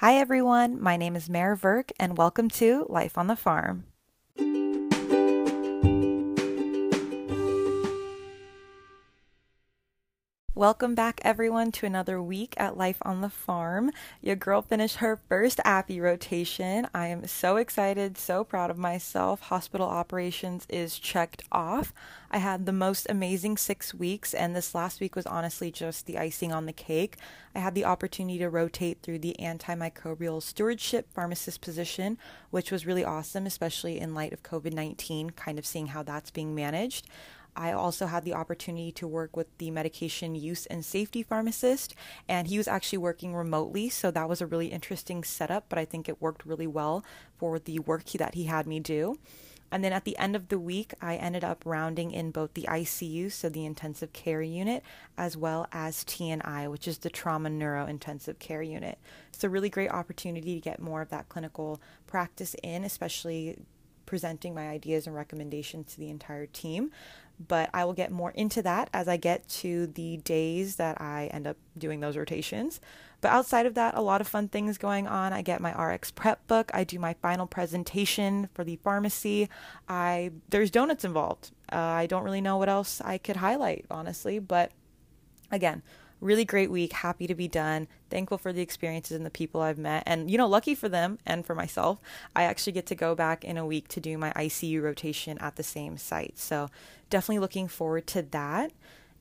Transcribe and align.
Hi, 0.00 0.16
everyone. 0.16 0.78
My 0.78 0.98
name 0.98 1.16
is 1.16 1.30
Mare 1.30 1.56
Verk, 1.56 1.90
and 1.98 2.18
welcome 2.18 2.50
to 2.50 2.84
Life 2.90 3.16
on 3.16 3.28
the 3.28 3.34
Farm. 3.34 3.86
Welcome 10.56 10.94
back, 10.94 11.20
everyone, 11.22 11.70
to 11.72 11.84
another 11.84 12.22
week 12.22 12.54
at 12.56 12.78
Life 12.78 12.96
on 13.02 13.20
the 13.20 13.28
Farm. 13.28 13.90
Your 14.22 14.36
girl 14.36 14.62
finished 14.62 14.96
her 14.96 15.20
first 15.28 15.60
APPE 15.66 16.00
rotation. 16.00 16.88
I 16.94 17.08
am 17.08 17.26
so 17.26 17.58
excited, 17.58 18.16
so 18.16 18.42
proud 18.42 18.70
of 18.70 18.78
myself. 18.78 19.42
Hospital 19.42 19.86
operations 19.86 20.66
is 20.70 20.98
checked 20.98 21.42
off. 21.52 21.92
I 22.30 22.38
had 22.38 22.64
the 22.64 22.72
most 22.72 23.06
amazing 23.10 23.58
six 23.58 23.92
weeks, 23.92 24.32
and 24.32 24.56
this 24.56 24.74
last 24.74 24.98
week 24.98 25.14
was 25.14 25.26
honestly 25.26 25.70
just 25.70 26.06
the 26.06 26.16
icing 26.16 26.54
on 26.54 26.64
the 26.64 26.72
cake. 26.72 27.18
I 27.54 27.58
had 27.58 27.74
the 27.74 27.84
opportunity 27.84 28.38
to 28.38 28.48
rotate 28.48 29.02
through 29.02 29.18
the 29.18 29.36
antimicrobial 29.38 30.42
stewardship 30.42 31.12
pharmacist 31.12 31.60
position, 31.60 32.16
which 32.48 32.72
was 32.72 32.86
really 32.86 33.04
awesome, 33.04 33.44
especially 33.44 34.00
in 34.00 34.14
light 34.14 34.32
of 34.32 34.42
COVID 34.42 34.72
19, 34.72 35.30
kind 35.30 35.58
of 35.58 35.66
seeing 35.66 35.88
how 35.88 36.02
that's 36.02 36.30
being 36.30 36.54
managed. 36.54 37.06
I 37.56 37.72
also 37.72 38.06
had 38.06 38.24
the 38.24 38.34
opportunity 38.34 38.92
to 38.92 39.08
work 39.08 39.36
with 39.36 39.46
the 39.58 39.70
medication 39.70 40.34
use 40.34 40.66
and 40.66 40.84
safety 40.84 41.22
pharmacist, 41.22 41.94
and 42.28 42.46
he 42.46 42.58
was 42.58 42.68
actually 42.68 42.98
working 42.98 43.34
remotely. 43.34 43.88
So 43.88 44.10
that 44.10 44.28
was 44.28 44.40
a 44.40 44.46
really 44.46 44.68
interesting 44.68 45.24
setup, 45.24 45.68
but 45.68 45.78
I 45.78 45.84
think 45.84 46.08
it 46.08 46.20
worked 46.20 46.44
really 46.44 46.66
well 46.66 47.04
for 47.38 47.58
the 47.58 47.78
work 47.80 48.04
that 48.04 48.34
he 48.34 48.44
had 48.44 48.66
me 48.66 48.80
do. 48.80 49.18
And 49.72 49.82
then 49.82 49.92
at 49.92 50.04
the 50.04 50.16
end 50.16 50.36
of 50.36 50.48
the 50.48 50.58
week, 50.58 50.94
I 51.00 51.16
ended 51.16 51.42
up 51.42 51.64
rounding 51.66 52.12
in 52.12 52.30
both 52.30 52.54
the 52.54 52.68
ICU, 52.70 53.32
so 53.32 53.48
the 53.48 53.64
intensive 53.64 54.12
care 54.12 54.42
unit, 54.42 54.84
as 55.18 55.36
well 55.36 55.66
as 55.72 56.04
TNI, 56.04 56.70
which 56.70 56.86
is 56.86 56.98
the 56.98 57.10
trauma 57.10 57.50
neuro 57.50 57.86
intensive 57.86 58.38
care 58.38 58.62
unit. 58.62 58.98
It's 59.32 59.42
a 59.42 59.48
really 59.48 59.68
great 59.68 59.90
opportunity 59.90 60.54
to 60.54 60.60
get 60.60 60.80
more 60.80 61.02
of 61.02 61.08
that 61.08 61.28
clinical 61.28 61.80
practice 62.06 62.54
in, 62.62 62.84
especially 62.84 63.58
presenting 64.06 64.54
my 64.54 64.68
ideas 64.68 65.06
and 65.06 65.16
recommendations 65.16 65.92
to 65.92 66.00
the 66.00 66.10
entire 66.10 66.46
team 66.46 66.92
but 67.44 67.70
I 67.74 67.84
will 67.84 67.92
get 67.92 68.10
more 68.10 68.30
into 68.30 68.62
that 68.62 68.88
as 68.92 69.08
I 69.08 69.16
get 69.16 69.48
to 69.48 69.86
the 69.88 70.18
days 70.18 70.76
that 70.76 71.00
I 71.00 71.28
end 71.32 71.46
up 71.46 71.56
doing 71.76 72.00
those 72.00 72.16
rotations. 72.16 72.80
But 73.20 73.32
outside 73.32 73.66
of 73.66 73.74
that, 73.74 73.94
a 73.94 74.02
lot 74.02 74.20
of 74.20 74.28
fun 74.28 74.48
things 74.48 74.78
going 74.78 75.06
on. 75.06 75.32
I 75.32 75.42
get 75.42 75.60
my 75.60 75.72
RxPrep 75.72 76.36
book. 76.46 76.70
I 76.74 76.84
do 76.84 76.98
my 76.98 77.14
final 77.14 77.46
presentation 77.46 78.48
for 78.54 78.62
the 78.62 78.76
pharmacy. 78.76 79.48
I 79.88 80.32
there's 80.48 80.70
donuts 80.70 81.04
involved. 81.04 81.50
Uh, 81.72 81.76
I 81.76 82.06
don't 82.06 82.24
really 82.24 82.40
know 82.40 82.56
what 82.58 82.68
else 82.68 83.00
I 83.00 83.18
could 83.18 83.36
highlight 83.36 83.86
honestly, 83.90 84.38
but 84.38 84.72
again, 85.50 85.82
really 86.20 86.44
great 86.44 86.70
week. 86.70 86.92
Happy 86.92 87.26
to 87.26 87.34
be 87.34 87.48
done. 87.48 87.88
Thankful 88.10 88.38
for 88.38 88.52
the 88.52 88.62
experiences 88.62 89.16
and 89.16 89.26
the 89.26 89.30
people 89.30 89.60
I've 89.60 89.78
met. 89.78 90.02
And, 90.06 90.30
you 90.30 90.38
know, 90.38 90.46
lucky 90.46 90.74
for 90.74 90.88
them 90.88 91.18
and 91.26 91.44
for 91.44 91.54
myself, 91.54 92.00
I 92.34 92.44
actually 92.44 92.72
get 92.72 92.86
to 92.86 92.94
go 92.94 93.14
back 93.14 93.44
in 93.44 93.56
a 93.56 93.66
week 93.66 93.88
to 93.88 94.00
do 94.00 94.16
my 94.18 94.32
ICU 94.32 94.82
rotation 94.82 95.38
at 95.38 95.56
the 95.56 95.62
same 95.62 95.96
site. 95.96 96.38
So, 96.38 96.70
definitely 97.10 97.40
looking 97.40 97.68
forward 97.68 98.06
to 98.08 98.22
that. 98.22 98.72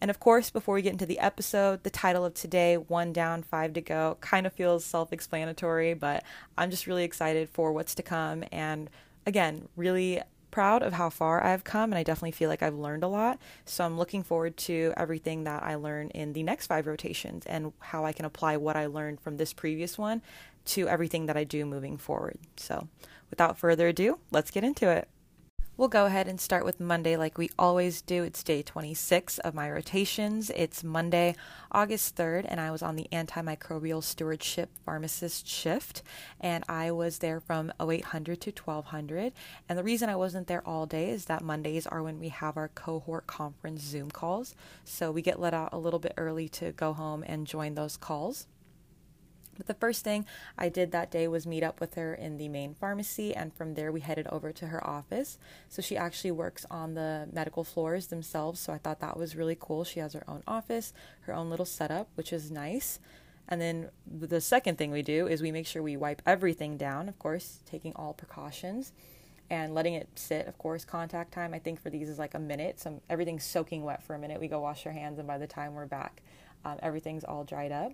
And 0.01 0.11
of 0.11 0.19
course, 0.19 0.49
before 0.49 0.75
we 0.75 0.81
get 0.81 0.91
into 0.91 1.05
the 1.05 1.19
episode, 1.19 1.83
the 1.83 1.89
title 1.89 2.25
of 2.25 2.33
today, 2.33 2.75
One 2.77 3.13
Down, 3.13 3.43
Five 3.43 3.73
to 3.73 3.81
Go, 3.81 4.17
kind 4.21 4.45
of 4.45 4.53
feels 4.53 4.85
self 4.85 5.13
explanatory, 5.13 5.93
but 5.93 6.23
I'm 6.57 6.69
just 6.69 6.85
really 6.85 7.03
excited 7.03 7.49
for 7.49 7.71
what's 7.71 7.95
to 7.95 8.03
come. 8.03 8.43
And 8.51 8.89
again, 9.25 9.67
really 9.75 10.21
proud 10.55 10.81
of 10.81 10.93
how 10.93 11.09
far 11.09 11.43
I've 11.43 11.65
come, 11.65 11.91
and 11.91 11.99
I 11.99 12.03
definitely 12.03 12.31
feel 12.31 12.47
like 12.47 12.63
I've 12.63 12.75
learned 12.75 13.03
a 13.03 13.09
lot. 13.09 13.39
So 13.65 13.83
I'm 13.83 13.97
looking 13.97 14.23
forward 14.23 14.55
to 14.69 14.93
everything 14.95 15.43
that 15.43 15.63
I 15.63 15.75
learn 15.75 16.11
in 16.11 16.31
the 16.31 16.43
next 16.43 16.67
five 16.67 16.87
rotations 16.87 17.45
and 17.45 17.73
how 17.79 18.05
I 18.05 18.13
can 18.13 18.23
apply 18.23 18.55
what 18.55 18.77
I 18.77 18.85
learned 18.85 19.19
from 19.19 19.35
this 19.35 19.51
previous 19.51 19.97
one 19.97 20.21
to 20.67 20.87
everything 20.87 21.25
that 21.25 21.35
I 21.35 21.43
do 21.43 21.65
moving 21.65 21.97
forward. 21.97 22.37
So 22.55 22.87
without 23.29 23.57
further 23.57 23.89
ado, 23.89 24.19
let's 24.31 24.49
get 24.49 24.63
into 24.63 24.89
it. 24.89 25.09
We'll 25.77 25.89
go 25.89 26.05
ahead 26.05 26.29
and 26.29 26.39
start 26.39 26.63
with 26.63 26.79
Monday 26.79 27.17
like 27.17 27.37
we 27.37 27.49
always 27.59 28.01
do. 28.01 28.23
It's 28.23 28.43
day 28.43 28.61
26 28.61 29.39
of 29.39 29.53
my 29.53 29.69
rotations. 29.69 30.49
It's 30.55 30.85
Monday, 30.85 31.35
August 31.69 32.15
3rd, 32.15 32.45
and 32.47 32.61
I 32.61 32.71
was 32.71 32.81
on 32.81 32.95
the 32.95 33.09
antimicrobial 33.11 34.01
stewardship 34.01 34.69
pharmacist 34.85 35.45
shift. 35.49 36.01
And 36.39 36.63
I 36.69 36.91
was 36.91 37.17
there 37.17 37.41
from 37.41 37.73
0800 37.77 38.39
to 38.39 38.51
1200. 38.51 39.33
And 39.67 39.77
the 39.77 39.83
reason 39.83 40.07
I 40.07 40.15
wasn't 40.15 40.47
there 40.47 40.65
all 40.65 40.85
day 40.85 41.09
is 41.09 41.25
that 41.25 41.43
Mondays 41.43 41.85
are 41.85 42.01
when 42.01 42.21
we 42.21 42.29
have 42.29 42.55
our 42.55 42.69
cohort 42.69 43.27
conference 43.27 43.81
Zoom 43.81 44.11
calls. 44.11 44.55
So 44.85 45.11
we 45.11 45.21
get 45.21 45.41
let 45.41 45.53
out 45.53 45.73
a 45.73 45.77
little 45.77 45.99
bit 45.99 46.13
early 46.15 46.47
to 46.49 46.71
go 46.71 46.93
home 46.93 47.21
and 47.27 47.45
join 47.45 47.75
those 47.75 47.97
calls. 47.97 48.47
But 49.57 49.67
the 49.67 49.73
first 49.73 50.03
thing 50.03 50.25
I 50.57 50.69
did 50.69 50.91
that 50.91 51.11
day 51.11 51.27
was 51.27 51.47
meet 51.47 51.63
up 51.63 51.79
with 51.79 51.95
her 51.95 52.13
in 52.13 52.37
the 52.37 52.47
main 52.47 52.73
pharmacy, 52.73 53.33
and 53.35 53.53
from 53.53 53.73
there 53.75 53.91
we 53.91 54.01
headed 54.01 54.27
over 54.27 54.51
to 54.51 54.67
her 54.67 54.85
office. 54.85 55.37
So 55.69 55.81
she 55.81 55.97
actually 55.97 56.31
works 56.31 56.65
on 56.69 56.93
the 56.93 57.27
medical 57.31 57.63
floors 57.63 58.07
themselves, 58.07 58.59
so 58.59 58.73
I 58.73 58.77
thought 58.77 58.99
that 58.99 59.17
was 59.17 59.35
really 59.35 59.57
cool. 59.59 59.83
She 59.83 59.99
has 59.99 60.13
her 60.13 60.23
own 60.27 60.43
office, 60.47 60.93
her 61.21 61.33
own 61.33 61.49
little 61.49 61.65
setup, 61.65 62.09
which 62.15 62.33
is 62.33 62.51
nice. 62.51 62.99
And 63.47 63.61
then 63.61 63.89
the 64.07 64.41
second 64.41 64.77
thing 64.77 64.91
we 64.91 65.03
do 65.03 65.27
is 65.27 65.41
we 65.41 65.51
make 65.51 65.67
sure 65.67 65.83
we 65.83 65.97
wipe 65.97 66.21
everything 66.25 66.77
down, 66.77 67.07
of 67.07 67.19
course, 67.19 67.59
taking 67.65 67.93
all 67.95 68.13
precautions 68.13 68.91
and 69.49 69.75
letting 69.75 69.93
it 69.93 70.09
sit. 70.15 70.47
Of 70.47 70.57
course, 70.57 70.83
contact 70.83 71.31
time 71.31 71.53
I 71.53 71.59
think 71.59 71.79
for 71.79 71.91
these 71.91 72.09
is 72.09 72.17
like 72.17 72.33
a 72.33 72.39
minute. 72.39 72.79
So 72.79 73.01
everything's 73.09 73.43
soaking 73.43 73.83
wet 73.83 74.01
for 74.01 74.15
a 74.15 74.19
minute. 74.19 74.39
We 74.39 74.47
go 74.47 74.59
wash 74.59 74.85
our 74.87 74.91
hands, 74.91 75.19
and 75.19 75.27
by 75.27 75.37
the 75.37 75.47
time 75.47 75.75
we're 75.75 75.85
back, 75.85 76.23
um, 76.63 76.79
everything's 76.81 77.23
all 77.23 77.43
dried 77.43 77.71
up. 77.71 77.91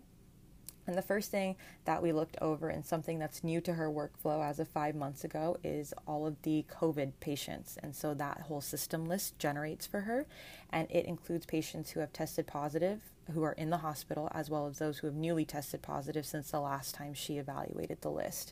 And 0.91 0.97
the 0.97 1.01
first 1.01 1.31
thing 1.31 1.55
that 1.85 2.03
we 2.03 2.11
looked 2.11 2.35
over 2.41 2.67
and 2.67 2.85
something 2.85 3.17
that's 3.17 3.45
new 3.45 3.61
to 3.61 3.75
her 3.75 3.89
workflow 3.89 4.45
as 4.45 4.59
of 4.59 4.67
five 4.67 4.93
months 4.93 5.23
ago 5.23 5.55
is 5.63 5.93
all 6.05 6.27
of 6.27 6.41
the 6.41 6.65
COVID 6.69 7.13
patients. 7.21 7.77
And 7.81 7.95
so 7.95 8.13
that 8.13 8.41
whole 8.41 8.59
system 8.59 9.05
list 9.05 9.39
generates 9.39 9.87
for 9.87 10.01
her. 10.01 10.25
And 10.69 10.91
it 10.91 11.05
includes 11.05 11.45
patients 11.45 11.91
who 11.91 12.01
have 12.01 12.11
tested 12.11 12.45
positive, 12.45 12.99
who 13.33 13.41
are 13.41 13.53
in 13.53 13.69
the 13.69 13.77
hospital, 13.77 14.29
as 14.33 14.49
well 14.49 14.67
as 14.67 14.79
those 14.79 14.97
who 14.97 15.07
have 15.07 15.15
newly 15.15 15.45
tested 15.45 15.81
positive 15.81 16.25
since 16.25 16.51
the 16.51 16.59
last 16.59 16.93
time 16.93 17.13
she 17.13 17.37
evaluated 17.37 18.01
the 18.01 18.11
list. 18.11 18.51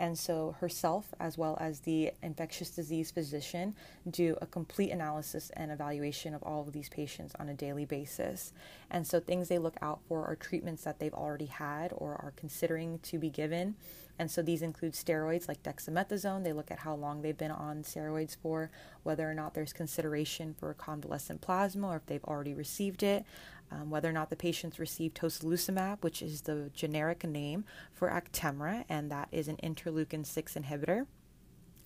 And 0.00 0.18
so, 0.18 0.56
herself, 0.60 1.12
as 1.20 1.36
well 1.36 1.58
as 1.60 1.80
the 1.80 2.12
infectious 2.22 2.70
disease 2.70 3.10
physician, 3.10 3.74
do 4.08 4.34
a 4.40 4.46
complete 4.46 4.92
analysis 4.92 5.50
and 5.54 5.70
evaluation 5.70 6.32
of 6.32 6.42
all 6.42 6.62
of 6.62 6.72
these 6.72 6.88
patients 6.88 7.34
on 7.38 7.50
a 7.50 7.54
daily 7.54 7.84
basis. 7.84 8.54
And 8.90 9.06
so, 9.06 9.20
things 9.20 9.48
they 9.48 9.58
look 9.58 9.76
out 9.82 10.00
for 10.08 10.24
are 10.24 10.36
treatments 10.36 10.84
that 10.84 11.00
they've 11.00 11.12
already 11.12 11.44
had 11.44 11.92
or 11.94 12.12
are 12.12 12.32
considering 12.34 12.98
to 13.00 13.18
be 13.18 13.28
given. 13.28 13.74
And 14.18 14.30
so, 14.30 14.40
these 14.40 14.62
include 14.62 14.94
steroids 14.94 15.48
like 15.48 15.62
dexamethasone. 15.62 16.44
They 16.44 16.54
look 16.54 16.70
at 16.70 16.78
how 16.78 16.94
long 16.94 17.20
they've 17.20 17.36
been 17.36 17.50
on 17.50 17.82
steroids 17.82 18.34
for, 18.34 18.70
whether 19.02 19.30
or 19.30 19.34
not 19.34 19.52
there's 19.52 19.74
consideration 19.74 20.54
for 20.58 20.72
convalescent 20.72 21.42
plasma 21.42 21.88
or 21.88 21.96
if 21.96 22.06
they've 22.06 22.24
already 22.24 22.54
received 22.54 23.02
it 23.02 23.26
um, 23.70 23.90
whether 23.90 24.08
or 24.08 24.12
not 24.12 24.30
the 24.30 24.36
patients 24.36 24.78
received 24.78 25.16
tocilizumab, 25.16 26.02
which 26.02 26.22
is 26.22 26.42
the 26.42 26.70
generic 26.74 27.24
name 27.24 27.64
for 27.92 28.10
Actemra, 28.10 28.84
and 28.88 29.10
that 29.10 29.28
is 29.30 29.48
an 29.48 29.56
interleukin 29.62 30.26
6 30.26 30.54
inhibitor. 30.54 31.06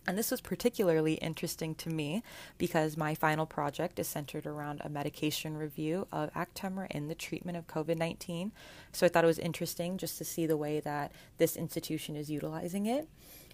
And 0.07 0.19
this 0.19 0.31
was 0.31 0.41
particularly 0.41 1.15
interesting 1.15 1.75
to 1.77 1.89
me 1.89 2.23
because 2.59 2.97
my 2.97 3.15
final 3.15 3.47
project 3.47 3.99
is 3.99 4.07
centered 4.07 4.47
around 4.47 4.83
a 4.85 4.91
medication 4.91 5.57
review 5.57 6.07
of 6.13 6.33
Actemra 6.35 6.91
in 6.91 7.09
the 7.09 7.15
treatment 7.15 7.57
of 7.57 7.67
COVID 7.67 7.97
19. 7.97 8.53
So 8.93 9.07
I 9.07 9.09
thought 9.09 9.25
it 9.25 9.29
was 9.29 9.39
interesting 9.39 9.97
just 9.97 10.19
to 10.19 10.25
see 10.25 10.47
the 10.47 10.59
way 10.59 10.81
that 10.81 11.13
this 11.39 11.57
institution 11.57 12.17
is 12.17 12.31
utilizing 12.31 12.85
it. 12.85 13.09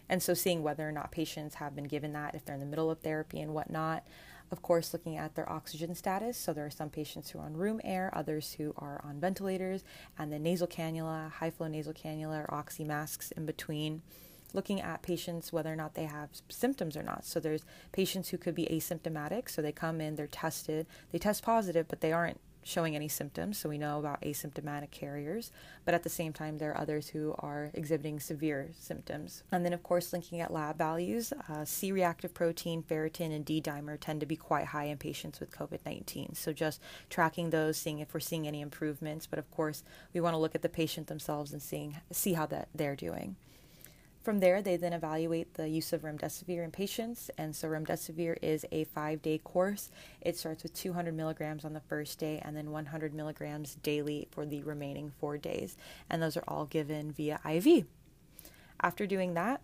And 0.09 0.21
so 0.21 0.35
seeing 0.35 0.65
whether 0.65 0.89
or 0.89 0.91
not 0.91 1.13
patients 1.13 1.55
have 1.57 1.77
been 1.77 1.85
given 1.85 2.13
that, 2.15 2.35
if 2.35 2.45
they're 2.45 2.57
in 2.57 2.61
the 2.61 2.67
middle 2.67 2.91
of 2.91 2.99
therapy 2.99 3.41
and 3.41 3.55
whatnot 3.55 4.05
of 4.51 4.63
course, 4.63 4.93
looking 4.93 5.17
at 5.17 5.35
their 5.35 5.51
oxygen 5.51 5.95
status. 5.95 6.37
So 6.37 6.53
there 6.53 6.67
are 6.67 6.71
some 6.71 6.91
patients 6.91 7.31
who 7.31 7.39
are 7.39 7.47
on 7.47 7.57
room 7.57 7.81
air, 7.85 8.11
others 8.15 8.53
who 8.53 8.75
are 8.77 9.01
on 9.05 9.21
ventilators, 9.21 9.85
and 10.19 10.33
then 10.33 10.43
nasal 10.43 10.67
cannula, 10.67 11.31
high 11.31 11.51
flow 11.51 11.69
nasal 11.69 11.93
cannula, 11.93 12.45
or 12.45 12.55
oxy 12.55 12.85
masks 12.85 13.31
in 13.33 13.47
between. 13.47 14.03
Looking 14.53 14.81
at 14.81 15.03
patients 15.03 15.53
whether 15.53 15.73
or 15.73 15.77
not 15.77 15.95
they 15.95 16.07
have 16.07 16.31
symptoms 16.49 16.97
or 16.97 17.05
not. 17.05 17.25
So 17.25 17.39
there's 17.39 17.65
patients 17.93 18.31
who 18.31 18.39
could 18.39 18.55
be 18.57 18.67
asymptomatic, 18.67 19.49
so 19.49 19.63
they 19.63 19.71
come 19.71 20.01
in, 20.01 20.17
they're 20.17 20.27
tested, 20.27 20.87
they 21.13 21.19
test 21.19 21.45
positive, 21.45 21.87
but 21.87 22.01
they 22.01 22.13
aren't 22.13 22.41
showing 22.63 22.95
any 22.95 23.09
symptoms, 23.09 23.59
so 23.59 23.69
we 23.69 23.79
know 23.79 23.99
about 23.99 24.21
asymptomatic 24.23 24.91
carriers, 24.91 25.51
but 25.85 25.95
at 25.95 26.03
the 26.03 26.09
same 26.09 26.33
time, 26.33 26.59
there 26.59 26.71
are 26.71 26.81
others 26.81 27.09
who 27.09 27.35
are 27.39 27.71
exhibiting 27.75 28.21
severe 28.21 28.71
symptoms. 28.79 29.43
And 29.51 29.65
then, 29.65 29.73
of 29.73 29.83
course, 29.83 30.13
linking 30.13 30.41
at 30.41 30.53
lab 30.53 30.77
values, 30.77 31.33
uh, 31.49 31.65
C 31.65 31.93
reactive 31.93 32.35
protein, 32.35 32.83
ferritin, 32.83 33.35
and 33.35 33.45
D 33.45 33.61
dimer 33.61 33.99
tend 33.99 34.21
to 34.21 34.27
be 34.27 34.37
quite 34.37 34.67
high 34.67 34.85
in 34.85 34.99
patients 34.99 35.41
with 35.41 35.51
COVID 35.51 35.81
19. 35.85 36.35
So, 36.35 36.53
just 36.53 36.81
tracking 37.09 37.51
those, 37.51 37.77
seeing 37.77 37.99
if 37.99 38.13
we're 38.13 38.21
seeing 38.21 38.47
any 38.47 38.61
improvements, 38.61 39.27
but 39.27 39.39
of 39.39 39.51
course, 39.51 39.83
we 40.13 40.21
want 40.21 40.35
to 40.35 40.39
look 40.39 40.55
at 40.55 40.63
the 40.63 40.69
patient 40.69 41.07
themselves 41.07 41.53
and 41.53 41.63
seeing, 41.63 41.97
see 42.13 42.35
how 42.35 42.47
that 42.47 42.69
they're 42.75 42.97
doing. 42.97 43.37
From 44.23 44.41
there, 44.41 44.61
they 44.61 44.77
then 44.77 44.93
evaluate 44.93 45.55
the 45.55 45.69
use 45.69 45.95
of 45.95 46.03
remdesivir 46.03 46.63
in 46.63 46.71
patients. 46.71 47.31
And 47.39 47.57
so, 47.57 47.69
remdesivir 47.69 48.37
is 48.43 48.67
a 48.71 48.85
five 48.85 49.23
day 49.23 49.39
course. 49.39 49.91
It 50.21 50.37
starts 50.37 50.63
with 50.63 50.75
200 50.75 51.15
milligrams 51.15 51.65
on 51.65 51.73
the 51.73 51.81
first 51.81 52.19
day 52.19 52.39
and 52.45 52.55
then 52.55 52.71
100 52.71 53.15
milligrams 53.15 53.77
daily 53.77 54.29
for 54.31 54.45
the 54.45 54.63
remaining 54.63 55.13
four 55.19 55.39
days. 55.39 55.77
And 56.11 56.23
those 56.23 56.37
are 56.37 56.45
all 56.47 56.67
given 56.67 57.13
via 57.13 57.41
IV. 57.49 57.87
After 58.83 59.07
doing 59.07 59.35
that, 59.35 59.63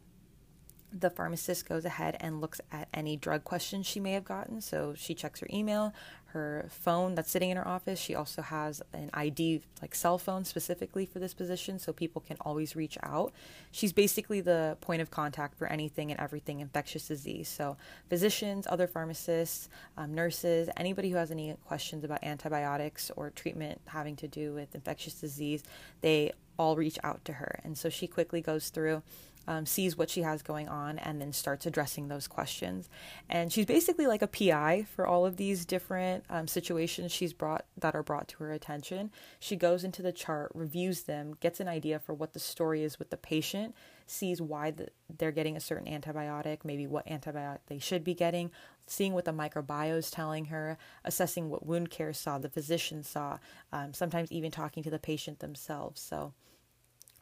the 0.92 1.10
pharmacist 1.10 1.68
goes 1.68 1.84
ahead 1.84 2.16
and 2.20 2.40
looks 2.40 2.60
at 2.72 2.88
any 2.94 3.16
drug 3.16 3.44
questions 3.44 3.86
she 3.86 4.00
may 4.00 4.12
have 4.12 4.24
gotten. 4.24 4.60
So 4.60 4.94
she 4.96 5.14
checks 5.14 5.40
her 5.40 5.48
email, 5.52 5.92
her 6.26 6.66
phone 6.70 7.14
that's 7.14 7.30
sitting 7.30 7.50
in 7.50 7.56
her 7.56 7.66
office. 7.66 7.98
She 7.98 8.14
also 8.14 8.42
has 8.42 8.82
an 8.92 9.10
ID, 9.14 9.62
like 9.82 9.94
cell 9.94 10.18
phone 10.18 10.44
specifically 10.44 11.06
for 11.06 11.18
this 11.18 11.34
position, 11.34 11.78
so 11.78 11.92
people 11.92 12.20
can 12.20 12.36
always 12.40 12.76
reach 12.76 12.98
out. 13.02 13.32
She's 13.70 13.92
basically 13.92 14.40
the 14.40 14.76
point 14.80 15.02
of 15.02 15.10
contact 15.10 15.56
for 15.56 15.66
anything 15.66 16.10
and 16.10 16.20
everything 16.20 16.60
infectious 16.60 17.08
disease. 17.08 17.48
So 17.48 17.76
physicians, 18.08 18.66
other 18.68 18.86
pharmacists, 18.86 19.68
um, 19.96 20.14
nurses, 20.14 20.68
anybody 20.76 21.10
who 21.10 21.16
has 21.16 21.30
any 21.30 21.54
questions 21.66 22.04
about 22.04 22.22
antibiotics 22.22 23.10
or 23.16 23.30
treatment 23.30 23.80
having 23.86 24.16
to 24.16 24.28
do 24.28 24.52
with 24.52 24.74
infectious 24.74 25.14
disease, 25.14 25.62
they 26.00 26.32
all 26.58 26.76
reach 26.76 26.98
out 27.02 27.24
to 27.24 27.34
her. 27.34 27.60
And 27.64 27.76
so 27.76 27.88
she 27.88 28.06
quickly 28.06 28.40
goes 28.40 28.70
through 28.70 29.02
um, 29.48 29.66
sees 29.66 29.96
what 29.96 30.10
she 30.10 30.22
has 30.22 30.42
going 30.42 30.68
on, 30.68 30.98
and 30.98 31.20
then 31.20 31.32
starts 31.32 31.66
addressing 31.66 32.08
those 32.08 32.26
questions. 32.26 32.88
And 33.28 33.52
she's 33.52 33.66
basically 33.66 34.06
like 34.06 34.22
a 34.22 34.26
PI 34.26 34.86
for 34.94 35.06
all 35.06 35.26
of 35.26 35.36
these 35.36 35.64
different 35.64 36.24
um, 36.28 36.46
situations 36.46 37.12
she's 37.12 37.32
brought 37.32 37.64
that 37.78 37.94
are 37.94 38.02
brought 38.02 38.28
to 38.28 38.38
her 38.38 38.52
attention. 38.52 39.10
She 39.38 39.56
goes 39.56 39.84
into 39.84 40.02
the 40.02 40.12
chart, 40.12 40.52
reviews 40.54 41.02
them, 41.02 41.36
gets 41.40 41.60
an 41.60 41.68
idea 41.68 41.98
for 41.98 42.14
what 42.14 42.32
the 42.32 42.40
story 42.40 42.82
is 42.82 42.98
with 42.98 43.10
the 43.10 43.16
patient, 43.16 43.74
sees 44.06 44.40
why 44.40 44.70
the, 44.70 44.88
they're 45.18 45.32
getting 45.32 45.56
a 45.56 45.60
certain 45.60 45.92
antibiotic, 45.92 46.58
maybe 46.64 46.86
what 46.86 47.06
antibiotic 47.06 47.58
they 47.66 47.78
should 47.78 48.04
be 48.04 48.14
getting, 48.14 48.50
seeing 48.86 49.12
what 49.12 49.24
the 49.24 49.32
microbiome 49.32 49.96
is 49.96 50.10
telling 50.10 50.46
her, 50.46 50.78
assessing 51.04 51.50
what 51.50 51.66
wound 51.66 51.90
care 51.90 52.12
saw, 52.12 52.38
the 52.38 52.48
physician 52.48 53.02
saw, 53.02 53.38
um, 53.72 53.92
sometimes 53.92 54.30
even 54.30 54.50
talking 54.50 54.82
to 54.82 54.90
the 54.90 54.98
patient 54.98 55.40
themselves. 55.40 56.00
So, 56.00 56.32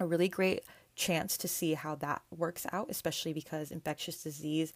a 0.00 0.06
really 0.06 0.28
great 0.28 0.64
chance 0.94 1.36
to 1.38 1.48
see 1.48 1.74
how 1.74 1.94
that 1.96 2.22
works 2.36 2.66
out, 2.72 2.86
especially 2.90 3.32
because 3.32 3.70
infectious 3.70 4.22
disease. 4.22 4.72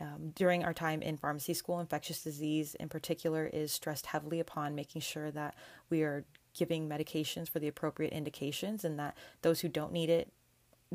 Um, 0.00 0.32
during 0.34 0.64
our 0.64 0.74
time 0.74 1.02
in 1.02 1.16
pharmacy 1.16 1.54
school, 1.54 1.78
infectious 1.78 2.22
disease 2.22 2.74
in 2.76 2.88
particular 2.88 3.46
is 3.46 3.72
stressed 3.72 4.06
heavily 4.06 4.40
upon 4.40 4.74
making 4.74 5.02
sure 5.02 5.30
that 5.30 5.54
we 5.90 6.02
are 6.02 6.24
giving 6.54 6.88
medications 6.88 7.48
for 7.48 7.58
the 7.58 7.68
appropriate 7.68 8.12
indications 8.12 8.84
and 8.84 8.98
that 8.98 9.16
those 9.42 9.60
who 9.60 9.68
don't 9.68 9.92
need 9.92 10.10
it 10.10 10.32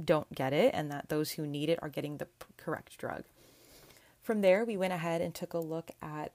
don't 0.04 0.34
get 0.34 0.54
it 0.54 0.72
and 0.74 0.92
that 0.92 1.10
those 1.10 1.32
who 1.32 1.48
need 1.48 1.70
it 1.70 1.80
are 1.82 1.90
getting 1.90 2.18
the 2.18 2.28
correct 2.58 2.98
drug. 2.98 3.24
From 4.22 4.42
there, 4.42 4.66
we 4.66 4.78
went 4.78 4.94
ahead 4.94 5.22
and 5.22 5.34
took 5.34 5.54
a 5.54 5.60
look 5.60 5.90
at 6.02 6.34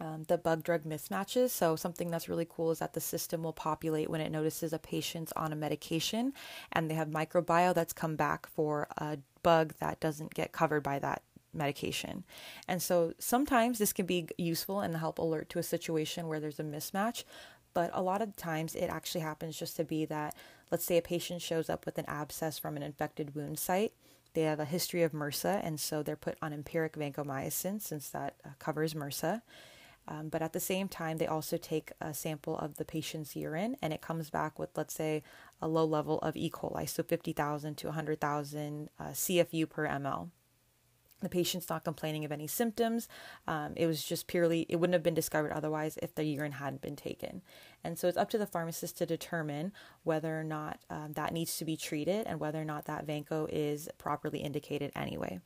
um, 0.00 0.24
the 0.28 0.38
bug 0.38 0.62
drug 0.62 0.84
mismatches. 0.84 1.50
So, 1.50 1.76
something 1.76 2.10
that's 2.10 2.28
really 2.28 2.46
cool 2.48 2.70
is 2.70 2.78
that 2.78 2.92
the 2.92 3.00
system 3.00 3.42
will 3.42 3.52
populate 3.52 4.08
when 4.10 4.20
it 4.20 4.32
notices 4.32 4.72
a 4.72 4.78
patient's 4.78 5.32
on 5.32 5.52
a 5.52 5.56
medication 5.56 6.32
and 6.72 6.90
they 6.90 6.94
have 6.94 7.08
microbiome 7.08 7.74
that's 7.74 7.92
come 7.92 8.16
back 8.16 8.46
for 8.46 8.88
a 8.96 9.18
bug 9.42 9.74
that 9.80 10.00
doesn't 10.00 10.34
get 10.34 10.52
covered 10.52 10.82
by 10.82 10.98
that 10.98 11.22
medication. 11.52 12.24
And 12.66 12.82
so, 12.82 13.14
sometimes 13.18 13.78
this 13.78 13.92
can 13.92 14.06
be 14.06 14.28
useful 14.36 14.80
and 14.80 14.96
help 14.96 15.18
alert 15.18 15.48
to 15.50 15.58
a 15.58 15.64
situation 15.64 16.28
where 16.28 16.40
there's 16.40 16.60
a 16.60 16.64
mismatch. 16.64 17.24
But 17.74 17.90
a 17.92 18.02
lot 18.02 18.22
of 18.22 18.36
times 18.36 18.74
it 18.74 18.88
actually 18.88 19.20
happens 19.20 19.58
just 19.58 19.76
to 19.76 19.84
be 19.84 20.04
that, 20.06 20.34
let's 20.70 20.84
say 20.84 20.96
a 20.96 21.02
patient 21.02 21.42
shows 21.42 21.68
up 21.68 21.86
with 21.86 21.98
an 21.98 22.06
abscess 22.08 22.58
from 22.58 22.76
an 22.76 22.82
infected 22.82 23.34
wound 23.34 23.58
site 23.58 23.92
they 24.34 24.42
have 24.42 24.60
a 24.60 24.64
history 24.64 25.02
of 25.02 25.12
MRSA, 25.12 25.60
and 25.64 25.80
so 25.80 26.02
they're 26.02 26.14
put 26.14 26.38
on 26.40 26.52
empiric 26.52 26.94
vancomycin 26.94 27.80
since 27.80 28.08
that 28.10 28.36
uh, 28.44 28.50
covers 28.58 28.94
MRSA. 28.94 29.42
Um, 30.08 30.30
but 30.30 30.40
at 30.40 30.54
the 30.54 30.60
same 30.60 30.88
time, 30.88 31.18
they 31.18 31.26
also 31.26 31.58
take 31.58 31.92
a 32.00 32.14
sample 32.14 32.56
of 32.58 32.76
the 32.76 32.84
patient's 32.84 33.36
urine 33.36 33.76
and 33.82 33.92
it 33.92 34.00
comes 34.00 34.30
back 34.30 34.58
with, 34.58 34.70
let's 34.76 34.94
say, 34.94 35.22
a 35.60 35.68
low 35.68 35.84
level 35.84 36.18
of 36.20 36.34
E. 36.34 36.50
coli, 36.50 36.88
so 36.88 37.02
50,000 37.02 37.76
to 37.76 37.88
100,000 37.88 38.88
uh, 38.98 39.04
CFU 39.04 39.68
per 39.68 39.86
ml. 39.86 40.30
The 41.20 41.28
patient's 41.28 41.68
not 41.68 41.84
complaining 41.84 42.24
of 42.24 42.30
any 42.30 42.46
symptoms. 42.46 43.08
Um, 43.48 43.72
it 43.76 43.86
was 43.86 44.04
just 44.04 44.28
purely, 44.28 44.64
it 44.68 44.76
wouldn't 44.76 44.94
have 44.94 45.02
been 45.02 45.14
discovered 45.14 45.52
otherwise 45.52 45.98
if 46.00 46.14
the 46.14 46.24
urine 46.24 46.52
hadn't 46.52 46.80
been 46.80 46.96
taken. 46.96 47.42
And 47.82 47.98
so 47.98 48.06
it's 48.08 48.16
up 48.16 48.30
to 48.30 48.38
the 48.38 48.46
pharmacist 48.46 48.96
to 48.98 49.06
determine 49.06 49.72
whether 50.04 50.38
or 50.38 50.44
not 50.44 50.78
um, 50.88 51.12
that 51.14 51.32
needs 51.32 51.58
to 51.58 51.64
be 51.64 51.76
treated 51.76 52.26
and 52.26 52.38
whether 52.38 52.60
or 52.60 52.64
not 52.64 52.84
that 52.84 53.06
Vanco 53.06 53.48
is 53.50 53.88
properly 53.98 54.38
indicated 54.38 54.92
anyway. 54.94 55.40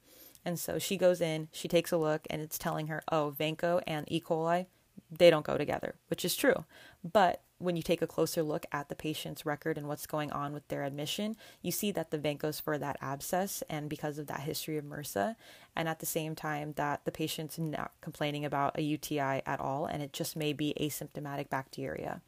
And 0.44 0.59
so 0.59 0.79
she 0.79 0.97
goes 0.97 1.21
in, 1.21 1.49
she 1.53 1.69
takes 1.69 1.93
a 1.93 1.97
look, 1.97 2.27
and 2.29 2.43
it's 2.43 2.59
telling 2.59 2.89
her, 2.89 3.03
oh, 3.11 3.35
Vanco 3.39 3.83
and 3.87 4.11
E. 4.11 4.21
coli, 4.21 4.67
they 5.11 5.31
don't 5.31 5.47
go 5.47 5.56
together, 5.56 5.94
which 6.09 6.25
is 6.25 6.35
true. 6.35 6.65
But 7.05 7.43
when 7.59 7.77
you 7.77 7.83
take 7.83 8.03
a 8.03 8.06
closer 8.06 8.43
look 8.43 8.67
at 8.73 8.89
the 8.89 8.94
patient's 8.94 9.47
record 9.47 9.79
and 9.79 9.87
what's 9.87 10.06
going 10.06 10.33
on 10.33 10.53
with 10.53 10.67
their 10.67 10.83
admission, 10.83 11.37
you 11.61 11.71
see 11.71 11.93
that 11.93 12.11
the 12.11 12.19
Vanco's 12.19 12.59
for 12.59 12.77
that 12.77 12.97
abscess 13.00 13.62
and 13.71 13.89
because 13.89 14.19
of 14.19 14.27
that 14.27 14.41
history 14.41 14.77
of 14.77 14.85
MRSA, 14.85 15.37
and 15.77 15.89
at 15.89 16.00
the 16.00 16.06
same 16.06 16.35
time 16.35 16.73
that 16.77 17.05
the 17.05 17.12
patient's 17.12 17.59
not 17.59 17.93
complaining 18.00 18.44
about 18.44 18.77
a 18.77 18.83
UTI 18.83 19.43
at 19.47 19.61
all, 19.61 19.87
and 19.87 20.03
it 20.03 20.12
just 20.12 20.35
may 20.35 20.53
be 20.53 20.75
asymptomatic 20.81 21.49
bacteriuria. 21.49 22.21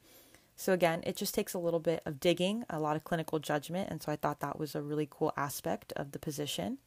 So, 0.57 0.73
again, 0.73 1.03
it 1.05 1.17
just 1.17 1.35
takes 1.35 1.53
a 1.53 1.59
little 1.59 1.81
bit 1.81 2.01
of 2.07 2.21
digging, 2.21 2.65
a 2.71 2.79
lot 2.79 2.95
of 2.95 3.03
clinical 3.03 3.41
judgment, 3.41 3.91
and 3.91 4.01
so 4.01 4.13
I 4.13 4.17
thought 4.17 4.39
that 4.39 4.59
was 4.59 4.77
a 4.77 4.83
really 4.83 5.09
cool 5.11 5.33
aspect 5.37 5.93
of 5.97 6.13
the 6.13 6.21
position. 6.21 6.79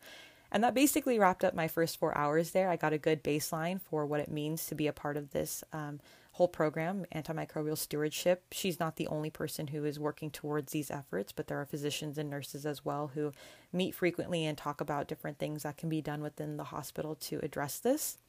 And 0.51 0.63
that 0.63 0.73
basically 0.73 1.19
wrapped 1.19 1.43
up 1.43 1.53
my 1.53 1.67
first 1.67 1.97
four 1.97 2.17
hours 2.17 2.51
there. 2.51 2.69
I 2.69 2.75
got 2.75 2.93
a 2.93 2.97
good 2.97 3.23
baseline 3.23 3.81
for 3.81 4.05
what 4.05 4.19
it 4.19 4.31
means 4.31 4.65
to 4.67 4.75
be 4.75 4.87
a 4.87 4.93
part 4.93 5.17
of 5.17 5.31
this 5.31 5.63
um, 5.73 5.99
whole 6.33 6.47
program, 6.47 7.05
antimicrobial 7.13 7.77
stewardship. 7.77 8.43
She's 8.51 8.79
not 8.79 8.95
the 8.95 9.07
only 9.07 9.31
person 9.31 9.67
who 9.67 9.83
is 9.83 9.99
working 9.99 10.29
towards 10.29 10.71
these 10.71 10.91
efforts, 10.91 11.31
but 11.31 11.47
there 11.47 11.59
are 11.59 11.65
physicians 11.65 12.17
and 12.17 12.29
nurses 12.29 12.65
as 12.65 12.85
well 12.85 13.11
who 13.15 13.31
meet 13.73 13.95
frequently 13.95 14.45
and 14.45 14.57
talk 14.57 14.79
about 14.79 15.07
different 15.07 15.39
things 15.39 15.63
that 15.63 15.77
can 15.77 15.89
be 15.89 15.99
done 15.99 16.21
within 16.21 16.57
the 16.57 16.65
hospital 16.65 17.15
to 17.15 17.39
address 17.41 17.79
this. 17.79 18.19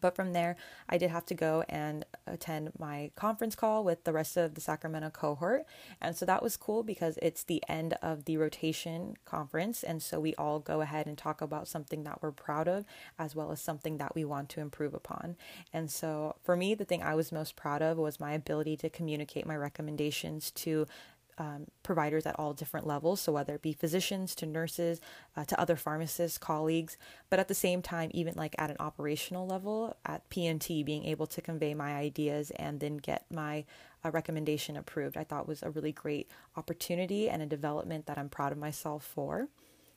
But 0.00 0.16
from 0.16 0.32
there, 0.32 0.56
I 0.88 0.98
did 0.98 1.10
have 1.10 1.26
to 1.26 1.34
go 1.34 1.64
and 1.68 2.04
attend 2.26 2.72
my 2.78 3.10
conference 3.16 3.54
call 3.54 3.84
with 3.84 4.04
the 4.04 4.12
rest 4.12 4.36
of 4.36 4.54
the 4.54 4.60
Sacramento 4.60 5.10
cohort. 5.10 5.64
And 6.00 6.16
so 6.16 6.26
that 6.26 6.42
was 6.42 6.56
cool 6.56 6.82
because 6.82 7.18
it's 7.22 7.42
the 7.42 7.62
end 7.68 7.94
of 8.02 8.24
the 8.24 8.36
rotation 8.36 9.16
conference. 9.24 9.82
And 9.82 10.02
so 10.02 10.20
we 10.20 10.34
all 10.34 10.58
go 10.58 10.80
ahead 10.80 11.06
and 11.06 11.16
talk 11.16 11.40
about 11.40 11.68
something 11.68 12.04
that 12.04 12.22
we're 12.22 12.32
proud 12.32 12.68
of, 12.68 12.84
as 13.18 13.34
well 13.34 13.50
as 13.52 13.60
something 13.60 13.98
that 13.98 14.14
we 14.14 14.24
want 14.24 14.48
to 14.50 14.60
improve 14.60 14.94
upon. 14.94 15.36
And 15.72 15.90
so 15.90 16.36
for 16.42 16.56
me, 16.56 16.74
the 16.74 16.84
thing 16.84 17.02
I 17.02 17.14
was 17.14 17.32
most 17.32 17.56
proud 17.56 17.82
of 17.82 17.98
was 17.98 18.20
my 18.20 18.32
ability 18.32 18.76
to 18.78 18.90
communicate 18.90 19.46
my 19.46 19.56
recommendations 19.56 20.50
to 20.52 20.86
um, 21.38 21.66
providers 21.82 22.26
at 22.26 22.38
all 22.38 22.52
different 22.52 22.86
levels. 22.86 23.20
So, 23.20 23.32
whether 23.32 23.54
it 23.54 23.62
be 23.62 23.72
physicians 23.72 24.34
to 24.36 24.46
nurses 24.46 25.00
uh, 25.36 25.44
to 25.44 25.60
other 25.60 25.76
pharmacists, 25.76 26.38
colleagues, 26.38 26.96
but 27.30 27.38
at 27.38 27.48
the 27.48 27.54
same 27.54 27.82
time, 27.82 28.10
even 28.14 28.34
like 28.36 28.54
at 28.58 28.70
an 28.70 28.76
operational 28.80 29.46
level 29.46 29.96
at 30.04 30.28
PNT, 30.30 30.84
being 30.84 31.04
able 31.04 31.26
to 31.26 31.40
convey 31.40 31.74
my 31.74 31.94
ideas 31.94 32.50
and 32.52 32.80
then 32.80 32.96
get 32.96 33.24
my 33.30 33.64
uh, 34.04 34.10
recommendation 34.10 34.76
approved, 34.76 35.16
I 35.16 35.24
thought 35.24 35.48
was 35.48 35.62
a 35.62 35.70
really 35.70 35.92
great 35.92 36.30
opportunity 36.56 37.28
and 37.28 37.42
a 37.42 37.46
development 37.46 38.06
that 38.06 38.18
I'm 38.18 38.28
proud 38.28 38.52
of 38.52 38.58
myself 38.58 39.04
for. 39.04 39.48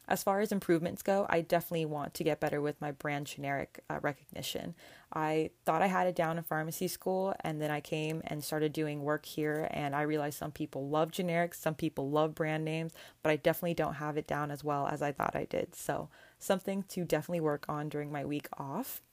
As 0.10 0.24
far 0.24 0.40
as 0.40 0.52
improvements 0.52 1.04
go, 1.04 1.28
I 1.30 1.42
definitely 1.42 1.86
want 1.86 2.16
to 2.16 2.24
get 2.24 2.40
better 2.40 2.62
with 2.62 2.82
my 2.82 2.92
brand 2.92 3.28
generic 3.28 3.84
uh, 3.92 4.00
recognition. 4.02 4.74
I 5.14 5.52
thought 5.68 5.84
I 5.84 5.88
had 5.88 6.08
it 6.08 6.16
down 6.16 6.40
in 6.40 6.44
pharmacy 6.44 6.88
school, 6.88 7.36
and 7.42 7.62
then 7.62 7.70
I 7.70 7.80
came 7.80 8.24
and 8.26 8.44
started 8.44 8.74
doing 8.74 9.04
work 9.04 9.28
here, 9.28 9.68
and 9.70 9.96
I 9.96 10.02
realized 10.02 10.40
some 10.40 10.52
people 10.52 10.90
love 10.90 11.12
generics, 11.12 11.56
some 11.56 11.76
people 11.76 12.10
love 12.10 12.34
brand 12.34 12.66
names, 12.66 12.92
but 13.22 13.30
I 13.30 13.36
definitely 13.36 13.76
don't 13.76 13.94
have 13.94 14.18
it 14.18 14.26
down 14.26 14.50
as 14.50 14.64
well 14.64 14.88
as 14.88 15.04
I 15.04 15.12
thought 15.12 15.36
I 15.36 15.46
did. 15.46 15.76
So, 15.76 16.10
something 16.40 16.84
to 16.90 17.06
definitely 17.06 17.42
work 17.42 17.66
on 17.70 17.88
during 17.88 18.12
my 18.12 18.26
week 18.26 18.48
off. 18.58 19.04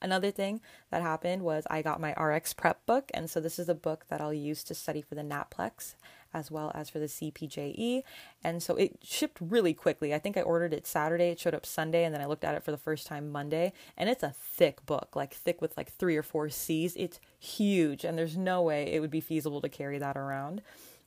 Another 0.00 0.30
thing 0.30 0.60
that 0.90 1.02
happened 1.02 1.42
was 1.42 1.64
I 1.70 1.82
got 1.82 2.00
my 2.00 2.14
RxPrep 2.14 2.76
book, 2.86 3.10
and 3.12 3.30
so 3.30 3.40
this 3.40 3.58
is 3.58 3.68
a 3.68 3.74
book 3.74 4.06
that 4.08 4.22
I'll 4.22 4.32
use 4.32 4.64
to 4.64 4.74
study 4.74 5.02
for 5.02 5.14
the 5.14 5.22
NAPLEX 5.22 5.96
as 6.34 6.50
well 6.50 6.72
as 6.74 6.90
for 6.90 6.98
the 6.98 7.06
CPJE. 7.06 8.02
And 8.42 8.62
so 8.62 8.76
it 8.76 8.98
shipped 9.02 9.38
really 9.40 9.74
quickly. 9.74 10.14
I 10.14 10.18
think 10.18 10.36
I 10.36 10.42
ordered 10.42 10.72
it 10.72 10.86
Saturday, 10.86 11.30
it 11.30 11.40
showed 11.40 11.54
up 11.54 11.66
Sunday, 11.66 12.04
and 12.04 12.14
then 12.14 12.20
I 12.20 12.26
looked 12.26 12.44
at 12.44 12.54
it 12.54 12.62
for 12.62 12.70
the 12.70 12.78
first 12.78 13.06
time 13.06 13.30
Monday. 13.30 13.72
And 13.96 14.08
it's 14.08 14.22
a 14.22 14.34
thick 14.36 14.84
book, 14.86 15.14
like 15.14 15.34
thick 15.34 15.60
with 15.60 15.76
like 15.76 15.92
three 15.92 16.16
or 16.16 16.22
four 16.22 16.48
C's. 16.48 16.96
It's 16.96 17.20
huge, 17.38 18.04
and 18.04 18.16
there's 18.18 18.36
no 18.36 18.62
way 18.62 18.92
it 18.92 19.00
would 19.00 19.10
be 19.10 19.20
feasible 19.20 19.60
to 19.60 19.68
carry 19.68 19.98
that 19.98 20.16
around. 20.16 20.62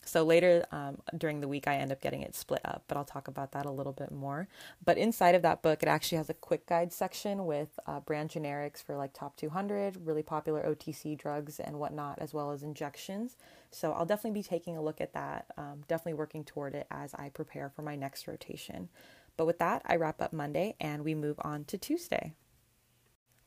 So 0.06 0.24
later 0.24 0.64
um, 0.72 1.00
during 1.18 1.42
the 1.42 1.48
week, 1.48 1.68
I 1.68 1.76
end 1.78 1.92
up 1.92 2.00
getting 2.00 2.22
it 2.22 2.36
split 2.36 2.62
up, 2.64 2.84
but 2.88 2.96
I'll 2.96 3.04
talk 3.04 3.28
about 3.28 3.52
that 3.54 3.66
a 3.66 3.72
little 3.72 3.92
bit 3.92 4.12
more. 4.12 4.48
But 4.84 4.98
inside 4.98 5.34
of 5.34 5.42
that 5.42 5.64
book, 5.64 5.82
it 5.82 5.90
actually 5.90 6.20
has 6.20 6.30
a 6.30 6.36
quick 6.36 6.68
guide 6.68 6.94
section 6.94 7.46
with 7.46 7.80
uh, 7.88 8.00
brand 8.00 8.30
generics 8.30 8.84
for 8.84 8.96
like 8.96 9.14
top 9.14 9.36
200, 9.36 10.06
really 10.06 10.24
popular 10.24 10.64
OTC 10.64 11.18
drugs 11.18 11.60
and 11.60 11.80
whatnot, 11.80 12.20
as 12.20 12.34
well 12.34 12.52
as 12.52 12.62
injections. 12.62 13.36
So 13.72 13.94
I'll 13.94 14.06
definitely 14.06 14.40
be 14.40 14.48
taking 14.48 14.78
a 14.78 14.82
look 14.82 15.02
at 15.02 15.14
that, 15.14 15.48
um, 15.58 15.82
definitely 15.88 16.14
working 16.14 16.44
toward 16.44 16.76
it 16.76 16.86
as 16.92 17.16
I 17.16 17.30
prepare 17.30 17.70
for 17.70 17.82
my 17.82 17.96
next 17.96 18.28
rotation. 18.28 18.90
But 19.38 19.48
with 19.48 19.60
that, 19.60 19.82
I 19.86 19.96
wrap 19.96 20.22
up 20.22 20.32
Monday 20.32 20.76
and 20.80 21.04
we 21.04 21.16
move 21.16 21.38
on 21.44 21.66
to 21.66 21.78
Tuesday. 21.78 22.34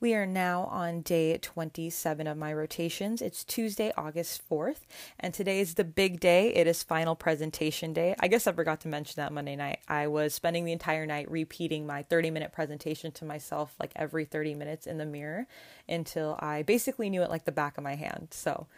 We 0.01 0.15
are 0.15 0.27
now 0.27 0.67
on 0.67 1.01
day 1.01 1.37
27 1.39 2.29
of 2.29 2.37
my 2.37 2.53
rotations. 2.53 3.21
It's 3.21 3.43
Tuesday, 3.43 3.93
August 3.97 4.49
4th, 4.49 4.83
and 5.19 5.35
today 5.35 5.59
is 5.59 5.75
the 5.75 5.83
big 5.83 6.21
day. 6.21 6.55
It 6.55 6.69
is 6.69 6.85
final 6.85 7.17
presentation 7.17 7.93
day. 7.93 8.15
I 8.21 8.29
guess 8.29 8.47
I 8.47 8.53
forgot 8.53 8.81
to 8.83 8.89
mention 8.89 9.15
that 9.17 9.33
Monday 9.33 9.57
night. 9.57 9.81
I 9.89 10.07
was 10.07 10.35
spending 10.35 10.65
the 10.65 10.71
entire 10.71 11.05
night 11.05 11.29
repeating 11.29 11.85
my 11.85 12.05
30 12.05 12.31
minute 12.31 12.53
presentation 12.53 13.11
to 13.11 13.25
myself 13.25 13.75
like 13.81 13.91
every 13.97 14.25
30 14.25 14.55
minutes 14.55 14.87
in 14.87 14.99
the 14.99 15.05
mirror 15.05 15.49
until 15.89 16.39
I 16.39 16.63
basically 16.63 17.11
knew 17.11 17.25
it 17.25 17.31
like 17.31 17.45
the 17.45 17.51
back 17.51 17.77
of 17.77 17.83
my 17.83 17.97
hand. 17.97 18.29
So, 18.31 18.69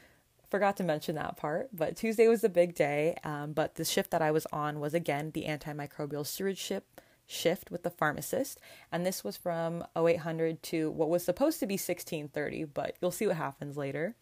forgot 0.49 0.79
to 0.79 0.85
mention 0.85 1.17
that 1.17 1.37
part. 1.37 1.69
But 1.71 1.99
Tuesday 1.99 2.29
was 2.29 2.41
the 2.41 2.49
big 2.49 2.75
day. 2.75 3.19
Um, 3.25 3.53
but 3.53 3.75
the 3.75 3.85
shift 3.85 4.11
that 4.13 4.23
I 4.23 4.31
was 4.31 4.47
on 4.55 4.81
was 4.81 4.95
again 4.95 5.33
the 5.35 5.45
antimicrobial 5.45 6.27
stewardship 6.27 6.87
shift 7.31 7.71
with 7.71 7.85
the 7.85 7.91
pharmacist, 7.91 8.59
and 8.91 9.07
this 9.07 9.23
was 9.23 9.37
from 9.37 9.85
0800 9.97 10.63
to 10.65 10.91
what 10.91 11.09
was 11.09 11.25
supposed 11.25 11.61
to 11.61 11.67
be 11.67 11.75
1630, 11.75 12.65
but 12.65 12.97
you'll 13.01 13.11
see 13.11 13.27
what 13.27 13.37
happens 13.37 13.77
later. 13.77 14.17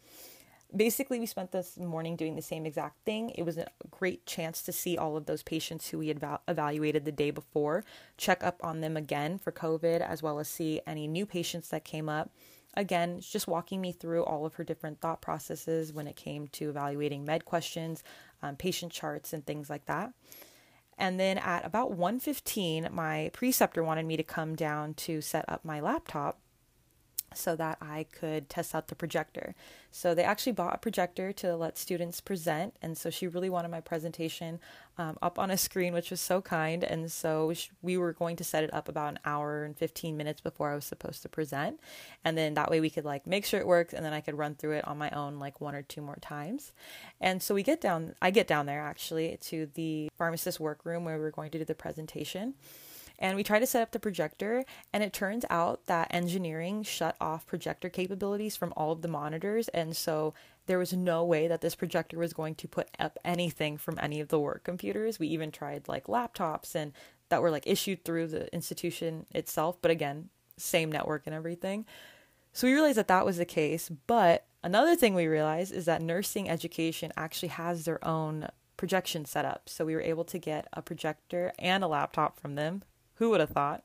Basically, 0.77 1.19
we 1.19 1.25
spent 1.25 1.51
this 1.51 1.79
morning 1.79 2.15
doing 2.15 2.37
the 2.37 2.43
same 2.43 2.67
exact 2.67 3.03
thing. 3.07 3.31
It 3.31 3.45
was 3.45 3.57
a 3.57 3.69
great 3.91 4.27
chance 4.27 4.63
to 4.65 4.73
see 4.73 4.99
all 4.99 5.17
of 5.17 5.25
those 5.25 5.43
patients 5.43 5.89
who 5.89 5.99
we 5.99 6.09
had 6.09 6.21
val- 6.21 6.43
evaluated 6.47 7.07
the 7.07 7.13
day 7.13 7.31
before, 7.31 7.85
check 8.19 8.45
up 8.45 8.61
on 8.63 8.83
them 8.83 8.95
again 8.95 9.39
for 9.39 9.51
COVID, 9.51 10.03
as 10.03 10.23
well 10.23 10.39
as 10.39 10.49
see 10.49 10.83
any 10.87 11.09
new 11.09 11.25
patients 11.25 11.71
that 11.71 11.87
came 11.87 12.11
up. 12.11 12.31
Again, 12.75 13.21
just 13.21 13.49
walking 13.49 13.81
me 13.81 13.93
through 13.93 14.25
all 14.25 14.45
of 14.45 14.55
her 14.55 14.65
different 14.65 15.01
thought 15.01 15.23
processes 15.23 15.91
when 15.91 16.07
it 16.07 16.17
came 16.17 16.49
to 16.49 16.69
evaluating 16.69 17.25
med 17.25 17.47
questions, 17.47 18.05
um, 18.43 18.57
patient 18.57 18.93
charts, 18.93 19.33
and 19.33 19.47
things 19.47 19.71
like 19.71 19.87
that. 19.87 20.13
And 20.99 21.19
then 21.19 21.39
at 21.39 21.65
about 21.65 21.93
1:15, 21.93 22.91
my 22.93 23.31
preceptor 23.33 23.85
wanted 23.85 24.05
me 24.05 24.17
to 24.17 24.25
come 24.25 24.57
down 24.57 24.95
to 24.95 25.21
set 25.21 25.45
up 25.49 25.65
my 25.65 25.81
laptop 25.81 26.41
so 27.39 27.57
that 27.57 27.79
I 27.81 28.07
could 28.11 28.49
test 28.49 28.75
out 28.75 28.89
the 28.89 28.95
projector. 28.95 29.55
So 29.91 30.15
they 30.15 30.23
actually 30.23 30.53
bought 30.53 30.75
a 30.75 30.79
projector 30.79 31.33
to 31.35 31.57
let 31.57 31.79
students 31.79 32.21
present, 32.21 32.75
and 32.83 32.97
so 32.97 33.09
she 33.09 33.27
really 33.27 33.49
wanted 33.49 33.71
my 33.71 33.81
presentation 33.81 34.61
um, 34.99 35.17
up 35.23 35.39
on 35.39 35.51
a 35.51 35.57
screen, 35.57 35.95
which 35.95 36.11
was 36.11 36.21
so 36.21 36.43
kind. 36.43 36.85
And 36.85 37.11
so 37.11 37.53
we 37.81 37.97
were 37.97 38.13
going 38.13 38.37
to 38.37 38.45
set 38.45 38.65
it 38.65 38.75
up 38.75 38.89
about 38.89 39.13
an 39.13 39.19
hour 39.25 39.65
and 39.65 39.77
15 39.77 40.17
minutes 40.17 40.41
before 40.41 40.71
I 40.71 40.75
was 40.75 40.85
supposed 40.85 41.23
to 41.23 41.29
present, 41.29 41.81
and 42.25 42.37
then 42.37 42.55
that 42.55 42.71
way 42.71 42.81
we 42.81 42.91
could 42.91 43.05
like 43.05 43.27
make 43.27 43.47
sure 43.47 43.61
it 43.61 43.67
works, 43.67 43.95
and 43.95 44.05
then 44.05 44.13
I 44.13 44.21
could 44.21 44.37
run 44.37 44.55
through 44.55 44.73
it 44.73 44.87
on 44.87 44.99
my 44.99 45.11
own 45.11 45.39
like 45.39 45.61
one 45.61 45.75
or 45.75 45.83
two 45.83 46.03
more 46.03 46.19
times. 46.21 46.73
And 47.21 47.43
so 47.43 47.55
we 47.55 47.63
get 47.63 47.81
down, 47.81 48.15
I 48.21 48.31
get 48.31 48.47
down 48.47 48.67
there 48.67 48.83
actually 48.83 49.39
to 49.43 49.69
the 49.75 50.11
pharmacist 50.19 50.61
workroom 50.61 51.05
where 51.05 51.17
we 51.17 51.23
we're 51.23 51.31
going 51.31 51.51
to 51.53 51.59
do 51.59 51.65
the 51.65 51.75
presentation 51.75 52.55
and 53.19 53.37
we 53.37 53.43
tried 53.43 53.61
to 53.61 53.67
set 53.67 53.83
up 53.83 53.91
the 53.91 53.99
projector 53.99 54.65
and 54.93 55.03
it 55.03 55.13
turns 55.13 55.45
out 55.51 55.87
that 55.87 56.09
engineering 56.11 56.83
shut 56.83 57.17
off 57.21 57.47
projector 57.47 57.89
capabilities 57.89 58.57
from 58.57 58.73
all 58.77 58.93
of 58.93 59.03
the 59.03 59.09
monitors 59.09 59.69
and 59.69 59.97
so 59.97 60.35
there 60.67 60.79
was 60.79 60.93
no 60.93 61.25
way 61.25 61.49
that 61.49 61.63
this 61.63 61.75
projector 61.75 62.19
was 62.19 62.33
going 62.33 62.55
to 62.55 62.69
put 62.69 62.89
up 62.99 63.19
anything 63.25 63.79
from 63.79 63.99
any 64.01 64.21
of 64.21 64.29
the 64.29 64.39
work 64.39 64.65
computers. 64.65 65.19
We 65.19 65.27
even 65.29 65.51
tried 65.51 65.89
like 65.89 66.05
laptops 66.05 66.75
and 66.75 66.93
that 67.31 67.41
were 67.41 67.51
like 67.51 67.67
issued 67.67 68.05
through 68.05 68.29
the 68.29 68.53
institution 68.55 69.27
itself 69.31 69.79
but 69.83 69.91
again 69.91 70.29
same 70.57 70.93
network 70.93 71.23
and 71.27 71.35
everything. 71.35 71.87
So 72.53 72.67
we 72.67 72.75
realized 72.75 72.99
that 72.99 73.09
that 73.09 73.27
was 73.27 73.39
the 73.39 73.45
case 73.45 73.91
but 74.07 74.47
another 74.63 74.95
thing 74.95 75.15
we 75.15 75.27
realized 75.27 75.73
is 75.73 75.87
that 75.87 76.03
nursing 76.03 76.49
education 76.49 77.13
actually 77.17 77.49
has 77.49 77.85
their 77.85 78.05
own 78.07 78.49
projection 78.77 79.25
setup. 79.25 79.69
So 79.69 79.85
we 79.85 79.95
were 79.95 80.03
able 80.03 80.25
to 80.25 80.39
get 80.39 80.69
a 80.73 80.83
projector 80.83 81.53
and 81.59 81.83
a 81.83 81.89
laptop 81.89 82.39
from 82.39 82.55
them 82.55 82.83
who 83.19 83.31
would 83.31 83.41
have 83.41 83.51
thought? 83.51 83.85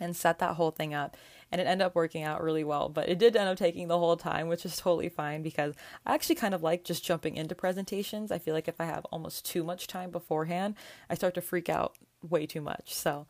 And 0.00 0.16
set 0.16 0.38
that 0.38 0.56
whole 0.56 0.70
thing 0.70 0.94
up. 0.94 1.16
And 1.50 1.60
it 1.60 1.66
ended 1.66 1.84
up 1.84 1.94
working 1.94 2.22
out 2.22 2.42
really 2.42 2.64
well. 2.64 2.88
But 2.88 3.08
it 3.08 3.18
did 3.18 3.36
end 3.36 3.48
up 3.48 3.58
taking 3.58 3.88
the 3.88 3.98
whole 3.98 4.16
time, 4.16 4.48
which 4.48 4.64
is 4.64 4.76
totally 4.76 5.08
fine 5.08 5.42
because 5.42 5.74
I 6.06 6.14
actually 6.14 6.36
kind 6.36 6.54
of 6.54 6.62
like 6.62 6.82
just 6.82 7.04
jumping 7.04 7.36
into 7.36 7.54
presentations. 7.54 8.32
I 8.32 8.38
feel 8.38 8.54
like 8.54 8.68
if 8.68 8.80
I 8.80 8.86
have 8.86 9.04
almost 9.12 9.44
too 9.44 9.62
much 9.62 9.86
time 9.86 10.10
beforehand, 10.10 10.74
I 11.10 11.14
start 11.14 11.34
to 11.34 11.40
freak 11.40 11.68
out 11.68 11.96
way 12.28 12.46
too 12.46 12.62
much. 12.62 12.94
So 12.94 13.26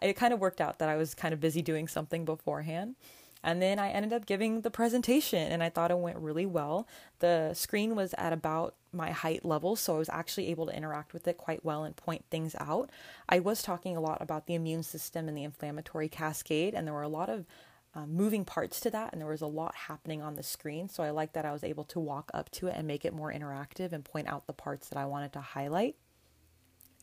it 0.00 0.14
kind 0.14 0.34
of 0.34 0.40
worked 0.40 0.60
out 0.60 0.78
that 0.78 0.88
I 0.88 0.96
was 0.96 1.14
kind 1.14 1.32
of 1.32 1.40
busy 1.40 1.62
doing 1.62 1.88
something 1.88 2.24
beforehand. 2.24 2.96
And 3.44 3.60
then 3.60 3.78
I 3.78 3.90
ended 3.90 4.12
up 4.12 4.26
giving 4.26 4.60
the 4.60 4.70
presentation 4.70 5.50
and 5.50 5.62
I 5.62 5.68
thought 5.68 5.90
it 5.90 5.98
went 5.98 6.18
really 6.18 6.46
well. 6.46 6.86
The 7.18 7.54
screen 7.54 7.96
was 7.96 8.14
at 8.16 8.32
about 8.32 8.74
my 8.92 9.10
height 9.10 9.44
level, 9.44 9.74
so 9.74 9.96
I 9.96 9.98
was 9.98 10.08
actually 10.10 10.48
able 10.48 10.66
to 10.66 10.76
interact 10.76 11.12
with 11.12 11.26
it 11.26 11.38
quite 11.38 11.64
well 11.64 11.82
and 11.84 11.96
point 11.96 12.24
things 12.30 12.54
out. 12.60 12.90
I 13.28 13.40
was 13.40 13.62
talking 13.62 13.96
a 13.96 14.00
lot 14.00 14.20
about 14.20 14.46
the 14.46 14.54
immune 14.54 14.82
system 14.82 15.28
and 15.28 15.36
the 15.36 15.44
inflammatory 15.44 16.08
cascade, 16.08 16.74
and 16.74 16.86
there 16.86 16.94
were 16.94 17.02
a 17.02 17.08
lot 17.08 17.28
of 17.28 17.46
um, 17.94 18.14
moving 18.14 18.44
parts 18.44 18.80
to 18.80 18.90
that, 18.90 19.12
and 19.12 19.20
there 19.20 19.28
was 19.28 19.40
a 19.40 19.46
lot 19.46 19.74
happening 19.74 20.22
on 20.22 20.34
the 20.34 20.42
screen. 20.42 20.88
So 20.88 21.02
I 21.02 21.10
like 21.10 21.32
that 21.32 21.44
I 21.44 21.52
was 21.52 21.64
able 21.64 21.84
to 21.84 22.00
walk 22.00 22.30
up 22.32 22.50
to 22.52 22.68
it 22.68 22.74
and 22.76 22.86
make 22.86 23.04
it 23.04 23.12
more 23.12 23.32
interactive 23.32 23.92
and 23.92 24.04
point 24.04 24.28
out 24.28 24.46
the 24.46 24.52
parts 24.52 24.88
that 24.88 24.98
I 24.98 25.04
wanted 25.04 25.32
to 25.34 25.40
highlight. 25.40 25.96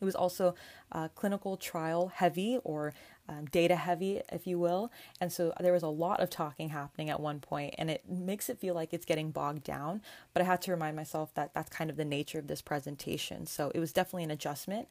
It 0.00 0.04
was 0.04 0.14
also 0.14 0.54
uh, 0.92 1.08
clinical 1.08 1.56
trial 1.56 2.08
heavy 2.08 2.58
or 2.64 2.94
um, 3.30 3.46
data 3.46 3.76
heavy, 3.76 4.20
if 4.32 4.46
you 4.46 4.58
will. 4.58 4.90
And 5.20 5.32
so 5.32 5.52
there 5.60 5.72
was 5.72 5.84
a 5.84 5.88
lot 5.88 6.20
of 6.20 6.30
talking 6.30 6.70
happening 6.70 7.10
at 7.10 7.20
one 7.20 7.38
point, 7.38 7.74
and 7.78 7.88
it 7.88 8.02
makes 8.08 8.48
it 8.48 8.58
feel 8.58 8.74
like 8.74 8.92
it's 8.92 9.06
getting 9.06 9.30
bogged 9.30 9.62
down. 9.62 10.02
But 10.34 10.42
I 10.42 10.46
had 10.46 10.60
to 10.62 10.72
remind 10.72 10.96
myself 10.96 11.32
that 11.34 11.54
that's 11.54 11.70
kind 11.70 11.90
of 11.90 11.96
the 11.96 12.04
nature 12.04 12.40
of 12.40 12.48
this 12.48 12.60
presentation. 12.60 13.46
So 13.46 13.70
it 13.72 13.78
was 13.78 13.92
definitely 13.92 14.24
an 14.24 14.32
adjustment 14.32 14.88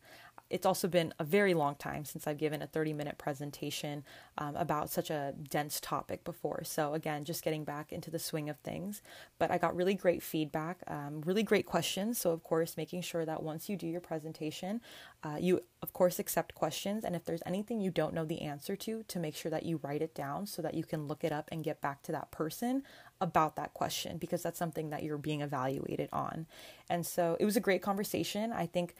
it's 0.50 0.66
also 0.66 0.88
been 0.88 1.14
a 1.20 1.24
very 1.24 1.54
long 1.54 1.76
time 1.76 2.06
since 2.06 2.26
I've 2.26 2.38
given 2.38 2.62
a 2.62 2.68
30 2.68 2.94
minute 2.94 3.18
presentation 3.18 4.04
um, 4.38 4.56
about 4.56 4.90
such 4.90 5.10
a 5.10 5.34
dense 5.50 5.80
topic 5.80 6.24
before. 6.24 6.64
So, 6.64 6.94
again, 6.94 7.24
just 7.24 7.44
getting 7.44 7.64
back 7.64 7.92
into 7.92 8.10
the 8.10 8.20
swing 8.20 8.50
of 8.50 8.58
things. 8.58 9.02
But 9.38 9.52
I 9.52 9.58
got 9.58 9.76
really 9.76 9.94
great 9.94 10.24
feedback, 10.24 10.80
um, 10.88 11.22
really 11.26 11.44
great 11.44 11.66
questions. 11.66 12.20
So, 12.20 12.32
of 12.32 12.44
course, 12.44 12.78
making 12.78 13.02
sure 13.02 13.26
that 13.26 13.44
once 13.44 13.70
you 13.70 13.78
do 13.78 13.88
your 13.88 14.02
presentation, 14.02 14.82
uh, 15.24 15.38
you, 15.40 15.62
of 15.82 15.94
course, 15.94 16.18
accept 16.20 16.56
questions. 16.56 17.04
And 17.04 17.16
if 17.16 17.26
there's 17.26 17.44
anything 17.46 17.80
you 17.80 17.92
don't 17.92 18.14
know 18.14 18.26
the 18.26 18.42
answer 18.42 18.76
to, 18.78 19.04
to 19.04 19.20
make 19.20 19.36
sure 19.36 19.52
that 19.52 19.64
you 19.64 19.80
write 19.84 20.02
it 20.02 20.16
down 20.16 20.48
so 20.48 20.62
that 20.62 20.74
you 20.74 20.84
can 20.84 21.08
look 21.08 21.24
it 21.24 21.32
up 21.32 21.50
and 21.52 21.64
get 21.64 21.82
back 21.82 22.02
to 22.04 22.12
that 22.12 22.32
person 22.32 22.84
about 23.22 23.56
that 23.58 23.74
question 23.74 24.18
because 24.18 24.42
that's 24.42 24.58
something 24.58 24.90
that 24.90 25.04
you're 25.04 25.18
being 25.18 25.42
evaluated 25.42 26.10
on. 26.12 26.48
And 26.90 27.06
so, 27.06 27.38
it 27.40 27.46
was 27.46 27.56
a 27.56 27.62
great 27.62 27.84
conversation. 27.84 28.52
I 28.52 28.66
think 28.66 28.96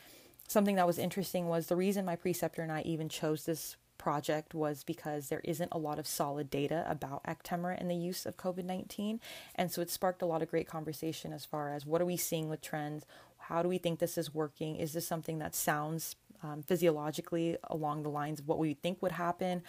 something 0.50 0.76
that 0.76 0.88
was 0.88 0.98
interesting 0.98 1.48
was 1.48 1.68
the 1.68 1.76
reason 1.76 2.06
my 2.06 2.16
preceptor 2.16 2.62
and 2.62 2.72
I 2.72 2.82
even 2.82 3.08
chose 3.08 3.46
this 3.46 3.78
project 4.00 4.56
was 4.56 4.84
because 4.84 5.30
there 5.30 5.42
isn't 5.44 5.72
a 5.72 5.78
lot 5.78 6.00
of 6.00 6.08
solid 6.08 6.50
data 6.50 6.86
about 6.90 7.24
Actemra 7.26 7.80
and 7.80 7.90
the 7.90 7.96
use 7.96 8.26
of 8.26 8.38
COVID 8.38 8.66
19. 8.66 9.20
And 9.54 9.72
so 9.72 9.82
it 9.82 9.92
sparked 9.92 10.24
a 10.24 10.26
lot 10.26 10.42
of 10.42 10.50
great 10.50 10.68
conversation 10.68 11.34
as 11.34 11.46
far 11.46 11.74
as 11.74 11.86
what 11.86 12.02
are 12.02 12.06
we 12.06 12.18
seeing 12.18 12.50
with 12.50 12.62
trends? 12.62 13.06
How 13.38 13.62
do 13.62 13.70
we 13.70 13.78
think 13.78 14.00
this 14.00 14.18
is 14.18 14.34
working? 14.34 14.76
Is 14.78 14.94
this 14.94 15.06
something 15.06 15.38
that 15.40 15.54
sounds 15.54 16.16
um, 16.42 16.64
physiologically 16.64 17.58
along 17.66 18.02
the 18.02 18.10
lines 18.10 18.40
of 18.40 18.48
what 18.48 18.58
we 18.58 18.74
think 18.74 19.02
would 19.04 19.12
happen? 19.12 19.62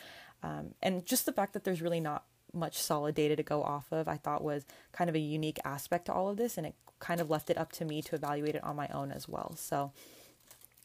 Um, 0.43 0.75
and 0.83 1.05
just 1.05 1.27
the 1.27 1.33
fact 1.33 1.53
that 1.53 1.65
there's 1.65 1.83
really 1.83 2.01
not 2.01 2.25
much 2.55 2.79
solid 2.79 3.15
data 3.15 3.37
to 3.37 3.43
go 3.43 3.63
off 3.63 3.93
of, 3.93 4.09
I 4.09 4.17
thought 4.17 4.43
was 4.43 4.65
kind 4.93 5.11
of 5.11 5.17
a 5.17 5.21
unique 5.21 5.59
aspect 5.65 6.07
to 6.07 6.13
all 6.15 6.31
of 6.31 6.39
this. 6.39 6.57
And 6.57 6.67
it 6.67 6.75
kind 7.01 7.21
of 7.21 7.29
left 7.29 7.51
it 7.51 7.59
up 7.59 7.73
to 7.73 7.85
me 7.85 8.01
to 8.03 8.15
evaluate 8.15 8.55
it 8.55 8.65
on 8.65 8.77
my 8.77 8.89
own 8.89 9.13
as 9.13 9.29
well. 9.29 9.55
So, 9.57 9.93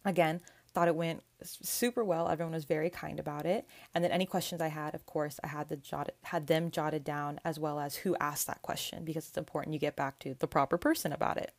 Again, 0.06 0.42
thought 0.76 0.88
it 0.88 0.96
went 0.96 1.24
super 1.42 2.04
well. 2.04 2.28
Everyone 2.28 2.54
was 2.54 2.66
very 2.66 2.90
kind 2.90 3.20
about 3.20 3.46
it. 3.46 3.66
And 3.94 4.04
then 4.04 4.12
any 4.12 4.26
questions 4.26 4.62
I 4.62 4.68
had, 4.68 4.94
of 4.94 5.06
course, 5.06 5.40
I 5.44 5.48
had 5.48 5.70
the 5.70 5.78
jot 5.78 6.12
had 6.24 6.48
them 6.48 6.70
jotted 6.70 7.04
down 7.04 7.40
as 7.44 7.60
well 7.60 7.80
as 7.80 7.98
who 7.98 8.16
asked 8.18 8.48
that 8.48 8.62
question 8.62 9.06
because 9.06 9.28
it's 9.28 9.38
important 9.38 9.74
you 9.74 9.80
get 9.80 9.96
back 9.96 10.20
to 10.20 10.36
the 10.38 10.48
proper 10.48 10.78
person 10.78 11.12
about 11.12 11.38
it. 11.38 11.54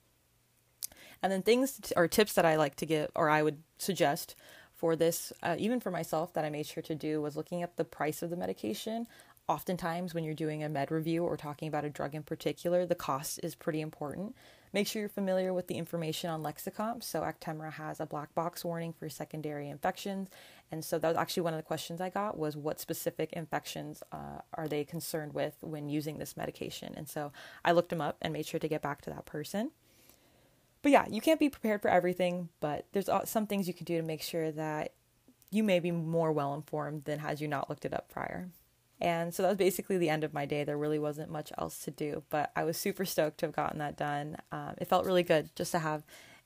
And 1.22 1.32
then 1.32 1.42
things 1.42 1.92
or 1.96 2.06
tips 2.08 2.34
that 2.34 2.44
I 2.44 2.56
like 2.56 2.76
to 2.76 2.86
give 2.86 3.10
or 3.14 3.30
I 3.30 3.42
would 3.42 3.62
suggest 3.78 4.36
for 4.74 4.94
this, 4.94 5.32
uh, 5.42 5.56
even 5.58 5.80
for 5.80 5.90
myself, 5.90 6.34
that 6.34 6.44
I 6.44 6.50
made 6.50 6.66
sure 6.66 6.82
to 6.82 6.94
do 6.94 7.22
was 7.22 7.36
looking 7.36 7.62
at 7.62 7.76
the 7.76 7.84
price 7.84 8.22
of 8.22 8.28
the 8.28 8.36
medication. 8.36 9.06
Oftentimes, 9.48 10.12
when 10.12 10.24
you're 10.24 10.34
doing 10.34 10.62
a 10.62 10.68
med 10.68 10.90
review 10.90 11.24
or 11.24 11.36
talking 11.36 11.68
about 11.68 11.84
a 11.86 11.90
drug 11.90 12.14
in 12.14 12.22
particular, 12.22 12.84
the 12.84 12.94
cost 12.94 13.40
is 13.42 13.54
pretty 13.54 13.80
important. 13.80 14.34
Make 14.76 14.87
sure 14.87 15.00
you're 15.00 15.09
familiar 15.09 15.54
with 15.54 15.68
the 15.68 15.76
information 15.76 16.28
on 16.28 16.42
Lexicomp. 16.42 17.02
So, 17.02 17.23
Actemra 17.23 17.73
has 17.73 17.99
a 17.99 18.04
black 18.04 18.35
box 18.35 18.62
warning 18.62 18.92
for 18.92 19.09
secondary 19.09 19.71
infections. 19.71 20.28
And 20.71 20.85
so, 20.85 20.99
that 20.99 21.09
was 21.09 21.16
actually 21.16 21.45
one 21.45 21.54
of 21.54 21.56
the 21.56 21.62
questions 21.62 21.99
I 21.99 22.11
got 22.11 22.37
was 22.37 22.59
what 22.59 22.78
specific 22.78 23.33
infections 23.33 24.02
uh, 24.12 24.42
are 24.52 24.68
they 24.68 24.85
concerned 24.85 25.33
with 25.33 25.54
when 25.62 25.88
using 25.88 26.18
this 26.18 26.37
medication? 26.37 26.92
And 26.95 27.09
so, 27.09 27.33
I 27.64 27.73
looked 27.73 27.88
them 27.88 28.02
up 28.02 28.18
and 28.21 28.35
made 28.35 28.45
sure 28.45 28.61
to 28.61 28.68
get 28.68 28.83
back 28.83 29.00
to 29.00 29.11
that 29.11 29.25
person. 29.25 29.71
But 30.83 30.92
yeah, 30.92 31.06
you 31.09 31.23
can't 31.23 31.40
be 31.40 31.49
prepared 31.49 31.80
for 31.80 31.88
everything, 31.88 32.50
but 32.61 32.85
there's 32.92 33.09
some 33.25 33.47
things 33.47 33.66
you 33.66 33.73
can 33.73 33.87
do 33.87 33.97
to 33.97 34.06
make 34.06 34.21
sure 34.21 34.52
that 34.52 34.92
you 35.50 35.62
may 35.62 35.80
be 35.80 35.90
more 35.90 36.33
well 36.33 36.52
informed 36.52 37.04
than 37.04 37.21
had 37.21 37.40
you 37.40 37.49
not 37.49 37.71
looked 37.71 37.87
it 37.87 37.95
up 37.95 38.11
prior. 38.11 38.50
And 39.00 39.34
so 39.34 39.42
that 39.42 39.50
was 39.50 39.58
basically 39.58 39.98
the 39.98 40.08
end 40.08 40.24
of 40.24 40.32
my 40.32 40.46
day. 40.46 40.64
There 40.64 40.78
really 40.78 40.98
wasn't 40.98 41.30
much 41.30 41.52
else 41.58 41.78
to 41.80 41.90
do, 41.90 42.22
but 42.30 42.50
I 42.56 42.64
was 42.64 42.76
super 42.76 43.04
stoked 43.04 43.38
to 43.38 43.46
have 43.46 43.54
gotten 43.54 43.78
that 43.78 43.96
done. 43.96 44.36
Um, 44.52 44.74
it 44.78 44.88
felt 44.88 45.04
really 45.04 45.22
good 45.22 45.50
just 45.54 45.72
to 45.72 45.78
have 45.78 46.04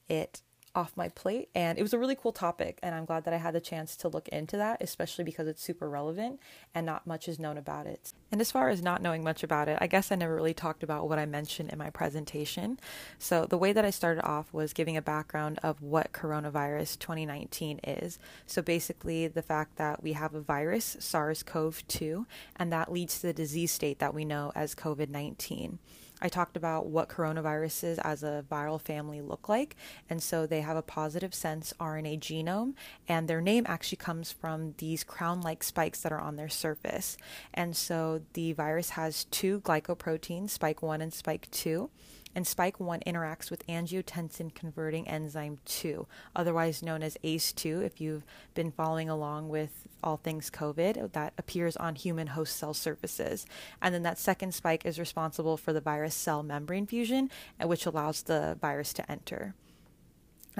it 0.09 0.43
off 0.75 0.97
my 0.97 1.09
plate. 1.09 1.49
And 1.55 1.79
it 1.79 1.83
was 1.83 1.93
a 1.93 1.99
really 1.99 2.15
cool 2.15 2.33
topic. 2.33 2.79
And 2.83 2.95
I'm 2.95 3.05
glad 3.05 3.25
that 3.25 3.35
I 3.35 3.39
had 3.39 3.55
the 3.55 3.61
chance 3.61 3.97
to 3.97 4.09
look 4.09 4.29
into 4.29 4.57
that, 4.57 4.81
especially 4.81 5.25
because 5.25 5.49
it's 5.49 5.63
super 5.63 5.89
relevant 5.89 6.41
and 6.75 6.87
not 6.87 7.07
much 7.07 7.29
is 7.29 7.39
known 7.39 7.59
about 7.59 7.87
it. 7.87 8.13
And 8.31 8.41
as 8.41 8.53
far 8.53 8.69
as 8.69 8.83
not 8.83 9.03
knowing 9.03 9.25
much 9.25 9.43
about 9.43 9.69
it, 9.69 9.79
I 9.81 9.87
guess 9.87 10.13
I 10.13 10.15
never 10.15 10.35
really 10.35 10.55
talked 10.55 10.83
about 10.83 11.09
what 11.09 11.19
I 11.19 11.27
mentioned 11.27 11.71
in 11.71 11.79
my 11.79 11.91
presentation. 11.91 12.79
So 13.19 13.47
the 13.47 13.59
way 13.59 13.73
that 13.73 13.85
I 13.85 13.91
started 13.91 14.25
off 14.25 14.53
was 14.53 14.73
giving 14.73 14.97
a 14.97 15.03
background 15.03 15.59
of 15.63 15.83
what 15.83 16.13
coronavirus 16.13 16.99
2019 16.99 17.81
is. 17.85 18.19
So 18.47 18.63
basically, 18.63 19.27
the 19.27 19.43
fact 19.43 19.77
that 19.77 20.03
we 20.03 20.13
have 20.13 20.35
a 20.35 20.41
virus, 20.41 20.97
SARS 21.01 21.43
CoV 21.43 21.87
2, 21.89 22.27
and 22.57 22.73
that 22.73 22.93
leads 22.93 23.21
to 23.21 23.27
the 23.27 23.33
disease 23.33 23.73
state 23.73 23.99
that 23.99 24.15
we 24.15 24.25
know 24.25 24.53
as 24.55 24.75
COVID 24.75 25.09
19. 25.09 25.79
I 26.21 26.29
talked 26.29 26.57
about 26.57 26.87
what 26.87 27.09
coronaviruses 27.09 27.99
as 27.99 28.23
a 28.23 28.45
viral 28.51 28.81
family 28.81 29.21
look 29.21 29.49
like. 29.49 29.77
And 30.09 30.23
so 30.23 30.47
they 30.47 30.61
have 30.61 30.77
a 30.77 30.83
positive 30.83 31.35
sense 31.35 31.73
RNA 31.81 32.21
genome, 32.21 32.75
and 33.09 33.29
their 33.29 33.41
name 33.41 33.65
actually 33.69 33.97
comes 33.97 34.33
from 34.33 34.75
these 34.79 35.05
crown 35.05 35.41
like 35.41 35.63
spikes 35.63 36.01
that 36.03 36.13
are 36.13 36.21
on 36.21 36.37
their 36.37 36.49
surface. 36.49 37.17
And 37.55 37.77
so 37.77 38.23
the 38.35 38.53
virus 38.53 38.91
has 38.91 39.25
two 39.25 39.61
glycoproteins, 39.61 40.51
spike 40.51 40.83
1 40.83 41.01
and 41.01 41.13
spike 41.13 41.51
2 41.51 41.91
and 42.35 42.47
spike 42.47 42.79
1 42.79 43.01
interacts 43.07 43.51
with 43.51 43.67
angiotensin 43.67 44.55
converting 44.55 45.09
enzyme 45.09 45.59
2, 45.65 46.07
otherwise 46.35 46.83
known 46.83 47.03
as 47.03 47.17
ACE2 47.25 47.85
if 47.85 48.01
you've 48.01 48.25
been 48.55 48.71
following 48.71 49.09
along 49.09 49.49
with 49.49 49.89
all 50.03 50.17
things 50.17 50.51
COVID 50.51 51.13
that 51.13 51.33
appears 51.39 51.77
on 51.77 51.95
human 51.95 52.29
host 52.29 52.57
cell 52.57 52.75
surfaces. 52.75 53.47
And 53.83 53.95
then 53.95 54.03
that 54.03 54.19
second 54.19 54.55
spike 54.55 54.85
is 54.87 54.99
responsible 54.99 55.57
for 55.57 55.73
the 55.73 55.81
virus 55.81 56.15
cell 56.15 56.43
membrane 56.43 56.87
fusion, 56.87 57.31
uh, 57.63 57.67
which 57.67 57.87
allows 57.87 58.23
the 58.23 58.57
virus 58.61 58.93
to 58.95 59.11
enter. 59.11 59.55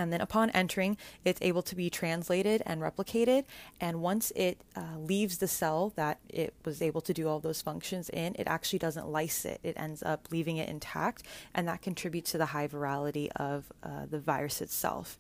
And 0.01 0.13
then 0.13 0.21
upon 0.23 0.49
entering, 0.51 0.97
it's 1.25 1.41
able 1.43 1.63
to 1.63 1.77
be 1.77 1.91
translated 1.91 2.63
and 2.65 2.81
replicated. 2.81 3.45
And 3.81 4.01
once 4.01 4.33
it 4.35 4.63
uh, 4.75 4.97
leaves 4.99 5.39
the 5.39 5.49
cell 5.49 5.93
that 5.97 6.19
it 6.29 6.55
was 6.65 6.81
able 6.81 7.03
to 7.03 7.13
do 7.13 7.29
all 7.29 7.39
those 7.39 7.61
functions 7.61 8.09
in, 8.09 8.35
it 8.39 8.47
actually 8.47 8.79
doesn't 8.79 9.09
lyse 9.09 9.45
it. 9.45 9.61
It 9.63 9.75
ends 9.79 10.03
up 10.03 10.29
leaving 10.31 10.57
it 10.57 10.69
intact, 10.69 11.23
and 11.55 11.69
that 11.69 11.83
contributes 11.83 12.33
to 12.33 12.39
the 12.39 12.47
high 12.47 12.69
virality 12.69 13.29
of 13.37 13.71
uh, 13.83 14.07
the 14.11 14.19
virus 14.19 14.63
itself. 14.63 15.19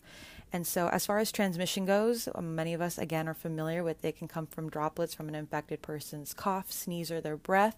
And 0.53 0.67
so, 0.67 0.89
as 0.89 1.07
far 1.07 1.19
as 1.19 1.31
transmission 1.31 1.85
goes, 1.85 2.29
um, 2.35 2.55
many 2.55 2.75
of 2.75 2.81
us 2.81 2.99
again 2.99 3.29
are 3.29 3.35
familiar 3.35 3.85
with 3.85 4.05
it 4.05 4.17
can 4.19 4.29
come 4.29 4.47
from 4.47 4.69
droplets 4.69 5.15
from 5.15 5.29
an 5.29 5.35
infected 5.35 5.81
person's 5.81 6.35
cough, 6.35 6.73
sneeze, 6.73 7.11
or 7.11 7.21
their 7.21 7.37
breath. 7.37 7.77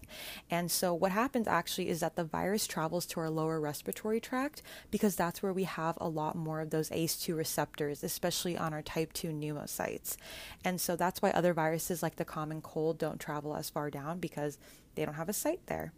And 0.49 0.71
so, 0.71 0.93
what 0.93 1.11
happens 1.11 1.47
actually 1.47 1.89
is 1.89 1.99
that 1.99 2.15
the 2.15 2.23
virus 2.23 2.65
travels 2.65 3.05
to 3.07 3.19
our 3.19 3.29
lower 3.29 3.59
respiratory 3.59 4.19
tract 4.19 4.63
because 4.89 5.15
that's 5.15 5.43
where 5.43 5.53
we 5.53 5.65
have 5.65 5.97
a 6.01 6.09
lot 6.09 6.35
more 6.35 6.61
of 6.61 6.71
those 6.71 6.89
ACE2 6.89 7.37
receptors, 7.37 8.03
especially 8.03 8.57
on 8.57 8.73
our 8.73 8.81
type 8.81 9.13
2 9.13 9.29
pneumocytes. 9.29 10.17
And 10.65 10.81
so, 10.81 10.95
that's 10.95 11.21
why 11.21 11.29
other 11.31 11.53
viruses 11.53 12.01
like 12.01 12.15
the 12.15 12.25
common 12.25 12.61
cold 12.61 12.97
don't 12.97 13.19
travel 13.19 13.55
as 13.55 13.69
far 13.69 13.89
down 13.89 14.19
because 14.19 14.57
they 14.95 15.05
don't 15.05 15.15
have 15.15 15.29
a 15.29 15.33
site 15.33 15.65
there. 15.67 15.93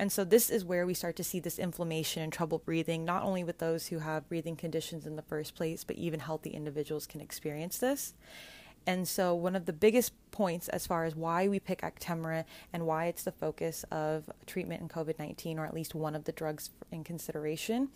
And 0.00 0.10
so 0.10 0.24
this 0.24 0.48
is 0.48 0.64
where 0.64 0.86
we 0.86 0.94
start 0.94 1.14
to 1.16 1.22
see 1.22 1.40
this 1.40 1.58
inflammation 1.58 2.22
and 2.22 2.32
trouble 2.32 2.56
breathing, 2.56 3.04
not 3.04 3.22
only 3.22 3.44
with 3.44 3.58
those 3.58 3.88
who 3.88 3.98
have 3.98 4.26
breathing 4.30 4.56
conditions 4.56 5.04
in 5.04 5.16
the 5.16 5.20
first 5.20 5.54
place, 5.54 5.84
but 5.84 5.96
even 5.96 6.20
healthy 6.20 6.48
individuals 6.48 7.06
can 7.06 7.20
experience 7.20 7.76
this. 7.76 8.14
And 8.86 9.06
so, 9.06 9.34
one 9.34 9.54
of 9.54 9.66
the 9.66 9.74
biggest 9.74 10.14
points 10.30 10.70
as 10.70 10.86
far 10.86 11.04
as 11.04 11.14
why 11.14 11.48
we 11.48 11.60
pick 11.60 11.82
Actemra 11.82 12.46
and 12.72 12.86
why 12.86 13.08
it's 13.08 13.24
the 13.24 13.30
focus 13.30 13.84
of 13.90 14.30
treatment 14.46 14.80
in 14.80 14.88
COVID 14.88 15.18
19, 15.18 15.58
or 15.58 15.66
at 15.66 15.74
least 15.74 15.94
one 15.94 16.14
of 16.14 16.24
the 16.24 16.32
drugs 16.32 16.70
in 16.90 17.04
consideration, 17.04 17.90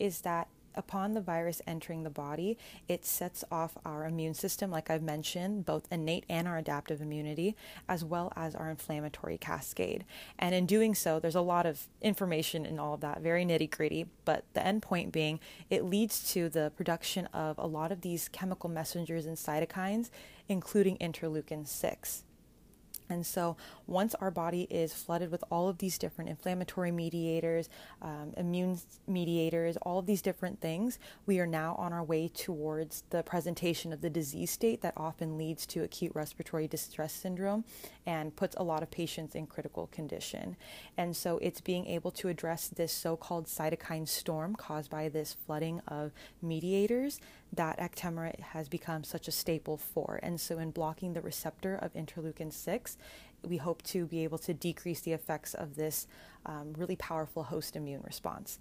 is 0.00 0.22
that 0.22 0.48
upon 0.74 1.12
the 1.12 1.20
virus 1.20 1.62
entering 1.66 2.02
the 2.02 2.10
body, 2.10 2.58
it 2.88 3.04
sets 3.04 3.44
off 3.50 3.76
our 3.84 4.06
immune 4.06 4.34
system, 4.34 4.70
like 4.70 4.90
I've 4.90 5.02
mentioned, 5.02 5.64
both 5.64 5.86
innate 5.90 6.24
and 6.28 6.46
our 6.48 6.58
adaptive 6.58 7.00
immunity, 7.00 7.56
as 7.88 8.04
well 8.04 8.32
as 8.36 8.54
our 8.54 8.70
inflammatory 8.70 9.38
cascade. 9.38 10.04
And 10.38 10.54
in 10.54 10.66
doing 10.66 10.94
so, 10.94 11.18
there's 11.18 11.34
a 11.34 11.40
lot 11.40 11.66
of 11.66 11.88
information 12.02 12.66
in 12.66 12.78
all 12.78 12.94
of 12.94 13.00
that, 13.00 13.20
very 13.20 13.44
nitty 13.44 13.70
gritty, 13.70 14.06
but 14.24 14.44
the 14.54 14.66
end 14.66 14.82
point 14.82 15.12
being 15.12 15.40
it 15.70 15.84
leads 15.84 16.32
to 16.32 16.48
the 16.48 16.72
production 16.76 17.26
of 17.26 17.58
a 17.58 17.66
lot 17.66 17.92
of 17.92 18.00
these 18.00 18.28
chemical 18.28 18.68
messengers 18.68 19.26
and 19.26 19.36
cytokines, 19.36 20.10
including 20.48 20.96
interleukin 20.98 21.66
6. 21.66 22.24
And 23.08 23.26
so, 23.26 23.56
once 23.86 24.14
our 24.16 24.30
body 24.30 24.62
is 24.70 24.94
flooded 24.94 25.30
with 25.30 25.44
all 25.50 25.68
of 25.68 25.78
these 25.78 25.98
different 25.98 26.30
inflammatory 26.30 26.90
mediators, 26.90 27.68
um, 28.00 28.32
immune 28.36 28.78
mediators, 29.06 29.76
all 29.78 29.98
of 29.98 30.06
these 30.06 30.22
different 30.22 30.60
things, 30.60 30.98
we 31.26 31.38
are 31.38 31.46
now 31.46 31.74
on 31.76 31.92
our 31.92 32.02
way 32.02 32.28
towards 32.28 33.04
the 33.10 33.22
presentation 33.22 33.92
of 33.92 34.00
the 34.00 34.08
disease 34.08 34.50
state 34.50 34.80
that 34.80 34.94
often 34.96 35.36
leads 35.36 35.66
to 35.66 35.82
acute 35.82 36.12
respiratory 36.14 36.66
distress 36.66 37.12
syndrome 37.12 37.64
and 38.06 38.34
puts 38.36 38.56
a 38.56 38.62
lot 38.62 38.82
of 38.82 38.90
patients 38.90 39.34
in 39.34 39.46
critical 39.46 39.86
condition. 39.88 40.56
And 40.96 41.14
so, 41.14 41.38
it's 41.38 41.60
being 41.60 41.86
able 41.86 42.10
to 42.12 42.28
address 42.28 42.68
this 42.68 42.92
so 42.92 43.16
called 43.16 43.46
cytokine 43.46 44.08
storm 44.08 44.56
caused 44.56 44.90
by 44.90 45.08
this 45.10 45.36
flooding 45.46 45.80
of 45.88 46.12
mediators 46.40 47.20
that 47.54 47.78
Actemra 47.78 48.38
has 48.40 48.68
become 48.68 49.04
such 49.04 49.28
a 49.28 49.32
staple 49.32 49.76
for. 49.76 50.20
And 50.22 50.40
so, 50.40 50.58
in 50.58 50.70
blocking 50.70 51.12
the 51.12 51.20
receptor 51.20 51.74
of 51.76 51.92
interleukin 51.94 52.52
6, 52.52 52.96
we 53.42 53.58
hope 53.58 53.82
to 53.84 54.06
be 54.06 54.24
able 54.24 54.38
to 54.38 54.54
decrease 54.54 55.00
the 55.00 55.12
effects 55.12 55.54
of 55.54 55.76
this 55.76 56.06
um, 56.46 56.74
really 56.76 56.96
powerful 56.96 57.44
host 57.44 57.76
immune 57.76 58.02
response. 58.04 58.58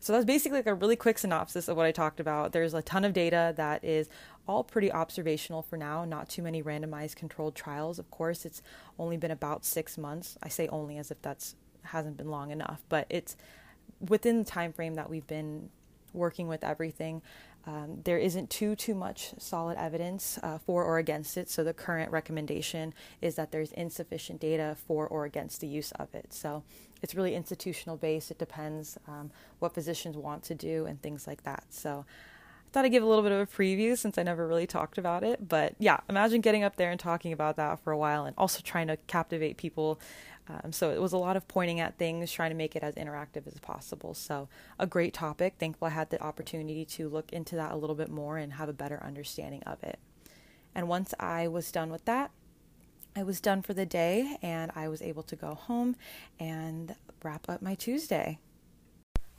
So, 0.00 0.12
that's 0.12 0.24
basically 0.24 0.58
like 0.58 0.66
a 0.66 0.74
really 0.74 0.96
quick 0.96 1.18
synopsis 1.18 1.68
of 1.68 1.76
what 1.76 1.86
I 1.86 1.92
talked 1.92 2.20
about. 2.20 2.52
There's 2.52 2.74
a 2.74 2.82
ton 2.82 3.04
of 3.04 3.12
data 3.12 3.54
that 3.56 3.84
is 3.84 4.08
all 4.46 4.64
pretty 4.64 4.92
observational 4.92 5.62
for 5.62 5.76
now, 5.76 6.04
not 6.04 6.28
too 6.28 6.42
many 6.42 6.62
randomized 6.62 7.16
controlled 7.16 7.54
trials. 7.54 7.98
Of 7.98 8.10
course, 8.10 8.44
it's 8.44 8.62
only 8.98 9.16
been 9.16 9.30
about 9.30 9.64
six 9.64 9.96
months. 9.96 10.36
I 10.42 10.48
say 10.48 10.68
only 10.68 10.98
as 10.98 11.10
if 11.10 11.20
that's 11.22 11.56
hasn't 11.84 12.16
been 12.16 12.30
long 12.30 12.50
enough, 12.50 12.82
but 12.88 13.06
it's 13.10 13.36
within 14.00 14.38
the 14.38 14.44
time 14.44 14.72
frame 14.72 14.94
that 14.94 15.10
we've 15.10 15.26
been 15.26 15.68
working 16.12 16.48
with 16.48 16.64
everything. 16.64 17.22
Um, 17.66 18.00
there 18.04 18.18
isn't 18.18 18.50
too 18.50 18.76
too 18.76 18.94
much 18.94 19.34
solid 19.38 19.78
evidence 19.78 20.38
uh, 20.42 20.58
for 20.58 20.84
or 20.84 20.98
against 20.98 21.36
it. 21.36 21.48
So 21.48 21.64
the 21.64 21.72
current 21.72 22.10
recommendation 22.10 22.92
is 23.22 23.36
that 23.36 23.52
there's 23.52 23.72
insufficient 23.72 24.40
data 24.40 24.76
for 24.86 25.06
or 25.06 25.24
against 25.24 25.60
the 25.60 25.66
use 25.66 25.92
of 25.92 26.14
it. 26.14 26.32
So 26.32 26.62
it's 27.02 27.14
really 27.14 27.34
institutional 27.34 27.96
based. 27.96 28.30
It 28.30 28.38
depends 28.38 28.98
um, 29.08 29.30
what 29.60 29.72
physicians 29.72 30.16
want 30.16 30.42
to 30.44 30.54
do 30.54 30.86
and 30.86 31.00
things 31.00 31.26
like 31.26 31.44
that. 31.44 31.64
So 31.70 32.04
I 32.06 32.70
thought 32.72 32.84
I'd 32.84 32.90
give 32.90 33.02
a 33.02 33.06
little 33.06 33.22
bit 33.22 33.32
of 33.32 33.40
a 33.40 33.46
preview 33.46 33.96
since 33.96 34.18
I 34.18 34.24
never 34.24 34.46
really 34.46 34.66
talked 34.66 34.98
about 34.98 35.22
it. 35.22 35.48
But 35.48 35.74
yeah, 35.78 36.00
imagine 36.08 36.40
getting 36.40 36.64
up 36.64 36.76
there 36.76 36.90
and 36.90 37.00
talking 37.00 37.32
about 37.32 37.56
that 37.56 37.80
for 37.80 37.92
a 37.92 37.98
while 37.98 38.26
and 38.26 38.34
also 38.36 38.60
trying 38.62 38.88
to 38.88 38.96
captivate 39.06 39.56
people 39.56 40.00
um, 40.46 40.72
so 40.72 40.90
it 40.90 41.00
was 41.00 41.12
a 41.12 41.18
lot 41.18 41.36
of 41.36 41.48
pointing 41.48 41.80
at 41.80 41.96
things, 41.96 42.30
trying 42.30 42.50
to 42.50 42.56
make 42.56 42.76
it 42.76 42.82
as 42.82 42.94
interactive 42.94 43.46
as 43.46 43.58
possible. 43.60 44.14
So 44.14 44.48
a 44.78 44.86
great 44.86 45.14
topic. 45.14 45.54
Thankful 45.58 45.88
I 45.88 45.90
had 45.90 46.10
the 46.10 46.22
opportunity 46.22 46.84
to 46.84 47.08
look 47.08 47.32
into 47.32 47.56
that 47.56 47.72
a 47.72 47.76
little 47.76 47.96
bit 47.96 48.10
more 48.10 48.36
and 48.36 48.54
have 48.54 48.68
a 48.68 48.74
better 48.74 49.02
understanding 49.02 49.62
of 49.64 49.82
it. 49.82 49.98
And 50.74 50.88
once 50.88 51.14
I 51.18 51.48
was 51.48 51.70
done 51.72 51.90
with 51.90 52.04
that, 52.04 52.30
I 53.16 53.22
was 53.22 53.40
done 53.40 53.62
for 53.62 53.74
the 53.74 53.86
day 53.86 54.36
and 54.42 54.72
I 54.74 54.88
was 54.88 55.00
able 55.00 55.22
to 55.24 55.36
go 55.36 55.54
home 55.54 55.96
and 56.38 56.96
wrap 57.22 57.48
up 57.48 57.62
my 57.62 57.74
Tuesday. 57.74 58.38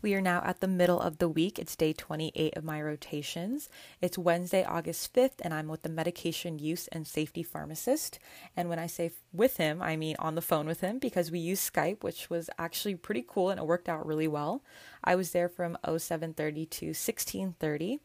We 0.05 0.13
are 0.13 0.21
now 0.21 0.43
at 0.45 0.59
the 0.59 0.67
middle 0.67 1.01
of 1.01 1.17
the 1.17 1.27
week. 1.27 1.57
It's 1.57 1.75
day 1.75 1.91
28 1.91 2.55
of 2.55 2.63
my 2.63 2.79
rotations. 2.79 3.69
It's 4.01 4.19
Wednesday, 4.19 4.63
August 4.63 5.11
5th, 5.15 5.41
and 5.41 5.51
I'm 5.51 5.67
with 5.67 5.81
the 5.81 5.89
medication 5.89 6.59
use 6.59 6.87
and 6.89 7.07
safety 7.07 7.41
pharmacist. 7.41 8.19
And 8.55 8.69
when 8.69 8.77
I 8.77 8.85
say 8.85 9.09
with 9.33 9.57
him, 9.57 9.81
I 9.81 9.95
mean 9.95 10.15
on 10.19 10.35
the 10.35 10.43
phone 10.43 10.67
with 10.67 10.81
him 10.81 10.99
because 10.99 11.31
we 11.31 11.39
use 11.39 11.71
Skype, 11.71 12.03
which 12.03 12.29
was 12.29 12.51
actually 12.59 12.93
pretty 12.93 13.25
cool 13.27 13.49
and 13.49 13.59
it 13.59 13.65
worked 13.65 13.89
out 13.89 14.05
really 14.05 14.27
well. 14.27 14.63
I 15.03 15.15
was 15.15 15.31
there 15.31 15.49
from 15.49 15.75
0730 15.83 16.67
to 16.67 16.85
1630 16.89 17.99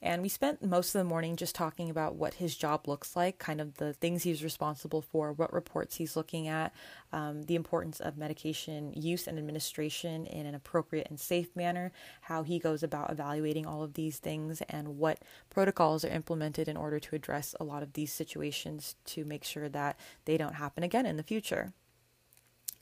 and 0.00 0.22
we 0.22 0.28
spent 0.28 0.62
most 0.62 0.94
of 0.94 1.00
the 1.00 1.04
morning 1.04 1.34
just 1.36 1.54
talking 1.54 1.90
about 1.90 2.14
what 2.14 2.34
his 2.34 2.54
job 2.54 2.86
looks 2.86 3.16
like, 3.16 3.38
kind 3.38 3.60
of 3.60 3.74
the 3.78 3.92
things 3.92 4.22
he's 4.22 4.44
responsible 4.44 5.02
for, 5.02 5.32
what 5.32 5.52
reports 5.52 5.96
he's 5.96 6.16
looking 6.16 6.46
at, 6.46 6.72
um, 7.12 7.42
the 7.44 7.56
importance 7.56 7.98
of 7.98 8.16
medication 8.16 8.92
use 8.94 9.26
and 9.26 9.38
administration 9.38 10.26
in 10.26 10.46
an 10.46 10.54
appropriate 10.54 11.08
and 11.10 11.18
safe 11.18 11.54
manner, 11.56 11.90
how 12.22 12.42
he 12.42 12.58
goes 12.58 12.82
about 12.82 13.10
evaluating 13.10 13.66
all 13.66 13.82
of 13.82 13.94
these 13.94 14.18
things, 14.18 14.62
and 14.68 14.98
what 14.98 15.18
protocols 15.50 16.04
are 16.04 16.08
implemented 16.08 16.68
in 16.68 16.76
order 16.76 17.00
to 17.00 17.16
address 17.16 17.54
a 17.58 17.64
lot 17.64 17.82
of 17.82 17.94
these 17.94 18.12
situations 18.12 18.94
to 19.04 19.24
make 19.24 19.42
sure 19.44 19.68
that 19.68 19.98
they 20.26 20.36
don't 20.36 20.54
happen 20.54 20.84
again 20.84 21.06
in 21.06 21.16
the 21.16 21.22
future. 21.22 21.72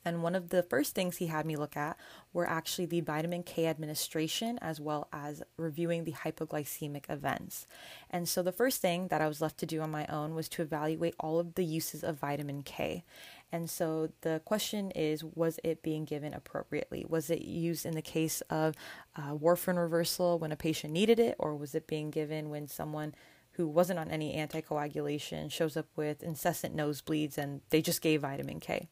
And 0.06 0.22
one 0.22 0.36
of 0.36 0.50
the 0.50 0.62
first 0.62 0.94
things 0.94 1.16
he 1.16 1.26
had 1.26 1.44
me 1.44 1.56
look 1.56 1.76
at 1.76 1.98
were 2.32 2.48
actually 2.48 2.86
the 2.86 3.00
vitamin 3.00 3.42
K 3.42 3.66
administration 3.66 4.56
as 4.62 4.80
well 4.80 5.08
as 5.12 5.42
reviewing 5.56 6.04
the 6.04 6.12
hypoglycemic 6.12 7.10
events. 7.10 7.66
And 8.08 8.28
so 8.28 8.40
the 8.40 8.52
first 8.52 8.80
thing 8.80 9.08
that 9.08 9.20
I 9.20 9.26
was 9.26 9.40
left 9.40 9.58
to 9.58 9.66
do 9.66 9.80
on 9.80 9.90
my 9.90 10.06
own 10.06 10.36
was 10.36 10.48
to 10.50 10.62
evaluate 10.62 11.16
all 11.18 11.40
of 11.40 11.56
the 11.56 11.64
uses 11.64 12.04
of 12.04 12.20
vitamin 12.20 12.62
K. 12.62 13.02
And 13.50 13.68
so 13.68 14.10
the 14.20 14.40
question 14.44 14.92
is 14.92 15.24
was 15.24 15.58
it 15.64 15.82
being 15.82 16.04
given 16.04 16.32
appropriately? 16.34 17.04
Was 17.08 17.28
it 17.28 17.42
used 17.42 17.84
in 17.84 17.94
the 17.94 18.00
case 18.00 18.42
of 18.42 18.76
uh, 19.16 19.32
warfarin 19.34 19.76
reversal 19.76 20.38
when 20.38 20.52
a 20.52 20.56
patient 20.56 20.92
needed 20.92 21.18
it, 21.18 21.34
or 21.40 21.56
was 21.56 21.74
it 21.74 21.88
being 21.88 22.10
given 22.10 22.48
when 22.48 22.68
someone 22.68 23.12
who 23.52 23.66
wasn't 23.66 23.98
on 23.98 24.10
any 24.12 24.36
anticoagulation 24.36 25.50
shows 25.50 25.76
up 25.76 25.86
with 25.96 26.22
incessant 26.22 26.76
nosebleeds 26.76 27.36
and 27.36 27.62
they 27.70 27.82
just 27.82 28.02
gave 28.02 28.20
vitamin 28.20 28.60
K? 28.60 28.88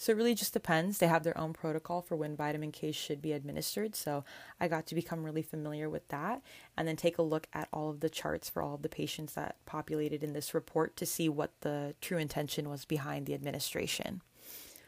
So 0.00 0.12
it 0.12 0.16
really 0.16 0.34
just 0.34 0.54
depends. 0.54 0.96
They 0.96 1.08
have 1.08 1.24
their 1.24 1.36
own 1.36 1.52
protocol 1.52 2.00
for 2.00 2.16
when 2.16 2.34
vitamin 2.34 2.72
K 2.72 2.90
should 2.90 3.20
be 3.20 3.34
administered. 3.34 3.94
So 3.94 4.24
I 4.58 4.66
got 4.66 4.86
to 4.86 4.94
become 4.94 5.24
really 5.24 5.42
familiar 5.42 5.90
with 5.90 6.08
that 6.08 6.40
and 6.74 6.88
then 6.88 6.96
take 6.96 7.18
a 7.18 7.22
look 7.22 7.48
at 7.52 7.68
all 7.70 7.90
of 7.90 8.00
the 8.00 8.08
charts 8.08 8.48
for 8.48 8.62
all 8.62 8.76
of 8.76 8.80
the 8.80 8.88
patients 8.88 9.34
that 9.34 9.56
populated 9.66 10.24
in 10.24 10.32
this 10.32 10.54
report 10.54 10.96
to 10.96 11.04
see 11.04 11.28
what 11.28 11.50
the 11.60 11.94
true 12.00 12.16
intention 12.16 12.70
was 12.70 12.86
behind 12.86 13.26
the 13.26 13.34
administration. 13.34 14.22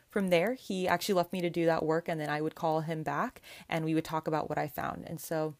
From 0.09 0.29
there, 0.29 0.55
he 0.55 0.88
actually 0.88 1.16
left 1.16 1.35
me 1.35 1.42
to 1.42 1.51
do 1.51 1.66
that 1.66 1.85
work 1.85 2.09
and 2.09 2.18
then 2.18 2.31
I 2.31 2.40
would 2.40 2.55
call 2.55 2.81
him 2.81 3.03
back 3.03 3.42
and 3.68 3.85
we 3.85 3.94
would 3.94 4.07
talk 4.07 4.27
about 4.27 4.48
what 4.48 4.57
I 4.57 4.66
found. 4.66 5.05
And 5.07 5.20
so 5.20 5.53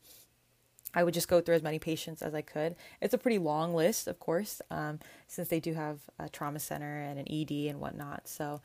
I 0.95 1.05
would 1.05 1.13
just 1.13 1.29
go 1.29 1.43
through 1.43 1.57
as 1.57 1.63
many 1.63 1.79
patients 1.79 2.23
as 2.23 2.35
I 2.35 2.41
could. 2.41 2.75
It's 3.03 3.13
a 3.13 3.19
pretty 3.19 3.39
long 3.39 3.75
list, 3.75 4.09
of 4.09 4.19
course, 4.19 4.63
um, 4.71 4.99
since 5.27 5.49
they 5.49 5.61
do 5.61 5.75
have 5.75 5.99
a 6.19 6.31
trauma 6.31 6.59
center 6.59 7.01
and 7.01 7.19
an 7.19 7.27
ED 7.31 7.69
and 7.69 7.81
whatnot. 7.81 8.29
So 8.29 8.63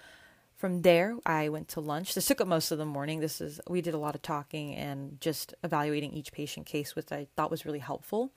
from 0.57 0.81
there, 0.81 1.15
I 1.25 1.49
went 1.49 1.67
to 1.69 1.79
lunch. 1.79 2.15
This 2.15 2.25
took 2.25 2.41
up 2.41 2.47
most 2.47 2.71
of 2.71 2.79
the 2.79 2.85
morning. 2.85 3.19
This 3.19 3.39
is 3.41 3.61
we 3.69 3.81
did 3.81 3.93
a 3.93 3.99
lot 3.99 4.15
of 4.15 4.23
talking 4.23 4.73
and 4.73 5.21
just 5.21 5.53
evaluating 5.63 6.13
each 6.13 6.31
patient 6.31 6.65
case, 6.65 6.95
which 6.95 7.11
I 7.11 7.27
thought 7.35 7.51
was 7.51 7.65
really 7.65 7.79
helpful. 7.79 8.31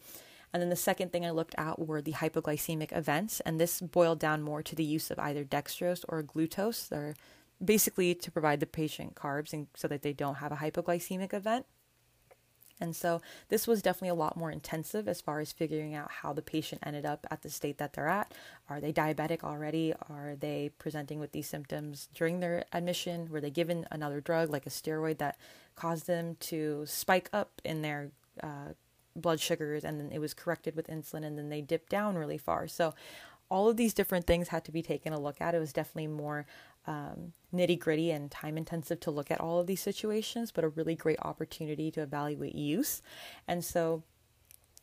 And 0.53 0.61
then 0.61 0.69
the 0.69 0.77
second 0.77 1.13
thing 1.13 1.25
I 1.25 1.31
looked 1.31 1.55
at 1.57 1.79
were 1.79 2.03
the 2.03 2.13
hypoglycemic 2.13 2.95
events, 2.95 3.41
and 3.41 3.59
this 3.59 3.81
boiled 3.81 4.19
down 4.19 4.43
more 4.43 4.63
to 4.63 4.77
the 4.77 4.85
use 4.85 5.11
of 5.11 5.19
either 5.19 5.45
dextrose 5.45 6.05
or 6.09 6.23
glucose. 6.23 6.87
They're 6.89 7.15
basically 7.65 8.15
to 8.15 8.31
provide 8.31 8.61
the 8.61 8.67
patient 8.67 9.15
carbs 9.15 9.53
and 9.53 9.69
so 9.75 9.89
that 9.89 10.03
they 10.03 10.13
don't 10.13 10.37
have 10.37 10.53
a 10.53 10.57
hypoglycemic 10.57 11.33
event. 11.33 11.67
And 12.81 12.97
so 12.97 13.21
this 13.49 13.67
was 13.67 13.83
definitely 13.83 14.09
a 14.09 14.15
lot 14.15 14.37
more 14.37 14.51
intensive 14.51 15.07
as 15.07 15.21
far 15.21 15.41
as 15.41 15.53
figuring 15.53 15.95
out 15.95 16.11
how 16.11 16.33
the 16.33 16.43
patient 16.43 16.83
ended 16.85 17.05
up 17.05 17.27
at 17.31 17.43
the 17.43 17.51
state 17.51 17.79
that 17.79 17.93
they're 17.93 18.09
at. 18.09 18.33
Are 18.69 18.81
they 18.81 18.93
diabetic 18.93 19.45
already? 19.45 19.93
Are 20.09 20.37
they 20.39 20.71
presenting 20.79 21.21
with 21.21 21.33
these 21.33 21.49
symptoms 21.49 22.09
during 22.15 22.41
their 22.41 22.65
admission? 22.73 23.29
Were 23.31 23.41
they 23.41 23.51
given 23.51 23.87
another 23.91 24.21
drug 24.21 24.51
like 24.51 24.67
a 24.67 24.71
steroid 24.71 25.19
that 25.19 25.37
caused 25.77 26.07
them 26.07 26.37
to 26.41 26.85
spike 26.87 27.29
up 27.33 27.61
in 27.65 27.83
their 27.83 28.11
uh, 28.43 28.73
blood 29.17 29.41
sugars 29.41 29.85
and 29.85 30.01
then 30.01 30.11
it 30.13 30.19
was 30.19 30.33
corrected 30.33 30.77
with 30.77 30.87
insulin 30.87 31.25
and 31.25 31.37
then 31.37 31.49
they 31.49 31.61
dipped 31.61 31.91
down 31.91 32.17
really 32.17 32.39
far? 32.39 32.67
So 32.67 32.95
all 33.51 33.69
of 33.69 33.77
these 33.77 33.93
different 33.93 34.27
things 34.27 34.49
had 34.49 34.65
to 34.65 34.73
be 34.73 34.81
taken 34.81 35.13
a 35.13 35.21
look 35.21 35.41
at. 35.41 35.55
It 35.55 35.59
was 35.59 35.73
definitely 35.73 36.07
more 36.07 36.47
um, 36.87 37.33
nitty 37.55 37.79
gritty 37.79 38.11
and 38.11 38.31
time 38.31 38.57
intensive 38.57 39.01
to 39.01 39.11
look 39.11 39.31
at 39.31 39.41
all 39.41 39.61
of 39.61 39.67
these 39.67 39.81
situations, 39.81 40.51
but 40.51 40.65
a 40.65 40.69
really 40.69 40.95
great 40.95 41.19
opportunity 41.23 41.91
to 41.91 42.03
evaluate 42.03 42.55
use. 42.55 43.03
And 43.47 43.65
so, 43.65 44.03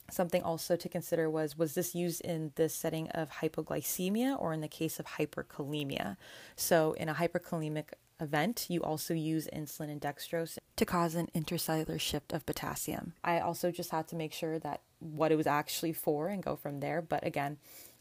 something 0.09 0.41
also 0.41 0.77
to 0.77 0.87
consider 0.87 1.29
was 1.29 1.57
was 1.57 1.73
this 1.73 1.93
used 1.93 2.21
in 2.21 2.51
the 2.55 2.69
setting 2.69 3.09
of 3.09 3.29
hypoglycemia 3.29 4.39
or 4.39 4.53
in 4.53 4.61
the 4.61 4.67
case 4.67 4.99
of 4.99 5.05
hyperkalemia? 5.05 6.17
So, 6.55 6.93
in 6.93 7.09
a 7.09 7.15
hyperkalemic 7.15 7.85
event, 8.19 8.65
you 8.69 8.81
also 8.81 9.13
use 9.13 9.47
insulin 9.53 9.91
and 9.91 10.01
dextrose 10.01 10.57
to 10.75 10.85
cause 10.85 11.15
an 11.15 11.27
intracellular 11.35 11.99
shift 11.99 12.33
of 12.33 12.45
potassium. 12.45 13.13
I 13.23 13.39
also 13.39 13.71
just 13.71 13.91
had 13.91 14.07
to 14.09 14.15
make 14.15 14.33
sure 14.33 14.59
that 14.59 14.81
what 14.99 15.31
it 15.31 15.35
was 15.35 15.47
actually 15.47 15.93
for 15.93 16.27
and 16.27 16.41
go 16.41 16.55
from 16.55 16.79
there. 16.79 17.01
But 17.01 17.25
again, 17.25 17.57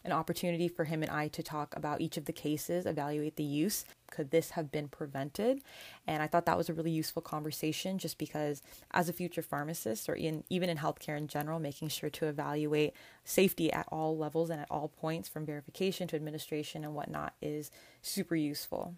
an 0.07 0.13
opportunity 0.13 0.69
for 0.69 0.85
him 0.85 1.03
and 1.03 1.11
I 1.11 1.29
to 1.29 1.43
talk 1.43 1.75
about 1.77 2.01
each 2.01 2.17
of 2.17 2.25
the 2.25 2.33
cases, 2.33 2.87
evaluate 2.87 3.37
the 3.37 3.43
use. 3.43 3.85
Could 4.11 4.31
this 4.31 4.51
have 4.51 4.71
been 4.71 4.89
prevented? 4.89 5.63
And 6.07 6.23
I 6.23 6.29
thought 6.29 6.47
that 6.47 6.57
was 6.57 6.69
a 6.69 6.75
really 6.75 6.93
useful 6.93 7.21
conversation 7.21 7.99
just 7.99 8.17
because, 8.17 8.63
as 8.93 9.09
a 9.09 9.13
future 9.13 9.43
pharmacist 9.43 10.09
or 10.09 10.15
in, 10.15 10.45
even 10.49 10.71
in 10.71 10.79
healthcare 10.79 11.19
in 11.19 11.27
general, 11.29 11.59
making 11.59 11.89
sure 11.89 12.11
to 12.11 12.27
evaluate 12.27 12.95
safety 13.25 13.73
at 13.73 13.89
all 13.91 14.17
levels 14.17 14.49
and 14.49 14.61
at 14.61 14.71
all 14.71 14.89
points 14.89 15.29
from 15.29 15.45
verification 15.45 16.07
to 16.09 16.17
administration 16.17 16.85
and 16.85 16.95
whatnot 16.95 17.35
is 17.43 17.71
super 18.01 18.37
useful. 18.37 18.95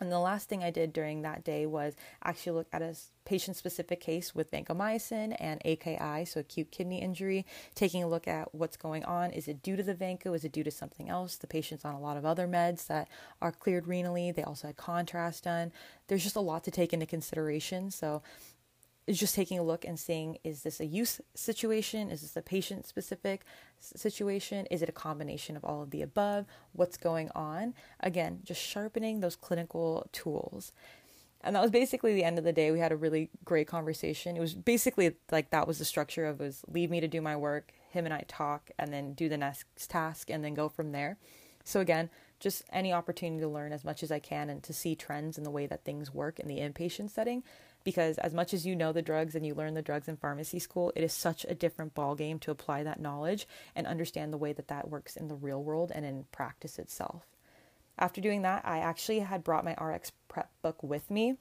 And 0.00 0.12
the 0.12 0.18
last 0.18 0.48
thing 0.48 0.62
I 0.62 0.70
did 0.70 0.92
during 0.92 1.22
that 1.22 1.44
day 1.44 1.66
was 1.66 1.94
actually 2.22 2.52
look 2.52 2.68
at 2.72 2.82
a 2.82 2.94
patient 3.24 3.56
specific 3.56 4.00
case 4.00 4.34
with 4.34 4.50
vancomycin 4.50 5.36
and 5.38 5.60
AKI, 5.64 6.24
so 6.24 6.40
acute 6.40 6.70
kidney 6.70 7.02
injury, 7.02 7.44
taking 7.74 8.02
a 8.02 8.08
look 8.08 8.26
at 8.26 8.54
what's 8.54 8.76
going 8.76 9.04
on. 9.04 9.30
Is 9.32 9.48
it 9.48 9.62
due 9.62 9.76
to 9.76 9.82
the 9.82 9.94
vanco? 9.94 10.34
Is 10.34 10.44
it 10.44 10.52
due 10.52 10.64
to 10.64 10.70
something 10.70 11.08
else? 11.08 11.36
The 11.36 11.46
patient's 11.46 11.84
on 11.84 11.94
a 11.94 12.00
lot 12.00 12.16
of 12.16 12.24
other 12.24 12.46
meds 12.46 12.86
that 12.86 13.08
are 13.42 13.52
cleared 13.52 13.86
renally. 13.86 14.34
They 14.34 14.44
also 14.44 14.68
had 14.68 14.76
contrast 14.76 15.44
done. 15.44 15.72
There's 16.06 16.24
just 16.24 16.36
a 16.36 16.40
lot 16.40 16.64
to 16.64 16.70
take 16.70 16.92
into 16.92 17.06
consideration. 17.06 17.90
So 17.90 18.22
just 19.16 19.34
taking 19.34 19.58
a 19.58 19.62
look 19.62 19.84
and 19.84 19.98
seeing 19.98 20.38
is 20.44 20.62
this 20.62 20.80
a 20.80 20.86
use 20.86 21.20
situation? 21.34 22.10
Is 22.10 22.22
this 22.22 22.36
a 22.36 22.42
patient 22.42 22.86
specific 22.86 23.42
situation? 23.80 24.66
Is 24.66 24.82
it 24.82 24.88
a 24.88 24.92
combination 24.92 25.56
of 25.56 25.64
all 25.64 25.82
of 25.82 25.90
the 25.90 26.02
above? 26.02 26.46
What's 26.72 26.96
going 26.96 27.30
on? 27.34 27.74
Again, 28.00 28.40
just 28.44 28.60
sharpening 28.60 29.20
those 29.20 29.36
clinical 29.36 30.08
tools. 30.12 30.72
And 31.40 31.54
that 31.54 31.62
was 31.62 31.70
basically 31.70 32.14
the 32.14 32.24
end 32.24 32.36
of 32.36 32.44
the 32.44 32.52
day. 32.52 32.70
We 32.70 32.80
had 32.80 32.92
a 32.92 32.96
really 32.96 33.30
great 33.44 33.68
conversation. 33.68 34.36
It 34.36 34.40
was 34.40 34.54
basically 34.54 35.14
like 35.30 35.50
that 35.50 35.68
was 35.68 35.78
the 35.78 35.84
structure 35.84 36.26
of 36.26 36.40
was 36.40 36.62
leave 36.66 36.90
me 36.90 37.00
to 37.00 37.08
do 37.08 37.20
my 37.20 37.36
work, 37.36 37.72
him 37.90 38.04
and 38.04 38.12
I 38.12 38.24
talk, 38.26 38.70
and 38.78 38.92
then 38.92 39.14
do 39.14 39.28
the 39.28 39.38
next 39.38 39.88
task, 39.88 40.30
and 40.30 40.44
then 40.44 40.54
go 40.54 40.68
from 40.68 40.90
there. 40.92 41.16
So 41.64 41.80
again, 41.80 42.10
just 42.40 42.62
any 42.72 42.92
opportunity 42.92 43.40
to 43.40 43.48
learn 43.48 43.72
as 43.72 43.84
much 43.84 44.02
as 44.02 44.10
I 44.10 44.18
can 44.18 44.48
and 44.48 44.62
to 44.64 44.72
see 44.72 44.94
trends 44.94 45.38
in 45.38 45.44
the 45.44 45.50
way 45.50 45.66
that 45.66 45.84
things 45.84 46.12
work 46.12 46.40
in 46.40 46.48
the 46.48 46.58
inpatient 46.58 47.10
setting 47.10 47.42
because 47.88 48.18
as 48.18 48.34
much 48.34 48.52
as 48.52 48.66
you 48.66 48.76
know 48.76 48.92
the 48.92 49.00
drugs 49.00 49.34
and 49.34 49.46
you 49.46 49.54
learn 49.54 49.72
the 49.72 49.80
drugs 49.80 50.08
in 50.08 50.16
pharmacy 50.18 50.58
school, 50.58 50.92
it 50.94 51.02
is 51.02 51.10
such 51.10 51.46
a 51.48 51.54
different 51.54 51.94
ballgame 51.94 52.38
to 52.38 52.50
apply 52.50 52.82
that 52.82 53.00
knowledge 53.00 53.48
and 53.74 53.86
understand 53.86 54.30
the 54.30 54.36
way 54.36 54.52
that 54.52 54.68
that 54.68 54.90
works 54.90 55.16
in 55.16 55.28
the 55.28 55.34
real 55.34 55.62
world 55.62 55.90
and 55.94 56.04
in 56.04 56.26
practice 56.30 56.78
itself. 56.78 57.22
After 57.98 58.20
doing 58.20 58.42
that, 58.42 58.60
I 58.66 58.80
actually 58.80 59.20
had 59.20 59.42
brought 59.42 59.64
my 59.64 59.72
RX 59.82 60.12
prep 60.28 60.50
book 60.60 60.82
with 60.82 61.10
me 61.10 61.38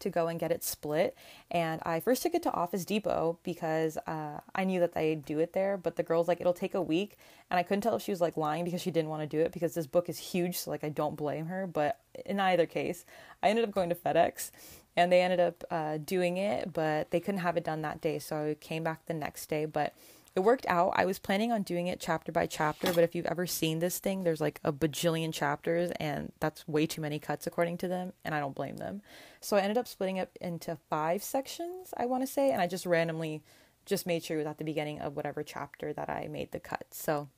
to 0.00 0.10
go 0.10 0.28
and 0.28 0.38
get 0.38 0.52
it 0.52 0.62
split. 0.62 1.16
And 1.50 1.80
I 1.86 2.00
first 2.00 2.22
took 2.22 2.34
it 2.34 2.42
to 2.42 2.52
Office 2.52 2.84
Depot 2.84 3.38
because 3.42 3.96
uh, 4.06 4.40
I 4.54 4.64
knew 4.64 4.80
that 4.80 4.92
they'd 4.92 5.24
do 5.24 5.38
it 5.38 5.54
there. 5.54 5.78
But 5.78 5.96
the 5.96 6.02
girl's 6.02 6.28
like, 6.28 6.42
it'll 6.42 6.52
take 6.52 6.74
a 6.74 6.82
week. 6.82 7.16
And 7.50 7.58
I 7.58 7.62
couldn't 7.62 7.80
tell 7.80 7.96
if 7.96 8.02
she 8.02 8.10
was 8.10 8.20
like 8.20 8.36
lying 8.36 8.66
because 8.66 8.82
she 8.82 8.90
didn't 8.90 9.08
want 9.08 9.22
to 9.22 9.26
do 9.26 9.40
it 9.40 9.50
because 9.50 9.72
this 9.72 9.86
book 9.86 10.10
is 10.10 10.18
huge. 10.18 10.58
So, 10.58 10.70
like, 10.70 10.84
I 10.84 10.90
don't 10.90 11.16
blame 11.16 11.46
her. 11.46 11.66
But 11.66 12.00
in 12.26 12.38
either 12.38 12.66
case, 12.66 13.06
I 13.42 13.48
ended 13.48 13.64
up 13.64 13.72
going 13.72 13.88
to 13.88 13.94
FedEx 13.94 14.50
and 14.96 15.10
they 15.10 15.22
ended 15.22 15.40
up 15.40 15.64
uh, 15.70 15.98
doing 15.98 16.36
it, 16.36 16.72
but 16.72 17.10
they 17.10 17.20
couldn't 17.20 17.40
have 17.40 17.56
it 17.56 17.64
done 17.64 17.82
that 17.82 18.00
day. 18.00 18.18
So 18.18 18.50
I 18.50 18.54
came 18.54 18.84
back 18.84 19.06
the 19.06 19.14
next 19.14 19.48
day. 19.48 19.64
But 19.64 19.94
it 20.34 20.40
worked 20.40 20.66
out. 20.66 20.92
I 20.96 21.04
was 21.04 21.20
planning 21.20 21.52
on 21.52 21.62
doing 21.62 21.86
it 21.86 22.00
chapter 22.00 22.32
by 22.32 22.46
chapter, 22.46 22.92
but 22.92 23.04
if 23.04 23.14
you've 23.14 23.26
ever 23.26 23.46
seen 23.46 23.78
this 23.78 24.00
thing, 24.00 24.24
there's 24.24 24.40
like 24.40 24.60
a 24.64 24.72
bajillion 24.72 25.32
chapters, 25.32 25.92
and 26.00 26.32
that's 26.40 26.66
way 26.66 26.86
too 26.86 27.00
many 27.00 27.20
cuts 27.20 27.46
according 27.46 27.78
to 27.78 27.88
them, 27.88 28.12
and 28.24 28.34
I 28.34 28.40
don't 28.40 28.54
blame 28.54 28.76
them. 28.76 29.00
So 29.40 29.56
I 29.56 29.60
ended 29.60 29.78
up 29.78 29.86
splitting 29.86 30.16
it 30.16 30.36
into 30.40 30.76
five 30.90 31.22
sections, 31.22 31.94
I 31.96 32.06
want 32.06 32.24
to 32.24 32.26
say, 32.26 32.50
and 32.50 32.60
I 32.60 32.66
just 32.66 32.84
randomly 32.84 33.44
just 33.86 34.06
made 34.06 34.24
sure 34.24 34.38
it 34.38 34.40
was 34.40 34.46
at 34.48 34.58
the 34.58 34.64
beginning 34.64 35.00
of 35.00 35.14
whatever 35.14 35.44
chapter 35.44 35.92
that 35.92 36.10
I 36.10 36.26
made 36.28 36.50
the 36.50 36.58
cut. 36.58 36.86
So 36.90 37.28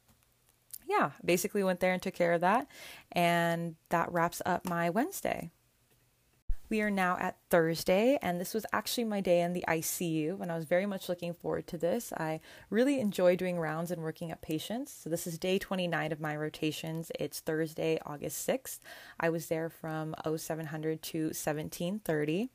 yeah, 0.86 1.10
basically 1.22 1.62
went 1.62 1.80
there 1.80 1.92
and 1.92 2.00
took 2.00 2.14
care 2.14 2.32
of 2.32 2.40
that, 2.40 2.66
and 3.12 3.74
that 3.90 4.10
wraps 4.10 4.40
up 4.46 4.66
my 4.66 4.88
Wednesday. 4.88 5.50
We 6.68 6.80
are 6.80 6.90
now 6.90 7.16
at 7.20 7.36
Thursday, 7.48 8.18
and 8.20 8.40
this 8.40 8.52
was 8.52 8.66
actually 8.72 9.04
my 9.04 9.20
day 9.20 9.40
in 9.40 9.52
the 9.52 9.64
ICU, 9.68 10.40
and 10.40 10.50
I 10.50 10.56
was 10.56 10.64
very 10.64 10.84
much 10.84 11.08
looking 11.08 11.32
forward 11.32 11.68
to 11.68 11.78
this. 11.78 12.12
I 12.12 12.40
really 12.70 12.98
enjoy 12.98 13.36
doing 13.36 13.60
rounds 13.60 13.92
and 13.92 14.02
working 14.02 14.32
at 14.32 14.42
patients. 14.42 14.92
So, 14.92 15.08
this 15.08 15.28
is 15.28 15.38
day 15.38 15.60
29 15.60 16.10
of 16.10 16.20
my 16.20 16.34
rotations. 16.36 17.12
It's 17.20 17.38
Thursday, 17.38 18.00
August 18.04 18.48
6th. 18.48 18.80
I 19.20 19.28
was 19.28 19.46
there 19.46 19.70
from 19.70 20.16
0700 20.24 21.02
to 21.02 21.18
1730. 21.26 22.50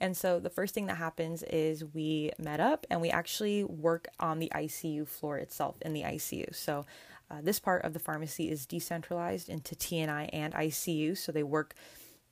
And 0.00 0.16
so 0.16 0.40
the 0.40 0.50
first 0.50 0.74
thing 0.74 0.86
that 0.86 0.96
happens 0.96 1.44
is 1.44 1.84
we 1.84 2.32
met 2.36 2.58
up 2.58 2.86
and 2.90 3.00
we 3.00 3.10
actually 3.10 3.62
work 3.62 4.08
on 4.18 4.40
the 4.40 4.50
ICU 4.52 5.06
floor 5.06 5.38
itself 5.38 5.76
in 5.82 5.92
the 5.92 6.02
ICU. 6.02 6.52
So 6.56 6.84
uh, 7.30 7.40
this 7.40 7.60
part 7.60 7.84
of 7.84 7.92
the 7.92 8.00
pharmacy 8.00 8.50
is 8.50 8.66
decentralized 8.66 9.48
into 9.48 9.76
TNI 9.76 10.28
and 10.32 10.54
ICU. 10.54 11.16
So 11.16 11.30
they 11.30 11.44
work 11.44 11.76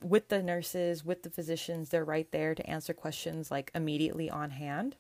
with 0.03 0.29
the 0.29 0.43
nurses, 0.43 1.05
with 1.05 1.23
the 1.23 1.31
physicians, 1.31 1.89
they're 1.89 2.05
right 2.05 2.31
there 2.33 2.55
to 2.55 2.69
answer 2.69 2.93
questions 2.93 3.51
like 3.51 3.71
immediately 3.75 4.31
on 4.31 4.51
hand. 4.51 4.97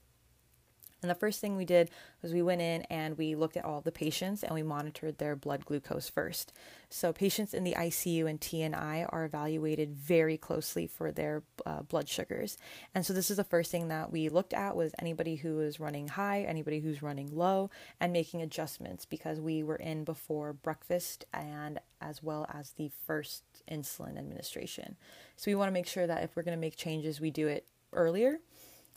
And 1.03 1.11
the 1.11 1.15
first 1.15 1.41
thing 1.41 1.57
we 1.57 1.65
did 1.65 1.91
was 2.21 2.35
we 2.35 2.43
went 2.43 2.61
in 2.61 2.83
and 2.83 3.17
we 3.17 3.35
looked 3.35 3.57
at 3.57 3.65
all 3.65 3.81
the 3.81 3.93
patients 3.93 4.43
and 4.43 4.55
we 4.55 4.63
monitored 4.63 5.17
their 5.17 5.35
blood 5.35 5.65
glucose 5.65 6.11
first. 6.11 6.53
So, 6.91 7.13
patients 7.13 7.55
in 7.55 7.65
the 7.65 7.73
ICU 7.73 8.29
and 8.29 8.39
TNI 8.39 9.07
are 9.09 9.25
evaluated 9.25 9.95
very 9.95 10.37
closely 10.37 10.87
for 10.87 11.11
their 11.11 11.43
uh, 11.65 11.83
blood 11.83 12.09
sugars. 12.09 12.59
And 12.95 13.07
so, 13.07 13.15
this 13.15 13.31
is 13.31 13.39
the 13.39 13.45
first 13.45 13.71
thing 13.71 13.89
that 13.89 14.13
we 14.13 14.29
looked 14.29 14.53
at 14.53 14.77
was 14.77 14.93
anybody 14.99 15.37
who 15.37 15.61
is 15.61 15.81
running 15.81 16.09
high, 16.09 16.43
anybody 16.43 16.81
who's 16.81 17.03
running 17.03 17.35
low, 17.35 17.71
and 17.99 18.13
making 18.13 18.43
adjustments 18.43 19.07
because 19.07 19.41
we 19.41 19.63
were 19.63 19.77
in 19.77 20.05
before 20.05 20.53
breakfast 20.53 21.25
and 21.33 21.81
as 22.03 22.23
well 22.23 22.47
as 22.53 22.73
the 22.73 22.91
first 23.07 23.45
insulin 23.71 24.19
administration. 24.19 24.97
So, 25.37 25.51
we 25.51 25.55
want 25.55 25.69
to 25.69 25.73
make 25.73 25.87
sure 25.87 26.07
that 26.07 26.23
if 26.23 26.37
we're 26.37 26.43
going 26.43 26.57
to 26.57 26.61
make 26.61 26.77
changes, 26.77 27.21
we 27.21 27.31
do 27.31 27.49
it 27.49 27.67
earlier 27.93 28.39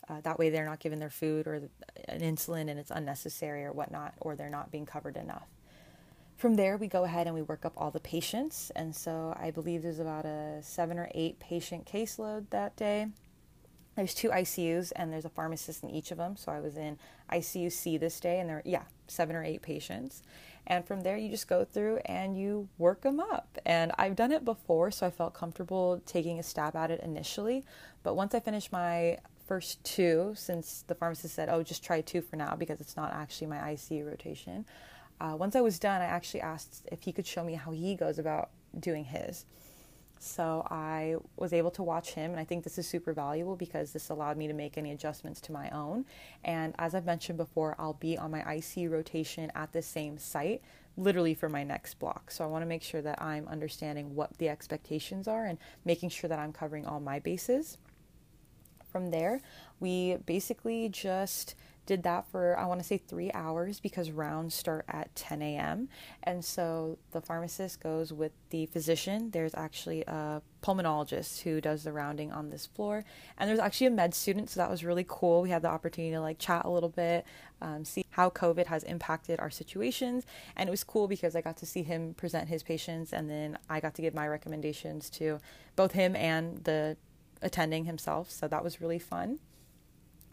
uh, 0.09 0.21
that 0.21 0.37
way, 0.37 0.49
they're 0.49 0.65
not 0.65 0.79
given 0.79 0.99
their 0.99 1.09
food 1.09 1.47
or 1.47 1.69
an 2.07 2.19
insulin 2.19 2.69
and 2.69 2.79
it's 2.79 2.91
unnecessary 2.91 3.63
or 3.63 3.71
whatnot, 3.71 4.13
or 4.19 4.35
they're 4.35 4.49
not 4.49 4.71
being 4.71 4.85
covered 4.85 5.17
enough. 5.17 5.47
From 6.35 6.55
there, 6.55 6.77
we 6.77 6.87
go 6.87 7.03
ahead 7.03 7.27
and 7.27 7.35
we 7.35 7.41
work 7.41 7.63
up 7.63 7.73
all 7.77 7.91
the 7.91 7.99
patients. 7.99 8.71
And 8.75 8.93
so 8.93 9.35
I 9.39 9.51
believe 9.51 9.81
there's 9.81 9.99
about 9.99 10.25
a 10.25 10.61
seven 10.61 10.97
or 10.97 11.09
eight 11.13 11.39
patient 11.39 11.85
caseload 11.85 12.49
that 12.49 12.75
day. 12.75 13.07
There's 13.95 14.13
two 14.13 14.29
ICUs 14.29 14.91
and 14.95 15.13
there's 15.13 15.25
a 15.25 15.29
pharmacist 15.29 15.83
in 15.83 15.91
each 15.91 16.11
of 16.11 16.17
them. 16.17 16.35
So 16.35 16.51
I 16.51 16.59
was 16.59 16.75
in 16.75 16.97
ICU 17.31 17.71
C 17.71 17.97
this 17.97 18.19
day, 18.19 18.39
and 18.39 18.49
there, 18.49 18.61
yeah, 18.65 18.83
seven 19.07 19.35
or 19.35 19.43
eight 19.43 19.61
patients. 19.61 20.23
And 20.65 20.85
from 20.85 21.01
there, 21.01 21.17
you 21.17 21.29
just 21.29 21.47
go 21.47 21.65
through 21.65 21.97
and 22.05 22.37
you 22.37 22.69
work 22.77 23.01
them 23.01 23.19
up. 23.19 23.57
And 23.65 23.91
I've 23.97 24.15
done 24.15 24.31
it 24.31 24.45
before, 24.45 24.91
so 24.91 25.05
I 25.05 25.09
felt 25.09 25.33
comfortable 25.33 26.01
taking 26.05 26.39
a 26.39 26.43
stab 26.43 26.75
at 26.75 26.91
it 26.91 27.01
initially. 27.01 27.65
But 28.01 28.15
once 28.15 28.33
I 28.33 28.39
finished 28.39 28.71
my 28.71 29.19
first 29.45 29.83
two, 29.83 30.33
since 30.35 30.83
the 30.87 30.95
pharmacist 30.95 31.35
said, 31.35 31.49
oh, 31.49 31.63
just 31.63 31.83
try 31.83 32.01
two 32.01 32.21
for 32.21 32.37
now 32.37 32.55
because 32.55 32.79
it's 32.79 32.95
not 32.95 33.13
actually 33.13 33.47
my 33.47 33.57
ICU 33.57 34.05
rotation. 34.05 34.65
Uh, 35.19 35.35
once 35.37 35.55
I 35.55 35.61
was 35.61 35.79
done, 35.79 36.01
I 36.01 36.05
actually 36.05 36.41
asked 36.41 36.87
if 36.91 37.03
he 37.03 37.11
could 37.11 37.27
show 37.27 37.43
me 37.43 37.53
how 37.53 37.71
he 37.71 37.95
goes 37.95 38.17
about 38.19 38.49
doing 38.79 39.05
his. 39.05 39.45
So 40.23 40.65
I 40.69 41.15
was 41.35 41.53
able 41.53 41.71
to 41.71 41.83
watch 41.83 42.13
him, 42.13 42.31
and 42.31 42.39
I 42.39 42.43
think 42.43 42.63
this 42.63 42.77
is 42.77 42.87
super 42.87 43.13
valuable 43.13 43.55
because 43.55 43.91
this 43.91 44.09
allowed 44.09 44.37
me 44.37 44.47
to 44.47 44.53
make 44.53 44.77
any 44.77 44.91
adjustments 44.91 45.41
to 45.41 45.51
my 45.51 45.69
own. 45.69 46.05
And 46.43 46.73
as 46.79 46.95
I've 46.95 47.05
mentioned 47.05 47.37
before, 47.37 47.75
I'll 47.77 47.93
be 47.93 48.17
on 48.17 48.31
my 48.31 48.39
IC 48.53 48.89
rotation 48.89 49.51
at 49.55 49.73
the 49.73 49.81
same 49.81 50.17
site 50.17 50.61
literally 50.95 51.33
for 51.33 51.49
my 51.49 51.63
next 51.63 51.99
block. 51.99 52.29
So 52.29 52.43
I 52.43 52.47
want 52.47 52.61
to 52.61 52.67
make 52.67 52.83
sure 52.83 53.01
that 53.01 53.21
I'm 53.21 53.47
understanding 53.47 54.15
what 54.15 54.37
the 54.37 54.47
expectations 54.47 55.27
are 55.27 55.45
and 55.45 55.57
making 55.85 56.09
sure 56.09 56.27
that 56.27 56.37
I'm 56.37 56.53
covering 56.53 56.85
all 56.85 56.99
my 56.99 57.19
bases 57.19 57.79
from 58.93 59.09
there, 59.09 59.41
we 59.79 60.17
basically 60.25 60.87
just 60.87 61.55
did 61.85 62.03
that 62.03 62.25
for 62.31 62.57
I 62.57 62.65
want 62.65 62.79
to 62.79 62.85
say 62.85 62.97
three 62.97 63.31
hours 63.33 63.79
because 63.79 64.11
rounds 64.11 64.55
start 64.55 64.85
at 64.87 65.13
10 65.15 65.41
a.m. 65.41 65.89
And 66.23 66.43
so 66.43 66.97
the 67.11 67.21
pharmacist 67.21 67.81
goes 67.81 68.13
with 68.13 68.31
the 68.49 68.65
physician. 68.67 69.31
There's 69.31 69.53
actually 69.55 70.03
a 70.03 70.41
pulmonologist 70.61 71.41
who 71.41 71.59
does 71.59 71.83
the 71.83 71.91
rounding 71.91 72.31
on 72.31 72.49
this 72.49 72.65
floor, 72.65 73.03
and 73.37 73.49
there's 73.49 73.59
actually 73.59 73.87
a 73.87 73.91
med 73.91 74.13
student, 74.13 74.49
so 74.49 74.59
that 74.61 74.69
was 74.69 74.85
really 74.85 75.05
cool. 75.07 75.41
We 75.41 75.49
had 75.49 75.61
the 75.61 75.67
opportunity 75.67 76.13
to 76.13 76.21
like 76.21 76.39
chat 76.39 76.63
a 76.65 76.69
little 76.69 76.89
bit, 76.89 77.25
um, 77.61 77.83
see 77.83 78.05
how 78.11 78.29
COVID 78.29 78.67
has 78.67 78.83
impacted 78.83 79.39
our 79.39 79.49
situations, 79.49 80.25
and 80.55 80.69
it 80.69 80.71
was 80.71 80.83
cool 80.83 81.07
because 81.07 81.35
I 81.35 81.41
got 81.41 81.57
to 81.57 81.65
see 81.65 81.83
him 81.83 82.13
present 82.13 82.47
his 82.47 82.63
patients, 82.63 83.11
and 83.11 83.29
then 83.29 83.57
I 83.69 83.81
got 83.81 83.93
to 83.95 84.01
give 84.01 84.13
my 84.13 84.27
recommendations 84.27 85.09
to 85.11 85.39
both 85.75 85.91
him 85.91 86.15
and 86.15 86.63
the 86.63 86.95
attending 87.41 87.83
himself, 87.83 88.31
so 88.31 88.47
that 88.47 88.63
was 88.63 88.79
really 88.79 88.99
fun. 88.99 89.39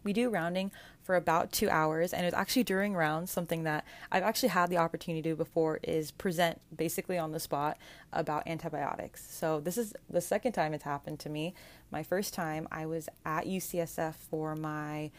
We 0.02 0.12
do 0.12 0.30
rounding 0.30 0.70
for 1.02 1.16
about 1.16 1.52
two 1.52 1.68
hours, 1.68 2.12
and 2.12 2.22
it 2.22 2.26
was 2.26 2.34
actually 2.34 2.64
during 2.64 2.94
rounds 2.94 3.30
something 3.30 3.64
that 3.64 3.84
I've 4.10 4.22
actually 4.22 4.50
had 4.50 4.70
the 4.70 4.78
opportunity 4.78 5.22
to 5.22 5.30
do 5.30 5.36
before 5.36 5.78
is 5.82 6.10
present 6.10 6.60
basically 6.74 7.18
on 7.18 7.32
the 7.32 7.40
spot 7.40 7.78
about 8.12 8.46
antibiotics. 8.46 9.26
So, 9.30 9.60
this 9.60 9.76
is 9.76 9.94
the 10.08 10.20
second 10.20 10.52
time 10.52 10.74
it's 10.74 10.84
happened 10.84 11.20
to 11.20 11.28
me. 11.28 11.54
My 11.90 12.02
first 12.02 12.34
time, 12.34 12.68
I 12.70 12.86
was 12.86 13.08
at 13.24 13.46
UCSF 13.46 14.14
for 14.14 14.56
my 14.56 15.10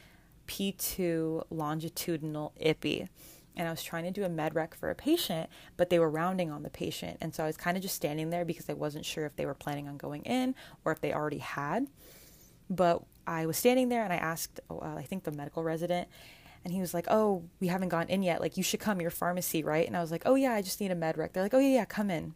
P2 0.48 1.44
longitudinal 1.50 2.54
IPI 2.60 3.08
and 3.56 3.68
I 3.68 3.72
was 3.72 3.84
trying 3.84 4.06
to 4.06 4.12
do 4.12 4.24
a 4.24 4.30
med 4.30 4.56
rec 4.56 4.74
for 4.74 4.90
a 4.90 4.96
patient, 4.96 5.50
but 5.78 5.90
they 5.90 6.00
were 6.00 6.10
rounding 6.10 6.52
on 6.52 6.64
the 6.64 6.70
patient. 6.70 7.18
And 7.22 7.34
so 7.36 7.44
I 7.44 7.48
was 7.48 7.58
kind 7.58 7.76
of 7.76 7.84
just 7.84 7.96
standing 7.96 8.30
there 8.30 8.46
because 8.46 8.70
I 8.70 8.74
wasn't 8.74 9.06
sure 9.06 9.26
if 9.26 9.36
they 9.36 9.46
were 9.46 9.54
planning 9.54 9.88
on 9.88 9.98
going 9.98 10.24
in 10.24 10.56
or 10.86 10.92
if 10.92 11.02
they 11.02 11.14
already 11.14 11.40
had. 11.40 11.88
But 12.70 13.04
I 13.28 13.46
was 13.46 13.58
standing 13.58 13.90
there 13.90 14.04
and 14.04 14.12
I 14.12 14.18
asked, 14.18 14.60
uh, 14.70 14.76
I 14.80 15.04
think 15.04 15.24
the 15.24 15.32
medical 15.32 15.64
resident, 15.64 16.08
and 16.64 16.74
he 16.74 16.80
was 16.80 16.94
like, 16.94 17.06
Oh, 17.10 17.44
we 17.60 17.68
haven't 17.68 17.90
gone 17.90 18.08
in 18.08 18.24
yet. 18.24 18.42
Like, 18.42 18.58
you 18.58 18.64
should 18.64 18.80
come, 18.80 19.02
your 19.02 19.12
pharmacy, 19.12 19.64
right? 19.64 19.88
And 19.88 19.98
I 19.98 20.02
was 20.02 20.12
like, 20.12 20.24
Oh, 20.26 20.36
yeah, 20.36 20.54
I 20.54 20.62
just 20.62 20.80
need 20.80 20.92
a 20.92 20.96
med 20.96 21.18
rec. 21.18 21.34
They're 21.34 21.44
like, 21.44 21.54
Oh, 21.54 21.60
yeah, 21.60 21.76
yeah, 21.76 21.86
come 21.86 22.10
in. 22.10 22.34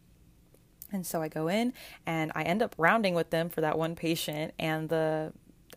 And 0.92 1.06
so 1.06 1.20
I 1.20 1.28
go 1.28 1.48
in 1.48 1.72
and 2.06 2.32
I 2.34 2.42
end 2.42 2.62
up 2.62 2.74
rounding 2.78 3.14
with 3.14 3.30
them 3.30 3.48
for 3.48 3.60
that 3.60 3.76
one 3.76 3.96
patient. 3.96 4.54
And 4.58 4.88
the 4.88 5.32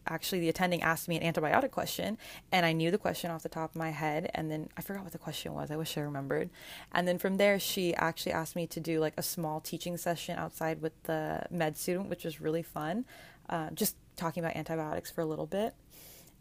actually 0.07 0.39
the 0.39 0.49
attending 0.49 0.81
asked 0.81 1.07
me 1.07 1.19
an 1.19 1.33
antibiotic 1.33 1.71
question 1.71 2.17
and 2.51 2.65
I 2.65 2.71
knew 2.71 2.89
the 2.89 2.97
question 2.97 3.31
off 3.31 3.43
the 3.43 3.49
top 3.49 3.71
of 3.71 3.75
my 3.75 3.91
head 3.91 4.31
and 4.33 4.49
then 4.49 4.69
I 4.75 4.81
forgot 4.81 5.03
what 5.03 5.11
the 5.11 5.19
question 5.19 5.53
was. 5.53 5.71
I 5.71 5.77
wish 5.77 5.97
I 5.97 6.01
remembered. 6.01 6.49
And 6.91 7.07
then 7.07 7.17
from 7.17 7.37
there 7.37 7.59
she 7.59 7.93
actually 7.95 8.31
asked 8.31 8.55
me 8.55 8.65
to 8.67 8.79
do 8.79 8.99
like 8.99 9.13
a 9.17 9.21
small 9.23 9.59
teaching 9.59 9.97
session 9.97 10.37
outside 10.37 10.81
with 10.81 11.03
the 11.03 11.43
med 11.51 11.77
student, 11.77 12.09
which 12.09 12.23
was 12.25 12.41
really 12.41 12.63
fun. 12.63 13.05
Uh, 13.49 13.69
just 13.71 13.95
talking 14.15 14.43
about 14.43 14.55
antibiotics 14.55 15.09
for 15.09 15.21
a 15.21 15.25
little 15.25 15.47
bit. 15.47 15.73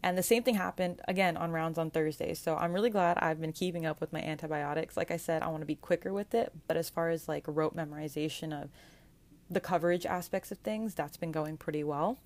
And 0.01 0.17
the 0.17 0.23
same 0.23 0.43
thing 0.43 0.55
happened 0.55 1.01
again 1.07 1.35
on 1.35 1.51
rounds 1.51 1.77
on 1.77 1.89
Thursdays. 1.89 2.39
So 2.39 2.55
I'm 2.55 2.71
really 2.71 2.89
glad 2.89 3.17
I've 3.17 3.41
been 3.41 3.51
keeping 3.51 3.85
up 3.85 3.99
with 3.99 4.13
my 4.13 4.21
antibiotics. 4.21 4.95
Like 4.95 5.11
I 5.11 5.17
said, 5.17 5.41
I 5.41 5.47
want 5.47 5.61
to 5.61 5.65
be 5.65 5.75
quicker 5.75 6.13
with 6.13 6.33
it, 6.33 6.53
but 6.67 6.77
as 6.77 6.89
far 6.89 7.09
as 7.09 7.27
like 7.27 7.43
rote 7.47 7.75
memorization 7.75 8.53
of 8.53 8.69
the 9.49 9.59
coverage 9.59 10.05
aspects 10.05 10.51
of 10.51 10.59
things, 10.59 10.93
that's 10.93 11.17
been 11.17 11.31
going 11.31 11.57
pretty 11.57 11.83
well. 11.83 12.17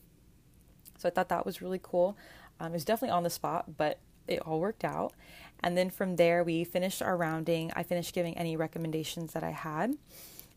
So 0.99 1.09
I 1.09 1.11
thought 1.11 1.29
that 1.29 1.45
was 1.45 1.61
really 1.61 1.79
cool. 1.81 2.15
Um, 2.59 2.71
it 2.71 2.73
was 2.73 2.85
definitely 2.85 3.15
on 3.15 3.23
the 3.23 3.29
spot, 3.29 3.77
but 3.77 3.99
it 4.27 4.39
all 4.41 4.59
worked 4.59 4.83
out. 4.83 5.13
And 5.61 5.77
then 5.77 5.89
from 5.89 6.17
there, 6.17 6.43
we 6.43 6.63
finished 6.63 7.01
our 7.01 7.17
rounding. 7.17 7.71
I 7.75 7.83
finished 7.83 8.13
giving 8.13 8.37
any 8.37 8.55
recommendations 8.55 9.33
that 9.33 9.43
I 9.43 9.51
had. 9.51 9.95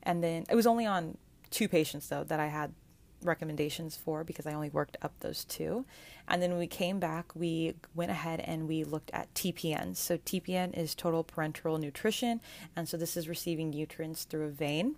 And 0.02 0.22
then 0.22 0.44
it 0.50 0.54
was 0.54 0.66
only 0.66 0.84
on 0.84 1.16
two 1.50 1.68
patients, 1.68 2.08
though, 2.08 2.24
that 2.24 2.40
I 2.40 2.48
had 2.48 2.74
recommendations 3.22 3.96
for 3.96 4.24
because 4.24 4.46
I 4.46 4.52
only 4.52 4.70
worked 4.70 4.96
up 5.02 5.12
those 5.20 5.44
two. 5.44 5.85
And 6.29 6.42
then 6.42 6.50
when 6.50 6.59
we 6.59 6.66
came 6.66 6.98
back, 6.98 7.35
we 7.35 7.74
went 7.94 8.11
ahead 8.11 8.40
and 8.40 8.68
we 8.68 8.85
looked 8.85 9.11
at 9.12 9.33
TPN. 9.35 9.96
So 9.96 10.18
TPN 10.18 10.76
is 10.76 10.94
total 10.94 11.24
parenteral 11.24 11.79
nutrition. 11.79 12.40
And 12.74 12.88
so 12.88 12.96
this 12.96 13.16
is 13.16 13.29
receiving 13.29 13.70
nutrients 13.70 14.24
through 14.24 14.46
a 14.46 14.50
vein 14.50 14.96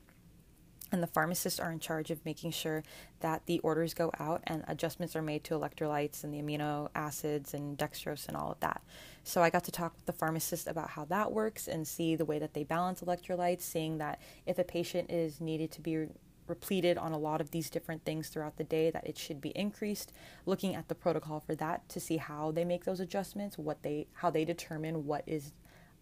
and 0.91 1.03
the 1.03 1.07
pharmacists 1.07 1.61
are 1.61 1.71
in 1.71 1.81
charge 1.81 2.11
of 2.11 2.25
making 2.25 2.51
sure 2.51 2.83
that 3.21 3.45
the 3.47 3.59
orders 3.61 3.95
go 3.95 4.11
out 4.19 4.41
and 4.45 4.65
adjustments 4.69 5.15
are 5.15 5.23
made 5.23 5.45
to 5.45 5.55
electrolytes 5.55 6.25
and 6.25 6.33
the 6.33 6.41
amino 6.41 6.89
acids 6.95 7.53
and 7.55 7.77
dextrose 7.77 8.27
and 8.27 8.37
all 8.37 8.53
of 8.53 8.61
that. 8.61 8.81
So 9.23 9.43
I 9.43 9.51
got 9.51 9.65
to 9.65 9.71
talk 9.71 9.95
with 9.95 10.07
the 10.07 10.13
pharmacist 10.13 10.67
about 10.67 10.91
how 10.91 11.05
that 11.07 11.33
works 11.33 11.69
and 11.69 11.87
see 11.87 12.17
the 12.17 12.25
way 12.25 12.39
that 12.39 12.55
they 12.55 12.65
balance 12.65 13.03
electrolytes, 13.03 13.63
seeing 13.63 13.99
that 13.99 14.21
if 14.47 14.59
a 14.59 14.65
patient 14.65 15.11
is 15.11 15.41
needed 15.41 15.71
to 15.73 15.81
be 15.81 16.07
repleted 16.49 16.99
on 16.99 17.13
a 17.13 17.19
lot 17.19 17.41
of 17.41 17.51
these 17.51 17.71
different 17.71 18.05
things 18.05 18.29
throughout 18.29 18.57
the 18.57 18.65
day 18.65 18.91
that 18.91 19.07
it 19.07 19.19
should 19.19 19.41
be 19.41 19.51
increased 19.51 20.13
looking 20.47 20.75
at 20.75 20.89
the 20.89 20.95
protocol 20.95 21.41
for 21.41 21.55
that 21.55 21.89
to 21.89 22.01
see 22.01 22.17
how 22.17 22.51
they 22.51 22.65
make 22.65 22.85
those 22.85 23.01
adjustments 23.01 23.59
what 23.59 23.83
they 23.83 24.07
how 24.15 24.31
they 24.31 24.45
determine 24.45 25.07
what 25.07 25.23
is 25.27 25.53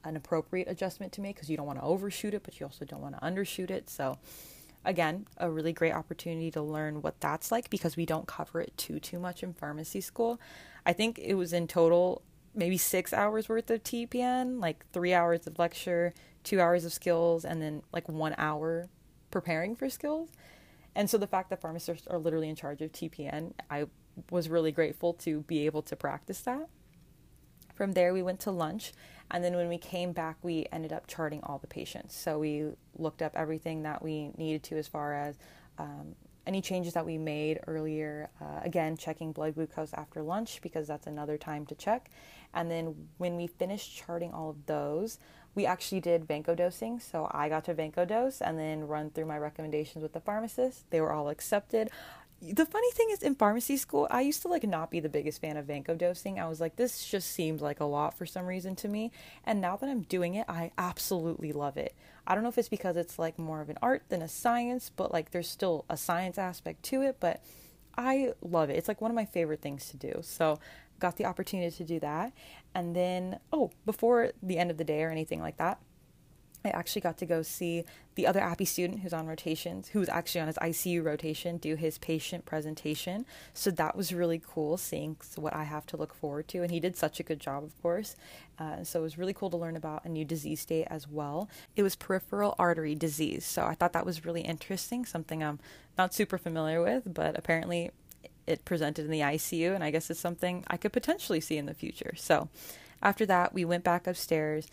an 0.04 0.16
appropriate 0.16 0.68
adjustment 0.68 1.12
to 1.12 1.20
make 1.20 1.34
because 1.34 1.50
you 1.50 1.56
don't 1.56 1.66
want 1.66 1.78
to 1.78 1.84
overshoot 1.84 2.34
it 2.34 2.42
but 2.42 2.60
you 2.60 2.66
also 2.66 2.84
don't 2.84 3.02
want 3.02 3.14
to 3.14 3.20
undershoot 3.20 3.70
it 3.70 3.90
so 3.90 4.18
again, 4.86 5.26
a 5.36 5.50
really 5.50 5.72
great 5.72 5.92
opportunity 5.92 6.50
to 6.52 6.62
learn 6.62 7.02
what 7.02 7.20
that's 7.20 7.50
like 7.50 7.68
because 7.68 7.96
we 7.96 8.06
don't 8.06 8.26
cover 8.26 8.60
it 8.60 8.74
too 8.78 8.98
too 8.98 9.18
much 9.18 9.42
in 9.42 9.52
pharmacy 9.52 10.00
school. 10.00 10.40
I 10.86 10.92
think 10.94 11.18
it 11.18 11.34
was 11.34 11.52
in 11.52 11.66
total 11.66 12.22
maybe 12.54 12.78
6 12.78 13.12
hours 13.12 13.50
worth 13.50 13.68
of 13.70 13.82
TPN, 13.82 14.60
like 14.62 14.86
3 14.92 15.12
hours 15.12 15.46
of 15.46 15.58
lecture, 15.58 16.14
2 16.44 16.60
hours 16.60 16.84
of 16.86 16.92
skills 16.92 17.44
and 17.44 17.60
then 17.60 17.82
like 17.92 18.08
1 18.08 18.34
hour 18.38 18.88
preparing 19.36 19.76
for 19.76 19.90
skills. 19.90 20.30
And 20.94 21.10
so 21.10 21.18
the 21.18 21.26
fact 21.26 21.50
that 21.50 21.60
pharmacists 21.60 22.06
are 22.06 22.18
literally 22.18 22.48
in 22.48 22.56
charge 22.56 22.80
of 22.80 22.90
TPN, 22.90 23.52
I 23.70 23.84
was 24.30 24.48
really 24.48 24.72
grateful 24.72 25.12
to 25.12 25.42
be 25.42 25.66
able 25.66 25.82
to 25.82 25.94
practice 25.94 26.40
that. 26.40 26.68
From 27.74 27.92
there, 27.92 28.14
we 28.14 28.22
went 28.22 28.40
to 28.40 28.50
lunch 28.50 28.94
and 29.30 29.44
then 29.44 29.54
when 29.56 29.68
we 29.68 29.76
came 29.76 30.12
back, 30.12 30.36
we 30.42 30.66
ended 30.72 30.90
up 30.90 31.06
charting 31.06 31.40
all 31.42 31.58
the 31.58 31.66
patients. 31.66 32.16
So 32.16 32.38
we 32.38 32.70
looked 32.96 33.20
up 33.20 33.32
everything 33.34 33.82
that 33.82 34.02
we 34.02 34.30
needed 34.38 34.62
to 34.64 34.78
as 34.78 34.86
far 34.86 35.12
as 35.12 35.36
um, 35.78 36.14
any 36.46 36.62
changes 36.62 36.94
that 36.94 37.04
we 37.04 37.18
made 37.18 37.60
earlier. 37.66 38.30
Uh, 38.40 38.60
again, 38.62 38.96
checking 38.96 39.32
blood 39.32 39.54
glucose 39.54 39.92
after 39.94 40.22
lunch 40.22 40.60
because 40.62 40.86
that's 40.86 41.06
another 41.06 41.36
time 41.36 41.66
to 41.66 41.74
check. 41.74 42.08
And 42.54 42.70
then 42.70 42.94
when 43.18 43.36
we 43.36 43.48
finished 43.48 43.96
charting 43.96 44.32
all 44.32 44.50
of 44.50 44.64
those, 44.66 45.18
we 45.56 45.66
actually 45.66 46.00
did 46.00 46.28
vanco 46.28 46.54
dosing. 46.54 47.00
So 47.00 47.28
I 47.32 47.48
got 47.48 47.64
to 47.64 47.74
vanco 47.74 48.06
dose 48.06 48.40
and 48.40 48.56
then 48.56 48.86
run 48.86 49.10
through 49.10 49.26
my 49.26 49.38
recommendations 49.38 50.02
with 50.02 50.12
the 50.12 50.20
pharmacist. 50.20 50.88
They 50.90 51.00
were 51.00 51.10
all 51.12 51.28
accepted. 51.30 51.90
the 52.40 52.66
funny 52.66 52.90
thing 52.92 53.08
is 53.10 53.22
in 53.22 53.34
pharmacy 53.34 53.78
school 53.78 54.06
i 54.10 54.20
used 54.20 54.42
to 54.42 54.48
like 54.48 54.62
not 54.62 54.90
be 54.90 55.00
the 55.00 55.08
biggest 55.08 55.40
fan 55.40 55.56
of 55.56 55.64
vanco 55.66 55.96
dosing 55.96 56.38
i 56.38 56.46
was 56.46 56.60
like 56.60 56.76
this 56.76 57.06
just 57.08 57.30
seems 57.30 57.62
like 57.62 57.80
a 57.80 57.84
lot 57.86 58.12
for 58.12 58.26
some 58.26 58.44
reason 58.44 58.76
to 58.76 58.88
me 58.88 59.10
and 59.44 59.58
now 59.58 59.74
that 59.74 59.88
i'm 59.88 60.02
doing 60.02 60.34
it 60.34 60.44
i 60.46 60.70
absolutely 60.76 61.50
love 61.50 61.78
it 61.78 61.94
i 62.26 62.34
don't 62.34 62.42
know 62.44 62.50
if 62.50 62.58
it's 62.58 62.68
because 62.68 62.94
it's 62.94 63.18
like 63.18 63.38
more 63.38 63.62
of 63.62 63.70
an 63.70 63.78
art 63.80 64.02
than 64.10 64.20
a 64.20 64.28
science 64.28 64.90
but 64.94 65.10
like 65.14 65.30
there's 65.30 65.48
still 65.48 65.86
a 65.88 65.96
science 65.96 66.36
aspect 66.36 66.82
to 66.82 67.00
it 67.00 67.16
but 67.20 67.42
i 67.96 68.34
love 68.42 68.68
it 68.68 68.76
it's 68.76 68.88
like 68.88 69.00
one 69.00 69.10
of 69.10 69.14
my 69.14 69.24
favorite 69.24 69.62
things 69.62 69.88
to 69.88 69.96
do 69.96 70.20
so 70.20 70.58
got 70.98 71.16
the 71.16 71.24
opportunity 71.24 71.74
to 71.74 71.84
do 71.84 72.00
that 72.00 72.32
and 72.74 72.94
then 72.96 73.38
oh 73.52 73.70
before 73.84 74.32
the 74.42 74.58
end 74.58 74.70
of 74.70 74.76
the 74.76 74.84
day 74.84 75.02
or 75.02 75.10
anything 75.10 75.40
like 75.40 75.56
that 75.56 75.80
I 76.66 76.70
actually 76.70 77.02
got 77.02 77.16
to 77.18 77.26
go 77.26 77.42
see 77.42 77.84
the 78.16 78.26
other 78.26 78.40
APPE 78.40 78.66
student 78.66 79.00
who's 79.00 79.12
on 79.12 79.26
rotations, 79.26 79.88
who 79.88 80.00
was 80.00 80.08
actually 80.08 80.40
on 80.40 80.46
his 80.48 80.56
ICU 80.56 81.04
rotation, 81.04 81.58
do 81.58 81.76
his 81.76 81.98
patient 81.98 82.44
presentation. 82.44 83.24
So 83.54 83.70
that 83.72 83.96
was 83.96 84.12
really 84.12 84.42
cool 84.44 84.76
seeing 84.76 85.16
what 85.36 85.54
I 85.54 85.64
have 85.64 85.86
to 85.86 85.96
look 85.96 86.12
forward 86.12 86.48
to. 86.48 86.62
And 86.62 86.70
he 86.70 86.80
did 86.80 86.96
such 86.96 87.20
a 87.20 87.22
good 87.22 87.38
job, 87.38 87.62
of 87.62 87.80
course. 87.82 88.16
Uh, 88.58 88.82
so 88.82 89.00
it 89.00 89.02
was 89.02 89.18
really 89.18 89.34
cool 89.34 89.50
to 89.50 89.56
learn 89.56 89.76
about 89.76 90.04
a 90.04 90.08
new 90.08 90.24
disease 90.24 90.60
state 90.60 90.86
as 90.88 91.06
well. 91.06 91.48
It 91.76 91.82
was 91.82 91.94
peripheral 91.94 92.56
artery 92.58 92.94
disease. 92.94 93.44
So 93.44 93.64
I 93.64 93.74
thought 93.74 93.92
that 93.92 94.06
was 94.06 94.24
really 94.24 94.40
interesting, 94.40 95.04
something 95.04 95.44
I'm 95.44 95.60
not 95.96 96.14
super 96.14 96.38
familiar 96.38 96.82
with, 96.82 97.14
but 97.14 97.38
apparently 97.38 97.90
it 98.46 98.64
presented 98.64 99.04
in 99.04 99.10
the 99.10 99.20
ICU. 99.20 99.74
And 99.74 99.82
I 99.82 99.90
guess 99.90 100.10
it's 100.10 100.20
something 100.20 100.64
I 100.68 100.76
could 100.76 100.92
potentially 100.92 101.40
see 101.40 101.56
in 101.56 101.66
the 101.66 101.74
future. 101.74 102.14
So 102.16 102.48
after 103.02 103.26
that, 103.26 103.52
we 103.52 103.64
went 103.64 103.84
back 103.84 104.06
upstairs 104.06 104.68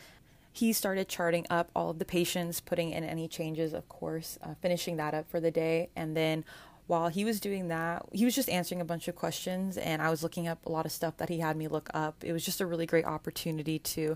he 0.53 0.71
started 0.71 1.09
charting 1.09 1.47
up 1.49 1.71
all 1.75 1.89
of 1.89 1.97
the 1.97 2.05
patients, 2.05 2.61
putting 2.61 2.91
in 2.91 3.03
any 3.03 3.27
changes, 3.27 3.73
of 3.73 3.89
course, 3.89 4.37
uh, 4.43 4.53
finishing 4.61 4.97
that 4.97 5.15
up 5.15 5.27
for 5.27 5.39
the 5.39 5.49
day. 5.49 5.89
And 5.95 6.15
then 6.15 6.45
while 6.85 7.07
he 7.07 7.25
was 7.25 7.39
doing 7.39 7.69
that, 7.69 8.05
he 8.11 8.23
was 8.23 8.35
just 8.35 8.49
answering 8.49 8.79
a 8.79 8.85
bunch 8.85 9.07
of 9.07 9.15
questions, 9.15 9.77
and 9.77 9.99
I 9.99 10.11
was 10.11 10.21
looking 10.21 10.47
up 10.47 10.63
a 10.65 10.71
lot 10.71 10.85
of 10.85 10.91
stuff 10.91 11.17
that 11.17 11.29
he 11.29 11.39
had 11.39 11.57
me 11.57 11.67
look 11.67 11.89
up. 11.93 12.23
It 12.23 12.33
was 12.33 12.45
just 12.45 12.61
a 12.61 12.67
really 12.67 12.85
great 12.85 13.05
opportunity 13.05 13.79
to 13.79 14.15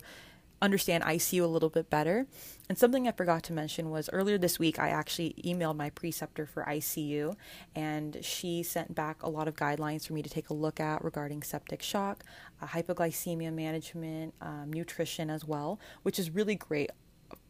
understand 0.62 1.04
ICU 1.04 1.43
a 1.43 1.48
little 1.48 1.70
bit 1.70 1.89
better. 1.89 2.28
And 2.70 2.78
something 2.78 3.08
I 3.08 3.12
forgot 3.12 3.43
to 3.43 3.54
mention 3.54 3.89
was 3.89 4.10
earlier 4.12 4.38
this 4.38 4.60
week, 4.60 4.80
I 4.80 4.89
actually 4.89 5.36
emailed 5.43 5.78
my 5.78 5.89
preceptor 5.89 6.46
for 6.46 6.63
ICU, 6.63 7.36
and 7.76 8.17
she 8.22 8.63
sent 8.63 8.96
back 8.96 9.24
a 9.24 9.30
lot 9.30 9.48
of 9.48 9.56
guidelines 9.56 10.08
for 10.08 10.13
me 10.13 10.22
to 10.22 10.30
take 10.30 10.50
a 10.50 10.54
look 10.54 10.80
at 10.80 11.04
regarding 11.04 11.43
septic 11.43 11.82
shock, 11.82 12.24
uh, 12.62 12.67
hypoglycemia 12.67 13.54
management, 13.54 14.34
um, 14.41 14.72
nutrition 14.72 15.30
as 15.30 15.46
well, 15.46 15.80
which 16.04 16.20
is 16.20 16.30
really 16.30 16.56
great. 16.56 16.91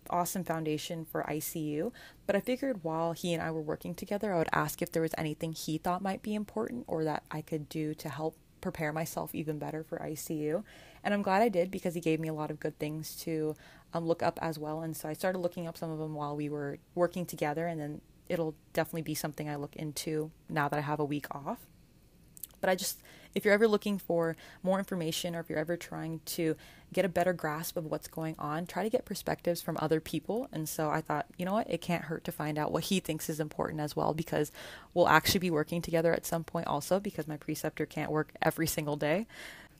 Awesome 0.09 0.45
foundation 0.45 1.03
for 1.03 1.25
ICU. 1.27 1.91
But 2.25 2.37
I 2.37 2.39
figured 2.39 2.83
while 2.83 3.11
he 3.11 3.33
and 3.33 3.43
I 3.43 3.51
were 3.51 3.61
working 3.61 3.93
together, 3.93 4.33
I 4.33 4.37
would 4.37 4.47
ask 4.53 4.81
if 4.81 4.89
there 4.89 5.01
was 5.01 5.13
anything 5.17 5.51
he 5.51 5.77
thought 5.77 6.01
might 6.01 6.21
be 6.21 6.33
important 6.33 6.85
or 6.87 7.03
that 7.03 7.23
I 7.29 7.41
could 7.41 7.67
do 7.67 7.93
to 7.95 8.07
help 8.07 8.37
prepare 8.61 8.91
myself 8.91 9.35
even 9.35 9.59
better 9.59 9.83
for 9.83 9.97
ICU. 9.99 10.63
And 11.07 11.13
I'm 11.13 11.21
glad 11.21 11.41
I 11.41 11.47
did 11.47 11.71
because 11.71 11.93
he 11.93 12.01
gave 12.01 12.19
me 12.19 12.27
a 12.27 12.33
lot 12.33 12.51
of 12.51 12.59
good 12.59 12.77
things 12.79 13.15
to 13.21 13.55
um, 13.93 14.05
look 14.05 14.21
up 14.21 14.37
as 14.41 14.59
well. 14.59 14.81
And 14.81 14.93
so 14.93 15.07
I 15.07 15.13
started 15.13 15.39
looking 15.39 15.65
up 15.65 15.77
some 15.77 15.89
of 15.89 15.99
them 15.99 16.15
while 16.15 16.35
we 16.35 16.49
were 16.49 16.79
working 16.95 17.25
together, 17.25 17.65
and 17.65 17.79
then 17.79 18.01
it'll 18.27 18.55
definitely 18.73 19.03
be 19.03 19.15
something 19.15 19.47
I 19.47 19.55
look 19.55 19.73
into 19.77 20.31
now 20.49 20.67
that 20.67 20.75
I 20.75 20.81
have 20.81 20.99
a 20.99 21.05
week 21.05 21.25
off. 21.31 21.59
But 22.59 22.69
I 22.69 22.75
just, 22.75 22.99
if 23.33 23.45
you're 23.45 23.53
ever 23.53 23.69
looking 23.69 23.97
for 23.97 24.35
more 24.63 24.79
information 24.79 25.33
or 25.33 25.39
if 25.39 25.49
you're 25.49 25.57
ever 25.57 25.77
trying 25.77 26.19
to 26.25 26.57
get 26.91 27.05
a 27.05 27.09
better 27.09 27.31
grasp 27.31 27.77
of 27.77 27.85
what's 27.85 28.09
going 28.09 28.35
on, 28.37 28.65
try 28.65 28.83
to 28.83 28.89
get 28.89 29.05
perspectives 29.05 29.61
from 29.61 29.77
other 29.79 30.01
people. 30.01 30.49
And 30.51 30.67
so 30.67 30.89
I 30.89 30.99
thought, 30.99 31.27
you 31.37 31.45
know 31.45 31.53
what, 31.53 31.71
it 31.71 31.79
can't 31.79 32.03
hurt 32.03 32.25
to 32.25 32.33
find 32.33 32.57
out 32.57 32.73
what 32.73 32.83
he 32.83 32.99
thinks 32.99 33.29
is 33.29 33.39
important 33.39 33.79
as 33.79 33.95
well 33.95 34.13
because 34.13 34.51
we'll 34.93 35.07
actually 35.07 35.39
be 35.39 35.51
working 35.51 35.81
together 35.81 36.11
at 36.11 36.25
some 36.25 36.43
point 36.43 36.67
also 36.67 36.99
because 36.99 37.29
my 37.29 37.37
preceptor 37.37 37.85
can't 37.85 38.11
work 38.11 38.33
every 38.41 38.67
single 38.67 38.97
day. 38.97 39.25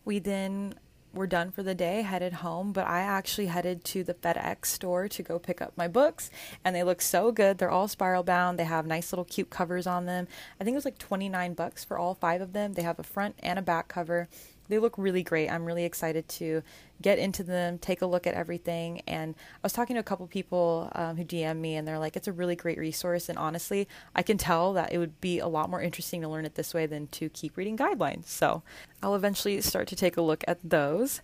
We 0.06 0.20
then 0.20 0.76
were 1.14 1.28
done 1.28 1.52
for 1.52 1.64
the 1.64 1.76
day, 1.76 2.02
headed 2.02 2.34
home, 2.34 2.72
but 2.72 2.88
I 2.88 3.00
actually 3.00 3.48
headed 3.48 3.84
to 3.86 4.04
the 4.04 4.14
FedEx 4.14 4.66
store 4.66 5.08
to 5.08 5.24
go 5.24 5.40
pick 5.40 5.62
up 5.62 5.74
my 5.76 5.88
books, 5.88 6.30
and 6.64 6.76
they 6.76 6.84
look 6.84 7.02
so 7.02 7.32
good. 7.32 7.58
They're 7.58 7.72
all 7.72 7.88
spiral 7.88 8.24
bound. 8.24 8.60
They 8.60 8.66
have 8.66 8.86
nice 8.86 9.12
little 9.12 9.26
cute 9.26 9.50
covers 9.50 9.88
on 9.88 10.06
them. 10.06 10.28
I 10.60 10.64
think 10.64 10.74
it 10.74 10.78
was 10.78 10.86
like 10.86 10.98
29 10.98 11.54
bucks 11.54 11.84
for 11.84 11.98
all 11.98 12.14
five 12.14 12.42
of 12.42 12.54
them. 12.54 12.74
They 12.74 12.84
have 12.84 13.00
a 13.00 13.04
front 13.04 13.36
and 13.40 13.58
a 13.58 13.62
back 13.62 13.88
cover 13.88 14.28
they 14.70 14.80
look 14.80 14.98
really 14.98 15.24
great. 15.24 15.50
I'm 15.50 15.66
really 15.66 15.86
excited 15.86 16.28
to 16.30 16.64
get 17.02 17.20
into 17.20 17.44
them, 17.44 17.78
take 17.78 18.02
a 18.02 18.06
look 18.06 18.26
at 18.26 18.34
everything. 18.34 19.02
And 19.08 19.36
I 19.38 19.60
was 19.64 19.74
talking 19.74 19.96
to 19.96 20.00
a 20.00 20.04
couple 20.04 20.26
people 20.28 20.90
um, 20.96 21.16
who 21.16 21.24
DM 21.24 21.58
me, 21.58 21.76
and 21.76 21.88
they're 21.88 22.00
like, 22.00 22.16
it's 22.16 22.28
a 22.28 22.34
really 22.34 22.56
great 22.56 22.78
resource. 22.78 23.30
And 23.30 23.38
honestly, 23.38 23.88
I 24.16 24.24
can 24.24 24.38
tell 24.38 24.74
that 24.74 24.92
it 24.92 24.98
would 24.98 25.22
be 25.22 25.40
a 25.40 25.48
lot 25.48 25.70
more 25.70 25.82
interesting 25.82 26.22
to 26.22 26.28
learn 26.28 26.46
it 26.46 26.56
this 26.56 26.74
way 26.74 26.86
than 26.86 27.08
to 27.08 27.30
keep 27.30 27.56
reading 27.56 27.78
guidelines. 27.78 28.28
So 28.28 28.64
I'll 29.04 29.16
eventually 29.16 29.62
start 29.62 29.88
to 29.90 29.96
take 29.96 30.18
a 30.18 30.22
look 30.22 30.44
at 30.48 30.58
those. 30.64 31.22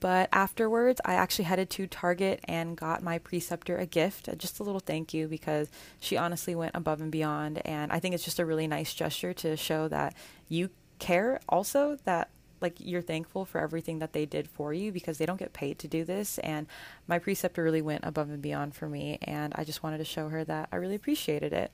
But 0.00 0.28
afterwards, 0.32 1.00
I 1.04 1.14
actually 1.14 1.44
headed 1.44 1.70
to 1.70 1.86
Target 1.86 2.40
and 2.44 2.76
got 2.76 3.02
my 3.02 3.18
preceptor 3.18 3.76
a 3.76 3.86
gift, 3.86 4.28
just 4.38 4.58
a 4.58 4.62
little 4.62 4.80
thank 4.80 5.12
you, 5.12 5.28
because 5.28 5.68
she 5.98 6.16
honestly 6.16 6.54
went 6.54 6.74
above 6.74 7.00
and 7.00 7.12
beyond. 7.12 7.60
And 7.66 7.92
I 7.92 8.00
think 8.00 8.14
it's 8.14 8.24
just 8.24 8.38
a 8.38 8.46
really 8.46 8.66
nice 8.66 8.94
gesture 8.94 9.34
to 9.34 9.56
show 9.56 9.88
that 9.88 10.14
you 10.48 10.70
care 10.98 11.40
also 11.48 11.96
that 12.04 12.30
like 12.60 12.74
you're 12.78 13.02
thankful 13.02 13.44
for 13.44 13.60
everything 13.60 13.98
that 13.98 14.12
they 14.12 14.26
did 14.26 14.48
for 14.48 14.72
you 14.72 14.92
because 14.92 15.18
they 15.18 15.26
don't 15.26 15.38
get 15.38 15.52
paid 15.52 15.78
to 15.78 15.88
do 15.88 16.04
this 16.04 16.38
and 16.38 16.66
my 17.06 17.18
preceptor 17.18 17.62
really 17.62 17.82
went 17.82 18.04
above 18.04 18.30
and 18.30 18.42
beyond 18.42 18.74
for 18.74 18.88
me 18.88 19.18
and 19.22 19.52
I 19.56 19.64
just 19.64 19.82
wanted 19.82 19.98
to 19.98 20.04
show 20.04 20.28
her 20.28 20.44
that 20.44 20.68
I 20.72 20.76
really 20.76 20.94
appreciated 20.94 21.52
it. 21.52 21.72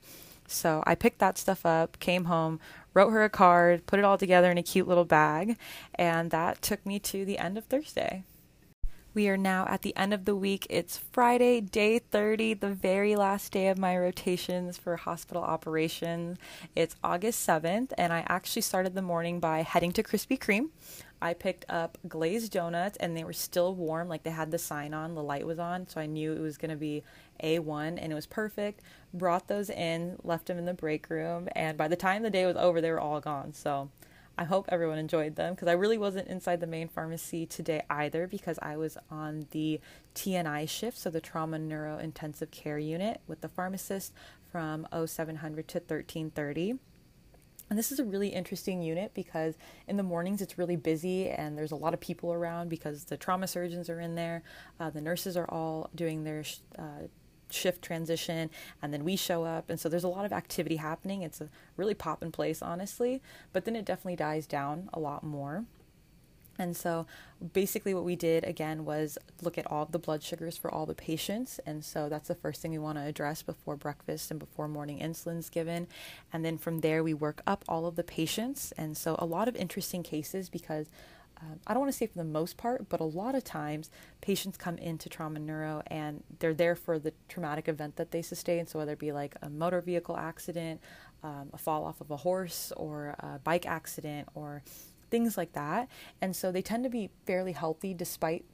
So 0.49 0.83
I 0.87 0.95
picked 0.95 1.19
that 1.19 1.39
stuff 1.39 1.67
up, 1.67 1.99
came 1.99 2.27
home, 2.27 2.61
wrote 2.95 3.11
her 3.11 3.25
a 3.25 3.31
card, 3.31 3.87
put 3.87 3.99
it 3.99 4.05
all 4.05 4.19
together 4.19 4.51
in 4.51 4.59
a 4.59 4.63
cute 4.63 4.89
little 4.89 5.05
bag, 5.05 5.59
and 5.95 6.31
that 6.31 6.63
took 6.63 6.85
me 6.87 6.99
to 7.01 7.25
the 7.25 7.39
end 7.39 7.59
of 7.59 7.65
Thursday. 7.65 8.23
We 9.17 9.31
are 9.31 9.39
now 9.39 9.65
at 9.67 9.81
the 9.81 9.97
end 9.97 10.13
of 10.13 10.27
the 10.27 10.37
week. 10.37 10.67
It's 10.69 10.99
Friday, 10.99 11.63
day 11.63 12.01
30, 12.01 12.53
the 12.53 12.75
very 12.75 13.17
last 13.17 13.51
day 13.51 13.69
of 13.69 13.79
my 13.79 13.97
rotations 13.97 14.77
for 14.77 14.95
hospital 14.95 15.43
operations. 15.43 16.37
It's 16.75 16.97
August 17.03 17.49
7th, 17.49 17.95
and 17.97 18.13
I 18.13 18.27
actually 18.29 18.61
started 18.61 18.95
the 18.95 19.01
morning 19.01 19.41
by 19.41 19.63
heading 19.63 19.93
to 19.93 20.03
Krispy 20.03 20.39
Kreme. 20.39 20.69
I 21.23 21.33
picked 21.33 21.65
up 21.71 21.97
glazed 22.07 22.53
donuts, 22.53 22.99
and 22.99 23.17
they 23.17 23.25
were 23.25 23.33
still 23.33 23.75
warm, 23.75 24.07
like 24.07 24.23
they 24.23 24.29
had 24.29 24.51
the 24.51 24.59
sign 24.59 24.93
on, 24.93 25.15
the 25.15 25.23
light 25.23 25.47
was 25.47 25.59
on, 25.59 25.89
so 25.89 25.99
I 25.99 26.05
knew 26.05 26.35
it 26.35 26.41
was 26.41 26.59
going 26.59 26.73
to 26.73 26.77
be 26.77 27.03
A1, 27.43 27.99
and 27.99 28.13
it 28.13 28.15
was 28.15 28.27
perfect. 28.27 28.83
Brought 29.15 29.49
those 29.49 29.71
in, 29.71 30.17
left 30.25 30.45
them 30.45 30.59
in 30.59 30.67
the 30.67 30.75
break 30.75 31.09
room, 31.09 31.49
and 31.57 31.79
by 31.79 31.89
the 31.89 31.97
time 31.97 32.23
the 32.23 32.29
day 32.29 32.45
was 32.45 32.57
over, 32.57 32.83
they 32.83 32.91
were 32.91 33.01
all 33.01 33.21
gone. 33.21 33.55
So 33.55 33.89
I 34.39 34.45
hope 34.45 34.67
everyone 34.69 34.99
enjoyed 34.99 35.37
them 35.37 35.55
because 35.55 35.69
I 35.69 35.73
really 35.73 35.97
wasn't 35.97 36.29
inside 36.29 36.61
the 36.61 36.67
main 36.67 36.89
pharmacy 36.89 37.47
today 37.47 37.83
either 37.89 38.27
because 38.27 38.59
I 38.61 38.77
was 38.77 38.99
on 39.11 39.47
the 39.53 39.81
TNI 40.15 40.69
shift, 40.69 40.99
so 40.99 41.09
the 41.09 41.21
trauma 41.21 41.59
neuro 41.59 41.99
intensive 41.99 42.51
care 42.51 42.79
unit 42.79 43.21
with 43.27 43.41
the 43.41 43.49
pharmacist 43.49 44.13
from 44.53 44.87
0700 44.93 45.69
to 45.69 45.79
1330. 45.79 46.79
And 47.69 47.79
this 47.79 47.91
is 47.91 47.99
a 47.99 48.05
really 48.05 48.29
interesting 48.29 48.83
unit 48.83 49.13
because 49.15 49.55
in 49.89 49.97
the 49.97 50.03
mornings 50.03 50.41
it's 50.41 50.59
really 50.59 50.77
busy 50.77 51.29
and 51.31 51.59
there's 51.59 51.73
a 51.73 51.77
lot 51.77 51.95
of 51.95 52.01
people 52.01 52.33
around 52.33 52.69
because 52.69 53.05
the 53.05 53.17
trauma 53.17 53.49
surgeons 53.49 53.91
are 53.91 54.01
in 54.01 54.15
there. 54.15 54.43
Uh, 54.79 54.91
the 54.91 55.01
nurses 55.01 55.37
are 55.37 55.51
all 55.51 55.91
doing 55.95 56.25
their 56.25 56.45
uh, 56.79 57.09
shift 57.51 57.83
transition 57.83 58.51
and 58.83 58.93
then 58.93 59.05
we 59.05 59.17
show 59.17 59.45
up. 59.45 59.71
And 59.71 59.79
so 59.79 59.89
there's 59.89 60.05
a 60.05 60.09
lot 60.09 60.25
of 60.25 60.33
activity 60.33 60.77
happening. 60.77 61.23
It's 61.23 61.41
a 61.41 61.49
really 61.77 61.95
pop 61.95 62.23
in 62.23 62.33
place 62.33 62.63
honestly 62.63 63.23
but 63.53 63.65
then 63.65 63.77
it 63.77 63.85
definitely 63.85 64.17
dies 64.17 64.47
down 64.47 64.89
a 64.93 65.01
lot 65.01 65.23
more. 65.23 65.65
And 66.59 66.75
so 66.75 67.07
basically 67.53 67.93
what 67.93 68.05
we 68.05 68.17
did 68.17 68.45
again 68.45 68.87
was 68.87 69.19
look 69.43 69.59
at 69.59 69.71
all 69.71 69.85
the 69.85 69.99
blood 69.99 70.23
sugars 70.23 70.57
for 70.57 70.73
all 70.73 70.87
the 70.87 70.95
patients. 70.95 71.61
And 71.67 71.85
so 71.85 72.09
that's 72.09 72.29
the 72.29 72.35
first 72.35 72.63
thing 72.63 72.71
we 72.71 72.79
want 72.79 72.97
to 72.97 73.05
address 73.05 73.43
before 73.43 73.77
breakfast 73.77 74.31
and 74.31 74.41
before 74.41 74.67
morning 74.67 74.99
insulin's 74.99 75.51
given. 75.51 75.87
And 76.33 76.45
then 76.45 76.57
from 76.57 76.81
there 76.81 77.03
we 77.03 77.13
work 77.13 77.43
up 77.47 77.65
all 77.69 77.87
of 77.87 77.97
the 77.97 78.05
patients. 78.05 78.73
And 78.79 78.97
so 78.97 79.17
a 79.19 79.27
lot 79.27 79.49
of 79.49 79.57
interesting 79.57 80.03
cases 80.03 80.49
because 80.49 80.87
um, 81.43 81.61
I 81.67 81.75
don't 81.75 81.81
want 81.81 81.93
to 81.93 81.99
say 81.99 82.07
for 82.07 82.19
the 82.19 82.25
most 82.25 82.57
part, 82.57 82.89
but 82.89 83.01
a 83.01 83.05
lot 83.05 83.35
of 83.35 83.45
times 83.45 83.91
patients 84.21 84.57
come 84.57 84.79
into 84.79 85.09
trauma 85.09 85.39
neuro 85.39 85.83
and 85.89 86.23
they're 86.39 86.55
there 86.55 86.75
for 86.75 86.99
the 86.99 87.13
traumatic 87.29 87.69
event 87.69 87.97
that 87.97 88.11
they 88.11 88.23
sustain. 88.23 88.67
So 88.67 88.79
whether 88.79 88.93
it 88.93 88.99
be 88.99 89.13
like 89.13 89.37
a 89.43 89.51
motor 89.51 89.81
vehicle 89.81 90.17
accident, 90.17 90.81
um, 91.23 91.51
a 91.53 91.59
fall 91.59 91.85
off 91.85 92.01
of 92.01 92.11
a 92.11 92.17
horse, 92.17 92.73
or 92.77 93.17
a 93.19 93.39
bike 93.43 93.67
accident, 93.67 94.29
or 94.35 94.63
things 95.11 95.37
like 95.37 95.53
that. 95.53 95.89
And 96.21 96.35
so 96.35 96.51
they 96.51 96.63
tend 96.63 96.85
to 96.85 96.91
be 96.91 97.11
fairly 97.27 97.53
healthy 97.53 97.93
despite 97.93 98.45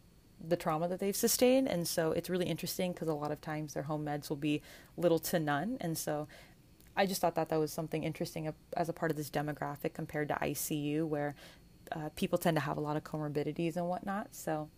the 0.46 0.56
trauma 0.56 0.88
that 0.88 0.98
they've 0.98 1.14
sustained. 1.14 1.68
And 1.68 1.86
so 1.86 2.12
it's 2.12 2.28
really 2.28 2.46
interesting 2.46 2.92
because 2.92 3.08
a 3.08 3.14
lot 3.14 3.30
of 3.30 3.40
times 3.40 3.74
their 3.74 3.84
home 3.84 4.04
meds 4.04 4.28
will 4.28 4.36
be 4.36 4.60
little 4.96 5.20
to 5.20 5.38
none. 5.38 5.76
And 5.80 5.96
so 5.96 6.26
I 6.96 7.06
just 7.06 7.20
thought 7.20 7.36
that 7.36 7.48
that 7.48 7.58
was 7.58 7.72
something 7.72 8.04
interesting 8.04 8.52
as 8.76 8.88
a 8.88 8.92
part 8.92 9.10
of 9.10 9.16
this 9.16 9.30
demographic 9.30 9.94
compared 9.94 10.28
to 10.28 10.34
ICU, 10.34 11.06
where 11.06 11.34
uh, 11.94 12.09
people 12.16 12.38
tend 12.38 12.57
to 12.57 12.61
have 12.62 12.76
a 12.76 12.81
lot 12.81 12.96
of 12.96 13.05
comorbidities 13.05 13.76
and 13.76 13.88
whatnot. 13.88 14.28
So 14.35 14.68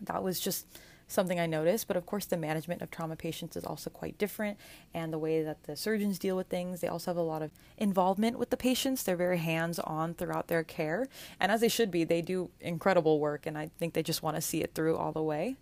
that 0.00 0.22
was 0.22 0.40
just 0.40 0.66
something 1.08 1.38
I 1.38 1.46
noticed. 1.46 1.88
But 1.88 1.96
of 1.96 2.06
course, 2.06 2.26
the 2.26 2.36
management 2.36 2.82
of 2.82 2.90
trauma 2.90 3.16
patients 3.16 3.56
is 3.56 3.64
also 3.64 3.90
quite 3.90 4.18
different, 4.18 4.58
and 4.92 5.12
the 5.12 5.18
way 5.18 5.42
that 5.42 5.64
the 5.64 5.76
surgeons 5.76 6.18
deal 6.18 6.36
with 6.36 6.48
things, 6.48 6.80
they 6.80 6.88
also 6.88 7.10
have 7.10 7.16
a 7.16 7.22
lot 7.22 7.42
of 7.42 7.50
involvement 7.76 8.38
with 8.38 8.50
the 8.50 8.56
patients. 8.56 9.02
They're 9.02 9.16
very 9.16 9.38
hands 9.38 9.78
on 9.78 10.14
throughout 10.14 10.48
their 10.48 10.64
care, 10.64 11.08
and 11.40 11.52
as 11.52 11.60
they 11.60 11.68
should 11.68 11.90
be, 11.90 12.04
they 12.04 12.22
do 12.22 12.50
incredible 12.60 13.20
work, 13.20 13.46
and 13.46 13.56
I 13.56 13.70
think 13.78 13.94
they 13.94 14.02
just 14.02 14.22
want 14.22 14.36
to 14.36 14.42
see 14.42 14.62
it 14.62 14.74
through 14.74 14.96
all 14.96 15.12
the 15.12 15.22
way. 15.22 15.56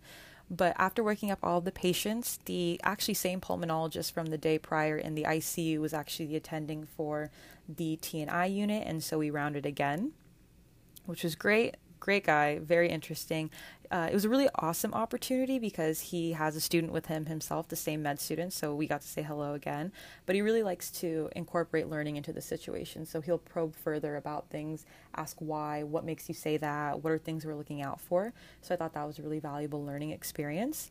But 0.50 0.74
after 0.78 1.02
working 1.02 1.30
up 1.30 1.38
all 1.42 1.62
the 1.62 1.72
patients, 1.72 2.38
the 2.44 2.78
actually 2.84 3.14
same 3.14 3.40
pulmonologist 3.40 4.12
from 4.12 4.26
the 4.26 4.36
day 4.36 4.58
prior 4.58 4.96
in 4.98 5.14
the 5.14 5.22
ICU 5.22 5.78
was 5.78 5.94
actually 5.94 6.36
attending 6.36 6.84
for 6.84 7.30
the 7.66 7.98
TNI 8.02 8.54
unit, 8.54 8.86
and 8.86 9.02
so 9.02 9.18
we 9.18 9.30
rounded 9.30 9.64
again, 9.64 10.12
which 11.06 11.24
was 11.24 11.34
great 11.34 11.76
great 12.04 12.24
guy, 12.24 12.58
very 12.58 12.90
interesting. 12.90 13.50
Uh, 13.90 14.08
it 14.10 14.12
was 14.12 14.26
a 14.26 14.28
really 14.28 14.48
awesome 14.56 14.92
opportunity 14.92 15.58
because 15.58 16.00
he 16.00 16.32
has 16.32 16.54
a 16.54 16.60
student 16.60 16.92
with 16.92 17.06
him 17.06 17.24
himself, 17.24 17.66
the 17.68 17.76
same 17.76 18.02
med 18.02 18.20
student, 18.20 18.52
so 18.52 18.74
we 18.74 18.86
got 18.86 19.00
to 19.00 19.08
say 19.08 19.22
hello 19.22 19.54
again. 19.54 19.90
But 20.26 20.34
he 20.34 20.42
really 20.42 20.62
likes 20.62 20.90
to 21.00 21.30
incorporate 21.34 21.88
learning 21.88 22.16
into 22.16 22.30
the 22.30 22.42
situation, 22.42 23.06
so 23.06 23.22
he'll 23.22 23.38
probe 23.38 23.74
further 23.74 24.16
about 24.16 24.50
things, 24.50 24.84
ask 25.16 25.36
why, 25.38 25.82
what 25.82 26.04
makes 26.04 26.28
you 26.28 26.34
say 26.34 26.58
that, 26.58 27.02
what 27.02 27.10
are 27.10 27.18
things 27.18 27.46
we're 27.46 27.54
looking 27.54 27.80
out 27.80 28.02
for. 28.02 28.34
So 28.60 28.74
I 28.74 28.76
thought 28.76 28.92
that 28.92 29.06
was 29.06 29.18
a 29.18 29.22
really 29.22 29.40
valuable 29.40 29.82
learning 29.82 30.10
experience. 30.10 30.90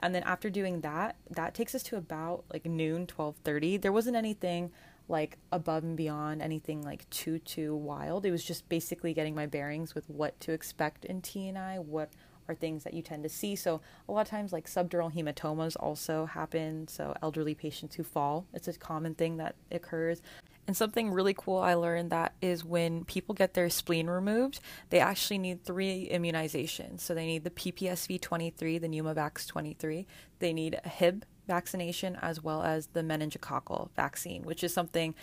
And 0.00 0.14
then 0.14 0.24
after 0.24 0.50
doing 0.50 0.82
that, 0.82 1.16
that 1.30 1.54
takes 1.54 1.74
us 1.74 1.82
to 1.84 1.96
about 1.96 2.44
like 2.52 2.66
noon, 2.66 3.06
12:30. 3.06 3.80
There 3.80 3.92
wasn't 3.92 4.16
anything 4.16 4.72
like 5.08 5.38
above 5.52 5.84
and 5.84 5.96
beyond 5.96 6.40
anything 6.40 6.82
like 6.82 7.08
too 7.10 7.38
too 7.38 7.74
wild. 7.76 8.24
It 8.24 8.30
was 8.30 8.44
just 8.44 8.68
basically 8.68 9.12
getting 9.14 9.34
my 9.34 9.46
bearings 9.46 9.94
with 9.94 10.08
what 10.08 10.38
to 10.40 10.52
expect 10.52 11.04
in 11.04 11.20
TNI, 11.20 11.78
what 11.84 12.10
are 12.48 12.54
things 12.54 12.84
that 12.84 12.94
you 12.94 13.02
tend 13.02 13.22
to 13.22 13.28
see. 13.28 13.56
So 13.56 13.80
a 14.08 14.12
lot 14.12 14.22
of 14.22 14.28
times 14.28 14.52
like 14.52 14.66
subdural 14.66 15.12
hematomas 15.12 15.76
also 15.78 16.26
happen, 16.26 16.88
so 16.88 17.14
elderly 17.22 17.54
patients 17.54 17.96
who 17.96 18.02
fall. 18.02 18.46
It's 18.52 18.68
a 18.68 18.74
common 18.74 19.14
thing 19.14 19.36
that 19.38 19.54
occurs. 19.70 20.20
And 20.66 20.76
something 20.76 21.10
really 21.10 21.34
cool 21.34 21.58
I 21.58 21.74
learned 21.74 22.10
that 22.10 22.34
is 22.40 22.64
when 22.64 23.04
people 23.04 23.34
get 23.34 23.54
their 23.54 23.68
spleen 23.68 24.06
removed, 24.06 24.60
they 24.90 24.98
actually 24.98 25.38
need 25.38 25.64
three 25.64 26.08
immunizations. 26.10 27.00
So 27.00 27.14
they 27.14 27.26
need 27.26 27.44
the 27.44 27.50
PPSV 27.50 28.20
23, 28.20 28.78
the 28.78 28.88
Pneumovax 28.88 29.46
23, 29.46 30.06
they 30.38 30.52
need 30.52 30.80
a 30.82 30.88
Hib 30.88 31.24
vaccination 31.46 32.16
as 32.22 32.42
well 32.42 32.62
as 32.62 32.86
the 32.88 33.02
meningococcal 33.02 33.90
vaccine, 33.94 34.42
which 34.44 34.64
is 34.64 34.72
something 34.72 35.14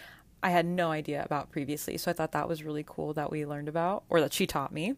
I 0.43 0.51
had 0.51 0.65
no 0.65 0.91
idea 0.91 1.23
about 1.23 1.51
previously. 1.51 1.97
So 1.97 2.11
I 2.11 2.13
thought 2.13 2.31
that 2.33 2.47
was 2.47 2.63
really 2.63 2.83
cool 2.87 3.13
that 3.13 3.31
we 3.31 3.45
learned 3.45 3.69
about 3.69 4.03
or 4.09 4.21
that 4.21 4.33
she 4.33 4.47
taught 4.47 4.71
me. 4.71 4.95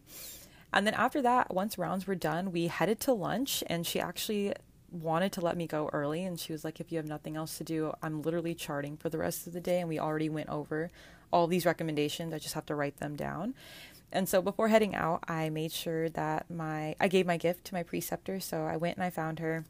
And 0.72 0.86
then 0.86 0.94
after 0.94 1.22
that, 1.22 1.54
once 1.54 1.78
rounds 1.78 2.06
were 2.06 2.14
done, 2.14 2.50
we 2.50 2.66
headed 2.66 3.00
to 3.00 3.12
lunch 3.12 3.62
and 3.68 3.86
she 3.86 4.00
actually 4.00 4.54
wanted 4.94 5.32
to 5.32 5.40
let 5.40 5.56
me 5.56 5.66
go 5.66 5.90
early 5.92 6.24
and 6.24 6.38
she 6.38 6.52
was 6.52 6.64
like 6.64 6.80
if 6.80 6.92
you 6.92 6.98
have 6.98 7.06
nothing 7.06 7.36
else 7.36 7.58
to 7.58 7.64
do, 7.64 7.92
I'm 8.02 8.22
literally 8.22 8.54
charting 8.54 8.96
for 8.96 9.08
the 9.08 9.18
rest 9.18 9.46
of 9.46 9.52
the 9.52 9.60
day 9.60 9.80
and 9.80 9.88
we 9.88 9.98
already 9.98 10.28
went 10.28 10.48
over 10.48 10.90
all 11.32 11.46
these 11.46 11.66
recommendations. 11.66 12.32
I 12.32 12.38
just 12.38 12.54
have 12.54 12.66
to 12.66 12.74
write 12.74 12.98
them 12.98 13.16
down. 13.16 13.54
And 14.12 14.28
so 14.28 14.40
before 14.40 14.68
heading 14.68 14.94
out, 14.94 15.24
I 15.26 15.50
made 15.50 15.72
sure 15.72 16.08
that 16.10 16.48
my 16.48 16.94
I 17.00 17.08
gave 17.08 17.26
my 17.26 17.36
gift 17.36 17.64
to 17.66 17.74
my 17.74 17.82
preceptor, 17.82 18.38
so 18.38 18.64
I 18.64 18.76
went 18.76 18.96
and 18.96 19.04
I 19.04 19.10
found 19.10 19.40
her 19.40 19.64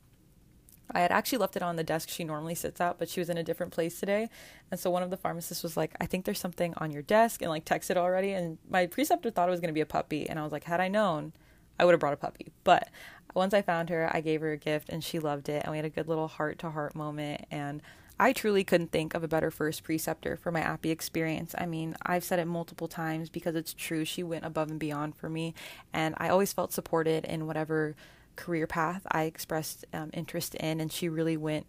I 0.91 1.01
had 1.01 1.11
actually 1.11 1.39
left 1.39 1.57
it 1.57 1.63
on 1.63 1.77
the 1.77 1.85
desk 1.85 2.09
she 2.09 2.25
normally 2.25 2.55
sits 2.55 2.81
at, 2.81 2.99
but 2.99 3.09
she 3.09 3.21
was 3.21 3.31
in 3.31 3.39
a 3.39 3.43
different 3.43 3.73
place 3.73 3.99
today. 3.99 4.29
And 4.71 4.79
so 4.79 4.91
one 4.91 5.03
of 5.03 5.11
the 5.11 5.17
pharmacists 5.17 5.63
was 5.63 5.77
like, 5.77 5.95
I 6.01 6.07
think 6.07 6.25
there's 6.25 6.39
something 6.39 6.75
on 6.77 6.91
your 6.91 7.03
desk 7.03 7.41
and 7.43 7.51
like 7.51 7.65
texted 7.65 7.97
already. 7.97 8.33
And 8.33 8.59
my 8.69 8.87
preceptor 8.87 9.31
thought 9.31 9.49
it 9.49 9.51
was 9.51 9.61
going 9.61 9.69
to 9.69 9.75
be 9.75 9.81
a 9.81 9.87
puppy. 9.87 10.29
And 10.29 10.39
I 10.39 10.43
was 10.43 10.53
like, 10.53 10.65
had 10.65 10.81
I 10.81 10.89
known, 10.89 11.33
I 11.79 11.85
would 11.85 11.93
have 11.93 12.01
brought 12.01 12.13
a 12.13 12.19
puppy. 12.19 12.53
But 12.65 12.91
once 13.35 13.53
I 13.53 13.63
found 13.63 13.91
her, 13.91 14.09
I 14.13 14.21
gave 14.21 14.41
her 14.41 14.53
a 14.53 14.57
gift 14.57 14.89
and 14.89 15.03
she 15.03 15.19
loved 15.19 15.49
it. 15.49 15.63
And 15.65 15.73
we 15.73 15.79
had 15.79 15.85
a 15.85 15.91
good 15.91 16.09
little 16.09 16.29
heart 16.29 16.59
to 16.61 16.71
heart 16.71 16.95
moment. 16.95 17.47
And 17.51 17.83
I 18.19 18.33
truly 18.33 18.63
couldn't 18.63 18.93
think 18.93 19.15
of 19.15 19.25
a 19.25 19.29
better 19.29 19.51
first 19.51 19.83
preceptor 19.83 20.37
for 20.37 20.53
my 20.53 20.61
APPE 20.61 20.91
experience. 20.91 21.55
I 21.59 21.67
mean, 21.67 21.97
I've 22.03 22.23
said 22.23 22.39
it 22.39 22.45
multiple 22.47 22.87
times 22.87 23.29
because 23.29 23.57
it's 23.57 23.75
true. 23.75 24.05
She 24.05 24.23
went 24.23 24.45
above 24.45 24.71
and 24.71 24.79
beyond 24.79 25.17
for 25.17 25.29
me. 25.29 25.55
And 25.93 26.15
I 26.19 26.29
always 26.29 26.53
felt 26.53 26.73
supported 26.73 27.25
in 27.25 27.47
whatever 27.47 27.97
career 28.37 28.67
path 28.67 29.03
I 29.11 29.25
expressed 29.25 29.85
um, 29.93 30.11
interest 30.13 30.55
in, 30.57 30.81
and 30.81 30.91
she 30.91 31.09
really 31.09 31.37
went 31.37 31.67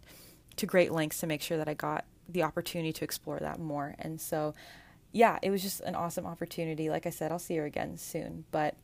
to 0.56 0.66
great 0.66 0.92
lengths 0.92 1.20
to 1.20 1.26
make 1.26 1.42
sure 1.42 1.58
that 1.58 1.68
I 1.68 1.74
got 1.74 2.04
the 2.28 2.42
opportunity 2.42 2.92
to 2.92 3.04
explore 3.04 3.38
that 3.38 3.58
more. 3.58 3.94
And 3.98 4.20
so, 4.20 4.54
yeah, 5.12 5.38
it 5.42 5.50
was 5.50 5.62
just 5.62 5.80
an 5.80 5.94
awesome 5.94 6.26
opportunity. 6.26 6.90
Like 6.90 7.06
I 7.06 7.10
said, 7.10 7.30
I'll 7.30 7.38
see 7.38 7.56
her 7.56 7.64
again 7.64 7.98
soon, 7.98 8.44
but 8.50 8.74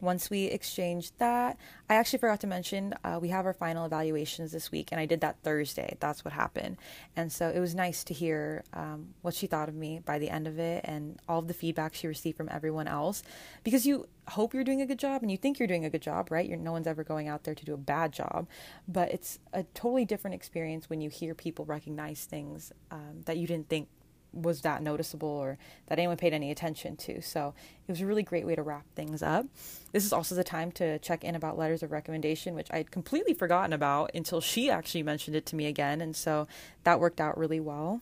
once 0.00 0.30
we 0.30 0.44
exchanged 0.44 1.12
that, 1.18 1.58
I 1.88 1.94
actually 1.94 2.18
forgot 2.20 2.40
to 2.40 2.46
mention 2.46 2.94
uh, 3.04 3.18
we 3.20 3.28
have 3.28 3.46
our 3.46 3.52
final 3.52 3.84
evaluations 3.84 4.52
this 4.52 4.70
week, 4.70 4.88
and 4.92 5.00
I 5.00 5.06
did 5.06 5.20
that 5.20 5.36
Thursday. 5.42 5.96
That's 6.00 6.24
what 6.24 6.32
happened. 6.32 6.76
And 7.16 7.32
so 7.32 7.48
it 7.48 7.60
was 7.60 7.74
nice 7.74 8.04
to 8.04 8.14
hear 8.14 8.64
um, 8.72 9.08
what 9.22 9.34
she 9.34 9.46
thought 9.46 9.68
of 9.68 9.74
me 9.74 10.00
by 10.04 10.18
the 10.18 10.30
end 10.30 10.46
of 10.46 10.58
it 10.58 10.84
and 10.84 11.18
all 11.28 11.40
of 11.40 11.48
the 11.48 11.54
feedback 11.54 11.94
she 11.94 12.06
received 12.06 12.36
from 12.36 12.48
everyone 12.50 12.88
else 12.88 13.22
because 13.64 13.86
you 13.86 14.06
hope 14.28 14.54
you're 14.54 14.64
doing 14.64 14.80
a 14.80 14.86
good 14.86 14.98
job 14.98 15.22
and 15.22 15.30
you 15.30 15.36
think 15.36 15.58
you're 15.58 15.68
doing 15.68 15.84
a 15.84 15.90
good 15.90 16.02
job, 16.02 16.30
right? 16.30 16.48
You're, 16.48 16.58
no 16.58 16.72
one's 16.72 16.86
ever 16.86 17.04
going 17.04 17.28
out 17.28 17.44
there 17.44 17.54
to 17.54 17.64
do 17.64 17.74
a 17.74 17.78
bad 17.78 18.12
job, 18.12 18.48
but 18.86 19.10
it's 19.10 19.38
a 19.52 19.64
totally 19.74 20.04
different 20.04 20.34
experience 20.34 20.88
when 20.88 21.00
you 21.00 21.10
hear 21.10 21.34
people 21.34 21.64
recognize 21.64 22.24
things 22.24 22.72
um, 22.90 23.22
that 23.24 23.36
you 23.36 23.46
didn't 23.46 23.68
think 23.68 23.88
was 24.32 24.60
that 24.62 24.82
noticeable 24.82 25.28
or 25.28 25.58
that 25.86 25.98
anyone 25.98 26.16
paid 26.16 26.32
any 26.32 26.50
attention 26.50 26.96
to. 26.96 27.20
So 27.20 27.54
it 27.86 27.90
was 27.90 28.00
a 28.00 28.06
really 28.06 28.22
great 28.22 28.46
way 28.46 28.54
to 28.54 28.62
wrap 28.62 28.84
things 28.94 29.22
up. 29.22 29.46
This 29.92 30.04
is 30.04 30.12
also 30.12 30.34
the 30.34 30.44
time 30.44 30.72
to 30.72 30.98
check 31.00 31.24
in 31.24 31.34
about 31.34 31.58
letters 31.58 31.82
of 31.82 31.92
recommendation, 31.92 32.54
which 32.54 32.68
I'd 32.70 32.90
completely 32.90 33.34
forgotten 33.34 33.72
about 33.72 34.12
until 34.14 34.40
she 34.40 34.70
actually 34.70 35.02
mentioned 35.02 35.36
it 35.36 35.46
to 35.46 35.56
me 35.56 35.66
again. 35.66 36.00
And 36.00 36.14
so 36.14 36.46
that 36.84 37.00
worked 37.00 37.20
out 37.20 37.36
really 37.36 37.60
well. 37.60 38.00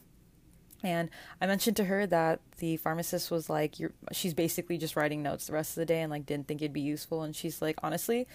And 0.84 1.10
I 1.40 1.46
mentioned 1.46 1.76
to 1.78 1.84
her 1.84 2.06
that 2.06 2.40
the 2.58 2.76
pharmacist 2.76 3.30
was 3.30 3.50
like, 3.50 3.74
she's 4.12 4.34
basically 4.34 4.78
just 4.78 4.94
writing 4.94 5.22
notes 5.22 5.46
the 5.48 5.52
rest 5.52 5.70
of 5.70 5.76
the 5.76 5.86
day 5.86 6.02
and 6.02 6.10
like 6.10 6.24
didn't 6.24 6.46
think 6.46 6.62
it'd 6.62 6.72
be 6.72 6.80
useful. 6.80 7.22
And 7.22 7.34
she's 7.34 7.60
like, 7.60 7.76
honestly, 7.82 8.28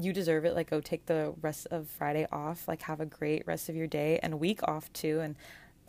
you 0.00 0.12
deserve 0.12 0.44
it. 0.44 0.54
Like, 0.54 0.70
go 0.70 0.80
take 0.80 1.06
the 1.06 1.34
rest 1.40 1.66
of 1.70 1.88
Friday 1.88 2.26
off. 2.32 2.66
Like, 2.66 2.82
have 2.82 3.00
a 3.00 3.06
great 3.06 3.46
rest 3.46 3.68
of 3.68 3.76
your 3.76 3.86
day 3.86 4.18
and 4.22 4.40
week 4.40 4.60
off 4.66 4.92
too. 4.92 5.20
And 5.20 5.36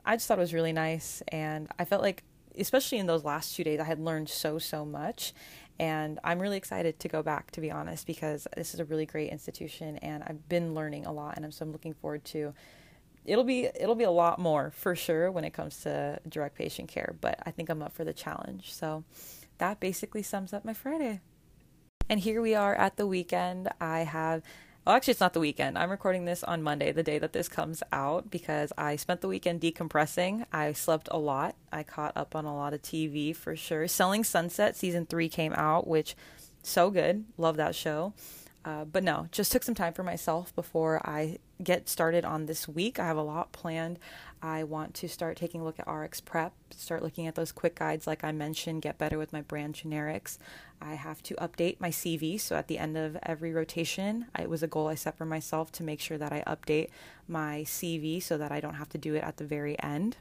I 0.06 0.16
just 0.16 0.28
thought 0.28 0.38
it 0.38 0.42
was 0.42 0.54
really 0.54 0.74
nice. 0.74 1.22
And 1.30 1.68
I 1.78 1.86
felt 1.86 2.02
like, 2.02 2.24
especially 2.58 2.98
in 2.98 3.08
those 3.08 3.24
last 3.24 3.56
two 3.56 3.64
days, 3.64 3.80
I 3.80 3.84
had 3.84 4.00
learned 4.00 4.30
so, 4.30 4.60
so 4.60 4.86
much. 4.86 5.34
And 5.80 6.20
I'm 6.24 6.40
really 6.40 6.58
excited 6.58 7.00
to 7.00 7.08
go 7.08 7.24
back, 7.24 7.52
to 7.52 7.62
be 7.62 7.72
honest, 7.72 8.06
because 8.06 8.48
this 8.56 8.74
is 8.74 8.80
a 8.80 8.86
really 8.86 9.06
great 9.06 9.32
institution 9.32 9.98
and 9.98 10.24
I've 10.24 10.48
been 10.48 10.76
learning 10.76 11.06
a 11.06 11.12
lot. 11.12 11.36
And 11.38 11.46
I'm, 11.46 11.52
so 11.52 11.66
I'm 11.66 11.72
looking 11.72 11.94
forward 11.94 12.24
to 12.26 12.54
it'll 13.26 13.44
be 13.44 13.66
it'll 13.80 13.96
be 13.96 14.04
a 14.04 14.12
lot 14.12 14.40
more 14.40 14.72
for 14.72 14.96
sure 14.96 15.32
when 15.32 15.44
it 15.44 15.54
comes 15.54 15.82
to 15.82 16.20
direct 16.28 16.56
patient 16.56 16.90
care 16.90 17.16
but 17.22 17.38
i 17.46 17.52
think 17.52 17.70
i'm 17.70 17.82
up 17.82 17.94
for 17.94 18.04
the 18.04 18.14
challenge 18.14 18.74
so 18.74 19.04
that 19.58 19.80
basically 19.80 20.24
sums 20.24 20.54
up 20.54 20.66
my 20.66 20.74
friday 20.74 21.20
and 22.10 22.22
here 22.22 22.42
we 22.42 22.56
are 22.56 22.76
at 22.76 22.98
the 22.98 23.06
weekend 23.06 23.70
i 23.80 24.00
have 24.00 24.42
well, 24.86 24.96
actually, 24.96 25.12
it's 25.12 25.20
not 25.20 25.34
the 25.34 25.40
weekend. 25.40 25.78
I'm 25.78 25.92
recording 25.92 26.26
this 26.26 26.44
on 26.44 26.64
Monday, 26.64 26.92
the 26.92 27.04
day 27.04 27.20
that 27.20 27.34
this 27.34 27.48
comes 27.48 27.84
out, 27.92 28.32
because 28.32 28.74
I 28.78 28.96
spent 28.96 29.22
the 29.22 29.28
weekend 29.28 29.62
decompressing. 29.62 30.46
I 30.52 30.74
slept 30.74 31.08
a 31.12 31.20
lot. 31.20 31.56
I 31.72 31.84
caught 31.84 32.14
up 32.16 32.36
on 32.36 32.46
a 32.46 32.56
lot 32.56 32.74
of 32.74 32.82
TV 32.82 33.36
for 33.36 33.56
sure. 33.56 33.88
Selling 33.88 34.24
Sunset 34.24 34.76
season 34.76 35.06
three 35.06 35.30
came 35.30 35.54
out, 35.54 35.88
which 35.88 36.16
so 36.64 36.90
good. 36.90 37.26
Love 37.38 37.58
that 37.58 37.76
show. 37.76 38.14
Uh, 38.64 38.86
but 38.86 39.04
no, 39.04 39.28
just 39.32 39.52
took 39.52 39.64
some 39.64 39.74
time 39.74 39.94
for 39.94 40.04
myself 40.04 40.56
before 40.56 41.02
I 41.04 41.40
get 41.64 41.90
started 41.90 42.24
on 42.24 42.46
this 42.46 42.68
week. 42.68 43.00
I 43.00 43.08
have 43.08 43.18
a 43.18 43.24
lot 43.24 43.52
planned. 43.52 43.98
I 44.42 44.64
want 44.64 44.94
to 44.96 45.10
start 45.10 45.38
taking 45.38 45.62
a 45.62 45.64
look 45.64 45.80
at 45.80 45.88
RxPrep, 45.88 46.52
start 46.76 47.02
looking 47.04 47.28
at 47.28 47.36
those 47.36 47.52
quick 47.52 47.76
guides, 47.76 48.06
like 48.06 48.24
I 48.24 48.32
mentioned, 48.32 48.82
get 48.82 48.98
better 48.98 49.18
with 49.18 49.34
my 49.34 49.42
brand 49.42 49.76
generics. 49.76 50.38
I 50.82 50.94
have 50.94 51.22
to 51.24 51.36
update 51.36 51.80
my 51.80 51.90
CV. 51.90 52.40
So 52.40 52.56
at 52.56 52.68
the 52.68 52.78
end 52.78 52.98
of 52.98 53.18
every 53.24 53.52
rotation, 53.52 54.28
it 54.38 54.50
was 54.50 54.64
a 54.64 54.68
goal 54.68 54.88
I 54.88 54.96
set 54.96 55.18
for 55.18 55.26
myself 55.26 55.72
to 55.74 55.84
make 55.84 56.00
sure 56.00 56.18
that 56.18 56.34
I 56.34 56.44
update 56.48 56.90
my 57.28 57.64
CV 57.66 58.22
so 58.22 58.38
that 58.38 58.52
I 58.52 58.60
don't 58.60 58.76
have 58.76 58.90
to 58.90 58.98
do 58.98 59.16
it 59.16 59.24
at 59.24 59.38
the 59.38 59.46
very 59.46 59.80
end. 59.82 60.18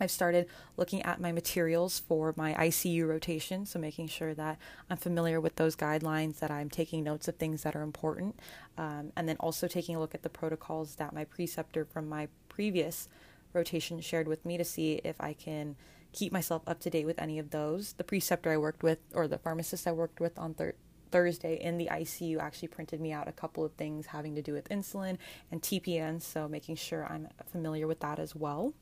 I've 0.00 0.10
started 0.10 0.46
looking 0.76 1.02
at 1.02 1.20
my 1.20 1.32
materials 1.32 2.00
for 2.00 2.34
my 2.36 2.54
ICU 2.54 3.06
rotation, 3.06 3.64
so 3.64 3.78
making 3.78 4.08
sure 4.08 4.34
that 4.34 4.58
I'm 4.90 4.96
familiar 4.96 5.40
with 5.40 5.56
those 5.56 5.76
guidelines, 5.76 6.40
that 6.40 6.50
I'm 6.50 6.68
taking 6.68 7.04
notes 7.04 7.28
of 7.28 7.36
things 7.36 7.62
that 7.62 7.76
are 7.76 7.82
important, 7.82 8.38
um, 8.76 9.12
and 9.16 9.28
then 9.28 9.36
also 9.38 9.68
taking 9.68 9.94
a 9.96 10.00
look 10.00 10.14
at 10.14 10.22
the 10.22 10.28
protocols 10.28 10.96
that 10.96 11.12
my 11.12 11.24
preceptor 11.24 11.84
from 11.84 12.08
my 12.08 12.28
previous 12.48 13.08
rotation 13.52 14.00
shared 14.00 14.26
with 14.26 14.44
me 14.44 14.58
to 14.58 14.64
see 14.64 15.00
if 15.04 15.20
I 15.20 15.32
can 15.32 15.76
keep 16.12 16.32
myself 16.32 16.62
up 16.66 16.80
to 16.80 16.90
date 16.90 17.06
with 17.06 17.20
any 17.20 17.38
of 17.38 17.50
those. 17.50 17.92
The 17.92 18.04
preceptor 18.04 18.50
I 18.50 18.56
worked 18.56 18.82
with, 18.82 18.98
or 19.14 19.28
the 19.28 19.38
pharmacist 19.38 19.86
I 19.86 19.92
worked 19.92 20.20
with 20.20 20.38
on 20.38 20.54
thir- 20.54 20.74
Thursday 21.12 21.54
in 21.60 21.78
the 21.78 21.86
ICU, 21.86 22.40
actually 22.40 22.68
printed 22.68 23.00
me 23.00 23.12
out 23.12 23.28
a 23.28 23.32
couple 23.32 23.64
of 23.64 23.72
things 23.74 24.06
having 24.06 24.34
to 24.34 24.42
do 24.42 24.52
with 24.52 24.68
insulin 24.68 25.18
and 25.52 25.62
TPN, 25.62 26.20
so 26.20 26.48
making 26.48 26.76
sure 26.76 27.06
I'm 27.06 27.28
familiar 27.52 27.86
with 27.86 28.00
that 28.00 28.18
as 28.18 28.34
well 28.34 28.74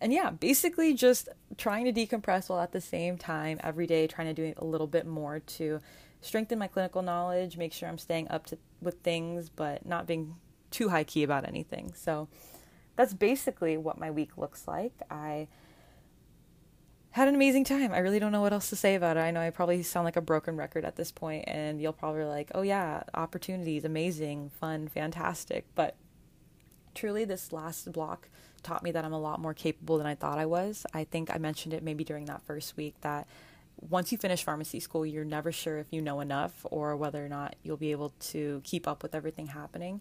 and 0.00 0.12
yeah, 0.12 0.30
basically 0.30 0.94
just 0.94 1.28
trying 1.56 1.84
to 1.84 1.92
decompress 1.92 2.48
while 2.48 2.60
at 2.60 2.72
the 2.72 2.80
same 2.80 3.18
time 3.18 3.60
every 3.62 3.86
day 3.86 4.06
trying 4.06 4.34
to 4.34 4.34
do 4.34 4.54
a 4.56 4.64
little 4.64 4.86
bit 4.86 5.06
more 5.06 5.40
to 5.40 5.80
strengthen 6.20 6.58
my 6.58 6.66
clinical 6.66 7.02
knowledge, 7.02 7.56
make 7.56 7.72
sure 7.72 7.88
I'm 7.88 7.98
staying 7.98 8.28
up 8.30 8.46
to 8.46 8.58
with 8.80 9.00
things, 9.00 9.48
but 9.48 9.86
not 9.86 10.06
being 10.06 10.36
too 10.70 10.88
high 10.88 11.04
key 11.04 11.22
about 11.22 11.46
anything. 11.46 11.92
So 11.94 12.28
that's 12.96 13.14
basically 13.14 13.76
what 13.76 13.98
my 13.98 14.10
week 14.10 14.36
looks 14.36 14.66
like. 14.66 14.92
I 15.10 15.48
had 17.10 17.28
an 17.28 17.34
amazing 17.34 17.64
time. 17.64 17.92
I 17.92 17.98
really 17.98 18.18
don't 18.18 18.32
know 18.32 18.42
what 18.42 18.52
else 18.52 18.68
to 18.70 18.76
say 18.76 18.94
about 18.94 19.16
it. 19.16 19.20
I 19.20 19.30
know 19.30 19.40
I 19.40 19.50
probably 19.50 19.82
sound 19.82 20.04
like 20.04 20.16
a 20.16 20.20
broken 20.20 20.56
record 20.56 20.84
at 20.84 20.96
this 20.96 21.10
point, 21.10 21.44
and 21.46 21.80
you'll 21.80 21.94
probably 21.94 22.24
like, 22.24 22.50
oh 22.54 22.62
yeah, 22.62 23.04
opportunities, 23.14 23.84
amazing, 23.84 24.50
fun, 24.50 24.88
fantastic. 24.88 25.64
But 25.74 25.96
truly, 26.94 27.24
this 27.24 27.52
last 27.52 27.90
block 27.92 28.28
taught 28.66 28.82
me 28.82 28.90
that 28.90 29.04
I'm 29.04 29.12
a 29.12 29.20
lot 29.20 29.40
more 29.40 29.54
capable 29.54 29.98
than 29.98 30.06
I 30.06 30.14
thought 30.14 30.38
I 30.38 30.46
was. 30.46 30.84
I 30.92 31.04
think 31.04 31.34
I 31.34 31.38
mentioned 31.38 31.72
it 31.72 31.82
maybe 31.82 32.04
during 32.04 32.26
that 32.26 32.42
first 32.42 32.76
week 32.76 32.94
that 33.02 33.26
once 33.80 34.10
you 34.10 34.18
finish 34.18 34.42
pharmacy 34.42 34.80
school, 34.80 35.06
you're 35.06 35.24
never 35.24 35.52
sure 35.52 35.78
if 35.78 35.86
you 35.90 36.00
know 36.00 36.20
enough 36.20 36.64
or 36.70 36.96
whether 36.96 37.24
or 37.24 37.28
not 37.28 37.56
you'll 37.62 37.76
be 37.76 37.92
able 37.92 38.12
to 38.18 38.60
keep 38.64 38.88
up 38.88 39.02
with 39.02 39.14
everything 39.14 39.48
happening. 39.48 40.00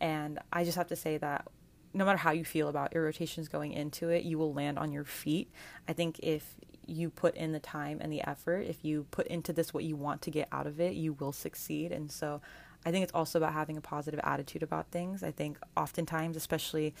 And 0.00 0.38
I 0.52 0.64
just 0.64 0.76
have 0.76 0.86
to 0.88 0.96
say 0.96 1.18
that 1.18 1.46
no 1.92 2.04
matter 2.04 2.18
how 2.18 2.30
you 2.30 2.44
feel 2.44 2.68
about 2.68 2.94
your 2.94 3.04
rotations 3.04 3.48
going 3.48 3.72
into 3.72 4.08
it, 4.10 4.24
you 4.24 4.38
will 4.38 4.52
land 4.52 4.78
on 4.78 4.92
your 4.92 5.04
feet. 5.04 5.50
I 5.88 5.92
think 5.92 6.18
if 6.20 6.54
you 6.86 7.10
put 7.10 7.34
in 7.34 7.52
the 7.52 7.58
time 7.58 7.98
and 8.00 8.12
the 8.12 8.22
effort, 8.22 8.60
if 8.60 8.84
you 8.84 9.06
put 9.10 9.26
into 9.26 9.52
this 9.52 9.74
what 9.74 9.84
you 9.84 9.96
want 9.96 10.22
to 10.22 10.30
get 10.30 10.48
out 10.52 10.66
of 10.66 10.80
it, 10.80 10.94
you 10.94 11.14
will 11.14 11.32
succeed. 11.32 11.92
And 11.92 12.10
so 12.12 12.40
I 12.84 12.92
think 12.92 13.02
it's 13.02 13.12
also 13.12 13.38
about 13.38 13.52
having 13.52 13.76
a 13.76 13.80
positive 13.80 14.20
attitude 14.22 14.62
about 14.62 14.92
things. 14.92 15.24
I 15.24 15.32
think 15.32 15.58
oftentimes, 15.76 16.36
especially 16.36 16.94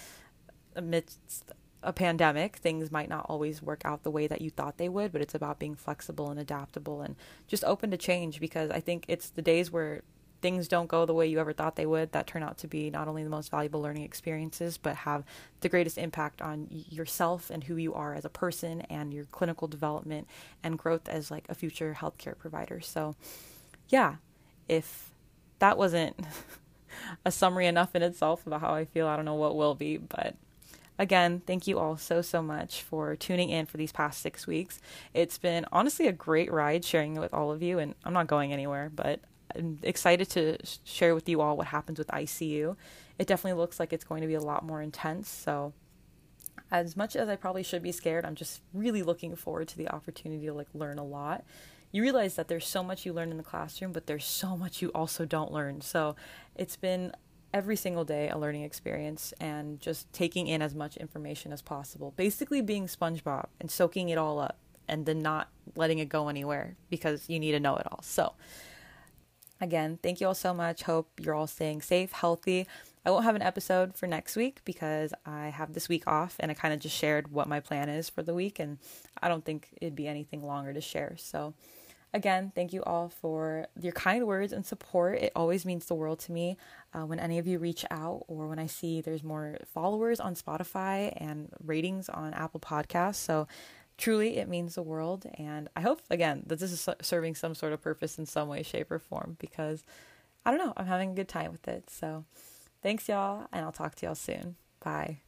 amidst 0.76 1.52
a 1.82 1.92
pandemic, 1.92 2.56
things 2.56 2.90
might 2.90 3.08
not 3.08 3.26
always 3.28 3.62
work 3.62 3.82
out 3.84 4.02
the 4.02 4.10
way 4.10 4.26
that 4.26 4.40
you 4.40 4.50
thought 4.50 4.76
they 4.76 4.88
would, 4.88 5.12
but 5.12 5.20
it's 5.20 5.34
about 5.34 5.58
being 5.58 5.74
flexible 5.74 6.30
and 6.30 6.40
adaptable 6.40 7.00
and 7.00 7.16
just 7.46 7.64
open 7.64 7.90
to 7.90 7.96
change 7.96 8.40
because 8.40 8.70
I 8.70 8.80
think 8.80 9.04
it's 9.08 9.30
the 9.30 9.42
days 9.42 9.70
where 9.70 10.02
things 10.42 10.68
don't 10.68 10.88
go 10.88 11.06
the 11.06 11.14
way 11.14 11.26
you 11.26 11.40
ever 11.40 11.52
thought 11.52 11.76
they 11.76 11.86
would 11.86 12.12
that 12.12 12.26
turn 12.26 12.42
out 12.42 12.58
to 12.58 12.68
be 12.68 12.90
not 12.90 13.08
only 13.08 13.24
the 13.24 13.30
most 13.30 13.50
valuable 13.50 13.80
learning 13.80 14.02
experiences 14.02 14.76
but 14.76 14.94
have 14.94 15.24
the 15.60 15.68
greatest 15.68 15.96
impact 15.96 16.42
on 16.42 16.66
yourself 16.70 17.50
and 17.50 17.64
who 17.64 17.76
you 17.76 17.94
are 17.94 18.14
as 18.14 18.24
a 18.24 18.28
person 18.28 18.82
and 18.82 19.14
your 19.14 19.24
clinical 19.26 19.66
development 19.66 20.28
and 20.62 20.78
growth 20.78 21.08
as 21.08 21.30
like 21.30 21.46
a 21.48 21.54
future 21.54 21.96
healthcare 21.98 22.36
provider. 22.36 22.80
So 22.80 23.16
yeah 23.88 24.16
if 24.68 25.10
that 25.58 25.78
wasn't 25.78 26.16
a 27.24 27.30
summary 27.30 27.66
enough 27.66 27.94
in 27.94 28.02
itself 28.02 28.46
about 28.46 28.60
how 28.60 28.74
I 28.74 28.84
feel 28.84 29.06
I 29.06 29.16
don't 29.16 29.24
know 29.24 29.34
what 29.34 29.56
will 29.56 29.74
be 29.74 29.96
but 29.96 30.36
Again, 30.98 31.42
thank 31.46 31.66
you 31.66 31.78
all 31.78 31.96
so, 31.96 32.22
so 32.22 32.42
much 32.42 32.82
for 32.82 33.16
tuning 33.16 33.50
in 33.50 33.66
for 33.66 33.76
these 33.76 33.92
past 33.92 34.22
six 34.22 34.46
weeks. 34.46 34.80
It's 35.12 35.36
been 35.36 35.66
honestly 35.70 36.06
a 36.06 36.12
great 36.12 36.50
ride 36.50 36.84
sharing 36.84 37.16
it 37.16 37.20
with 37.20 37.34
all 37.34 37.52
of 37.52 37.62
you, 37.62 37.78
and 37.78 37.94
I'm 38.04 38.14
not 38.14 38.28
going 38.28 38.52
anywhere, 38.52 38.90
but 38.94 39.20
I'm 39.54 39.78
excited 39.82 40.30
to 40.30 40.56
share 40.84 41.14
with 41.14 41.28
you 41.28 41.40
all 41.40 41.56
what 41.56 41.66
happens 41.66 41.98
with 41.98 42.08
ICU. 42.08 42.76
It 43.18 43.26
definitely 43.26 43.58
looks 43.60 43.78
like 43.78 43.92
it's 43.92 44.04
going 44.04 44.22
to 44.22 44.26
be 44.26 44.34
a 44.34 44.40
lot 44.40 44.64
more 44.64 44.80
intense. 44.80 45.28
So, 45.28 45.74
as 46.70 46.96
much 46.96 47.14
as 47.14 47.28
I 47.28 47.36
probably 47.36 47.62
should 47.62 47.82
be 47.82 47.92
scared, 47.92 48.24
I'm 48.24 48.34
just 48.34 48.62
really 48.72 49.02
looking 49.02 49.36
forward 49.36 49.68
to 49.68 49.78
the 49.78 49.88
opportunity 49.88 50.46
to 50.46 50.54
like 50.54 50.68
learn 50.74 50.98
a 50.98 51.04
lot. 51.04 51.44
You 51.92 52.02
realize 52.02 52.34
that 52.34 52.48
there's 52.48 52.66
so 52.66 52.82
much 52.82 53.06
you 53.06 53.12
learn 53.12 53.30
in 53.30 53.36
the 53.36 53.42
classroom, 53.42 53.92
but 53.92 54.06
there's 54.06 54.24
so 54.24 54.56
much 54.56 54.82
you 54.82 54.90
also 54.94 55.24
don't 55.24 55.52
learn. 55.52 55.82
So, 55.82 56.16
it's 56.54 56.76
been 56.76 57.12
every 57.56 57.76
single 57.76 58.04
day 58.04 58.28
a 58.28 58.36
learning 58.36 58.62
experience 58.62 59.32
and 59.40 59.80
just 59.80 60.12
taking 60.12 60.46
in 60.46 60.60
as 60.60 60.74
much 60.74 60.98
information 60.98 61.52
as 61.52 61.62
possible. 61.62 62.12
Basically, 62.16 62.60
being 62.60 62.86
SpongeBob 62.86 63.46
and 63.58 63.70
soaking 63.70 64.10
it 64.10 64.18
all 64.18 64.38
up 64.38 64.58
and 64.86 65.06
then 65.06 65.20
not 65.20 65.48
letting 65.74 65.98
it 65.98 66.10
go 66.10 66.28
anywhere 66.28 66.76
because 66.90 67.28
you 67.28 67.40
need 67.40 67.52
to 67.52 67.60
know 67.60 67.76
it 67.76 67.86
all. 67.90 68.02
So, 68.02 68.34
Again, 69.60 69.98
thank 70.02 70.20
you 70.20 70.26
all 70.26 70.34
so 70.34 70.52
much. 70.52 70.82
Hope 70.82 71.08
you're 71.18 71.34
all 71.34 71.46
staying 71.46 71.80
safe, 71.80 72.12
healthy. 72.12 72.66
I 73.06 73.10
won't 73.10 73.24
have 73.24 73.36
an 73.36 73.42
episode 73.42 73.96
for 73.96 74.06
next 74.06 74.36
week 74.36 74.60
because 74.66 75.14
I 75.24 75.46
have 75.46 75.72
this 75.72 75.88
week 75.88 76.06
off 76.06 76.36
and 76.40 76.50
I 76.50 76.54
kind 76.54 76.74
of 76.74 76.80
just 76.80 76.94
shared 76.94 77.32
what 77.32 77.48
my 77.48 77.60
plan 77.60 77.88
is 77.88 78.10
for 78.10 78.22
the 78.22 78.34
week, 78.34 78.58
and 78.58 78.78
I 79.22 79.28
don't 79.28 79.44
think 79.44 79.68
it'd 79.80 79.96
be 79.96 80.08
anything 80.08 80.42
longer 80.42 80.74
to 80.74 80.80
share. 80.80 81.14
So, 81.16 81.54
again, 82.16 82.50
thank 82.54 82.72
you 82.72 82.82
all 82.82 83.10
for 83.10 83.66
your 83.78 83.92
kind 83.92 84.26
words 84.26 84.52
and 84.52 84.64
support. 84.64 85.18
It 85.18 85.32
always 85.36 85.64
means 85.66 85.86
the 85.86 85.94
world 85.94 86.18
to 86.20 86.32
me 86.32 86.56
uh, 86.94 87.04
when 87.04 87.20
any 87.20 87.38
of 87.38 87.46
you 87.46 87.58
reach 87.58 87.84
out 87.90 88.24
or 88.26 88.48
when 88.48 88.58
I 88.58 88.66
see 88.66 89.00
there's 89.00 89.22
more 89.22 89.58
followers 89.66 90.18
on 90.18 90.34
Spotify 90.34 91.12
and 91.16 91.50
ratings 91.62 92.08
on 92.08 92.32
Apple 92.34 92.58
Podcasts. 92.58 93.16
So, 93.16 93.46
truly 93.98 94.36
it 94.36 94.48
means 94.48 94.74
the 94.74 94.82
world 94.82 95.24
and 95.38 95.68
i 95.74 95.80
hope 95.80 96.02
again 96.10 96.42
that 96.46 96.58
this 96.58 96.70
is 96.70 96.86
serving 97.00 97.34
some 97.34 97.54
sort 97.54 97.72
of 97.72 97.80
purpose 97.80 98.18
in 98.18 98.26
some 98.26 98.46
way 98.46 98.62
shape 98.62 98.90
or 98.90 98.98
form 98.98 99.36
because 99.40 99.84
i 100.44 100.50
don't 100.50 100.64
know 100.64 100.74
i'm 100.76 100.86
having 100.86 101.12
a 101.12 101.14
good 101.14 101.28
time 101.28 101.50
with 101.50 101.66
it 101.66 101.88
so 101.88 102.22
thanks 102.82 103.08
y'all 103.08 103.46
and 103.52 103.64
i'll 103.64 103.72
talk 103.72 103.94
to 103.94 104.04
y'all 104.04 104.14
soon 104.14 104.56
bye 104.84 105.18